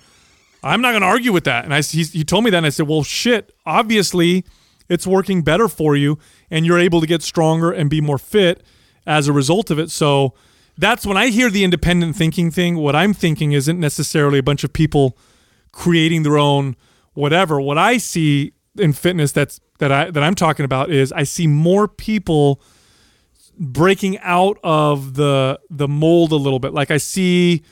[0.63, 1.65] I'm not going to argue with that.
[1.65, 4.45] And I he, he told me that and I said, "Well, shit, obviously
[4.87, 6.19] it's working better for you
[6.51, 8.63] and you're able to get stronger and be more fit
[9.05, 10.33] as a result of it." So,
[10.79, 12.77] that's when I hear the independent thinking thing.
[12.77, 15.17] What I'm thinking isn't necessarily a bunch of people
[15.73, 16.77] creating their own
[17.13, 17.59] whatever.
[17.59, 21.47] What I see in fitness that's that I that I'm talking about is I see
[21.47, 22.61] more people
[23.57, 26.73] breaking out of the the mold a little bit.
[26.73, 27.63] Like I see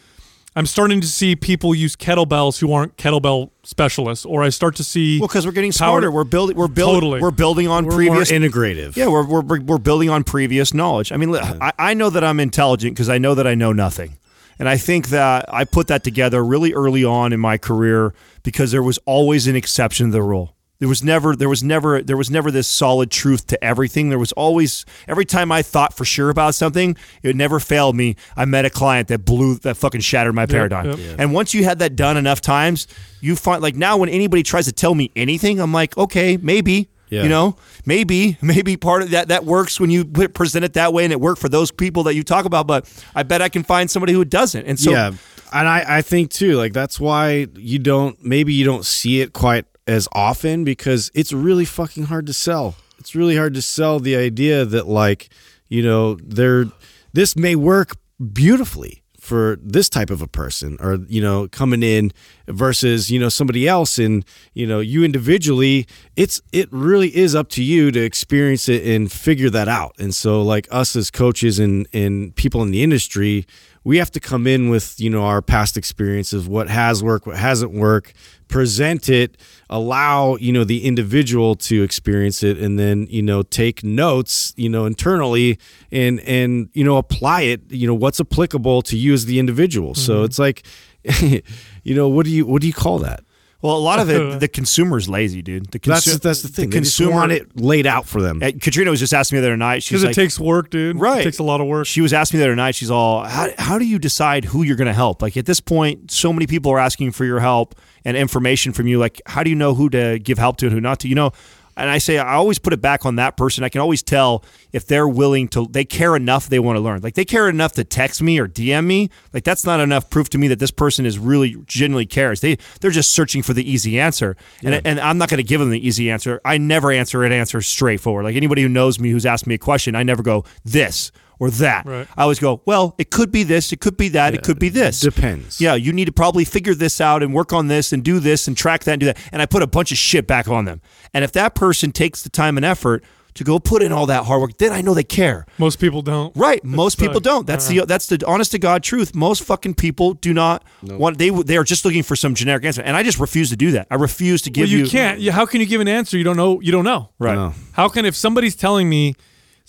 [0.58, 4.84] I'm starting to see people use kettlebells who aren't kettlebell specialists, or I start to
[4.84, 6.12] see Well, because we're getting power- smarter.
[6.12, 6.58] We're building.
[6.58, 6.96] We're building.
[6.96, 7.22] Totally.
[7.22, 8.32] We're building on We're previous.
[8.32, 8.96] more integrative.
[8.96, 11.12] yeah, we're, we're we're building on previous knowledge.
[11.12, 13.72] I mean, li- I, I know that I'm intelligent because I know that I know
[13.72, 14.18] nothing,
[14.58, 18.72] and I think that I put that together really early on in my career because
[18.72, 20.56] there was always an exception to the rule.
[20.80, 24.10] There was never there was never there was never this solid truth to everything.
[24.10, 28.16] There was always every time I thought for sure about something, it never failed me.
[28.36, 30.92] I met a client that blew that fucking shattered my paradigm.
[30.92, 31.16] yep.
[31.18, 32.88] And once you had that done enough times,
[33.22, 36.90] you find like now when anybody tries to tell me anything, I'm like, okay, maybe.
[37.10, 37.24] Yeah.
[37.24, 37.56] You know,
[37.86, 41.22] maybe maybe part of that that works when you present it that way, and it
[41.22, 42.68] worked for those people that you talk about.
[42.68, 44.66] But I bet I can find somebody who doesn't.
[44.66, 45.14] And so, yeah,
[45.54, 49.32] and I, I think too, like that's why you don't maybe you don't see it
[49.32, 52.76] quite as often because it's really fucking hard to sell.
[53.00, 55.30] It's really hard to sell the idea that like
[55.70, 56.66] you know there
[57.14, 57.96] this may work
[58.34, 62.14] beautifully for this type of a person or you know coming in
[62.48, 64.24] versus you know somebody else and
[64.54, 65.86] you know you individually
[66.16, 70.16] it's it really is up to you to experience it and figure that out and
[70.16, 73.46] so like us as coaches and and people in the industry
[73.84, 77.36] we have to come in with you know our past experiences what has worked what
[77.36, 78.14] hasn't worked
[78.48, 79.38] present it
[79.70, 84.70] allow you know the individual to experience it and then you know take notes you
[84.70, 85.60] know internally
[85.92, 89.94] and and you know apply it you know what's applicable to you as the individual.
[89.94, 90.26] So mm-hmm.
[90.26, 90.64] it's like
[91.84, 93.24] you know what do you what do you call that
[93.62, 95.72] well, a lot of it, the consumer's lazy, dude.
[95.72, 98.52] The that's consu- that's the thing they consumer want it laid out for them Uh,
[98.62, 99.82] Katrina was just asking me the other night.
[99.82, 101.00] She's because it like, takes work, dude.
[101.00, 101.22] Right.
[101.22, 101.88] It takes a lot of work.
[101.88, 102.76] She was asking me the other night.
[102.76, 105.22] She's all, how, how do you decide who you're going to help?
[105.22, 107.76] Like at this point, so many people are asking for your help
[108.06, 109.00] and information from you.
[109.00, 111.08] Like, how do you know who to give help to and who not to?
[111.08, 111.32] You know,
[111.78, 113.64] and I say I always put it back on that person.
[113.64, 114.44] I can always tell
[114.74, 115.68] if they're willing to.
[115.70, 116.50] They care enough.
[116.50, 117.02] They want to learn.
[117.02, 119.10] Like they care enough to text me or DM me.
[119.34, 122.42] Like that's not enough proof to me that this person is really genuinely cares.
[122.42, 124.36] They they're just searching for the easy answer.
[124.64, 126.42] And and I'm not going to give them the easy answer.
[126.44, 128.26] I never answer an answer straightforward.
[128.26, 131.50] Like anybody who knows me who's asked me a question, I never go this or
[131.52, 131.86] that.
[131.86, 132.08] Right.
[132.18, 134.70] I always go, well, it could be this, it could be that, it could be
[134.70, 135.00] this.
[135.00, 135.62] Depends.
[135.62, 138.48] Yeah, you need to probably figure this out and work on this and do this
[138.48, 139.18] and track that and do that.
[139.32, 140.82] And I put a bunch of shit back on them.
[141.14, 143.04] And if that person takes the time and effort
[143.38, 145.46] to go put in all that hard work, then I know they care.
[145.60, 146.36] Most people don't.
[146.36, 146.64] Right.
[146.64, 147.46] Most people don't.
[147.46, 149.14] That's the that's the honest to God truth.
[149.14, 152.82] Most fucking people do not want they they are just looking for some generic answer.
[152.82, 153.88] And I just refuse to do that.
[153.92, 155.20] I refuse to give Well, you, can't.
[155.20, 156.60] You, how can you give an answer you don't know?
[156.62, 157.12] You don't know.
[157.20, 157.36] Right.
[157.36, 157.54] No.
[157.74, 159.14] How can if somebody's telling me,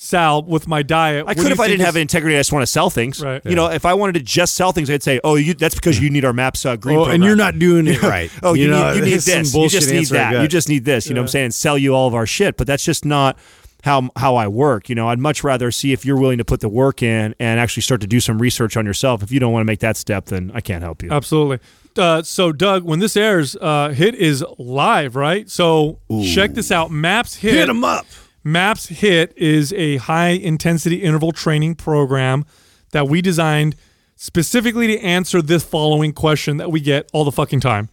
[0.00, 2.36] Sal, with my diet, I could if I didn't have integrity.
[2.36, 3.20] I just want to sell things.
[3.20, 3.44] Right.
[3.44, 5.98] You know, if I wanted to just sell things, I'd say, "Oh, you, that's because
[5.98, 7.16] you need our maps uh, green." Oh, program.
[7.16, 8.30] and you're not doing it right.
[8.44, 9.52] Oh, you, know, need, you need this.
[9.52, 10.40] You just need that.
[10.40, 11.08] You just need this.
[11.08, 11.50] You know what I'm saying?
[11.50, 12.56] Sell you all of our shit.
[12.56, 13.38] But that's just not
[13.82, 14.88] how how I work.
[14.88, 17.58] You know, I'd much rather see if you're willing to put the work in and
[17.58, 19.24] actually start to do some research on yourself.
[19.24, 21.10] If you don't want to make that step, then I can't help you.
[21.10, 21.58] Absolutely.
[21.96, 25.50] Uh, so, Doug, when this airs, uh, HIIT is live, right?
[25.50, 26.92] So, check this out.
[26.92, 27.50] MAPS HIIT.
[27.50, 28.06] hit them up.
[28.52, 32.46] MAPS HIIT is a high intensity interval training program
[32.92, 33.76] that we designed
[34.16, 37.90] specifically to answer this following question that we get all the fucking time.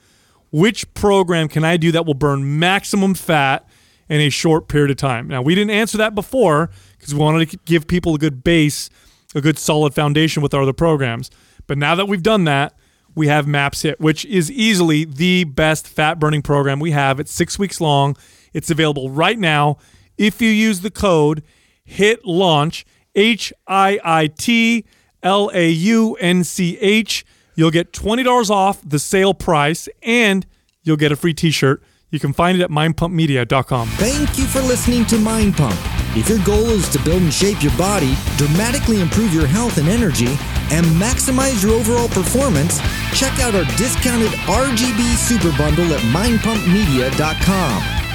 [0.53, 3.67] Which program can I do that will burn maximum fat
[4.07, 5.27] in a short period of time?
[5.27, 8.89] Now, we didn't answer that before because we wanted to give people a good base,
[9.35, 11.29] a good solid foundation with our other programs.
[11.67, 12.77] But now that we've done that,
[13.13, 17.19] we have MAPS HIIT, which is easily the best fat burning program we have.
[17.19, 18.15] It's six weeks long.
[18.53, 19.79] It's available right now.
[20.17, 21.43] If you use the code
[21.87, 22.85] HIIT LAUNCH,
[23.15, 24.85] H I I T
[25.23, 27.25] L A U N C H,
[27.55, 30.45] you'll get $20 off the sale price and
[30.83, 31.81] you'll get a free t shirt.
[32.11, 33.87] You can find it at mindpumpmedia.com.
[33.89, 35.77] Thank you for listening to Mind Pump.
[36.15, 39.89] If your goal is to build and shape your body, dramatically improve your health and
[39.89, 40.29] energy,
[40.71, 42.79] and maximize your overall performance,
[43.13, 48.14] check out our discounted RGB Super Bundle at mindpumpmedia.com.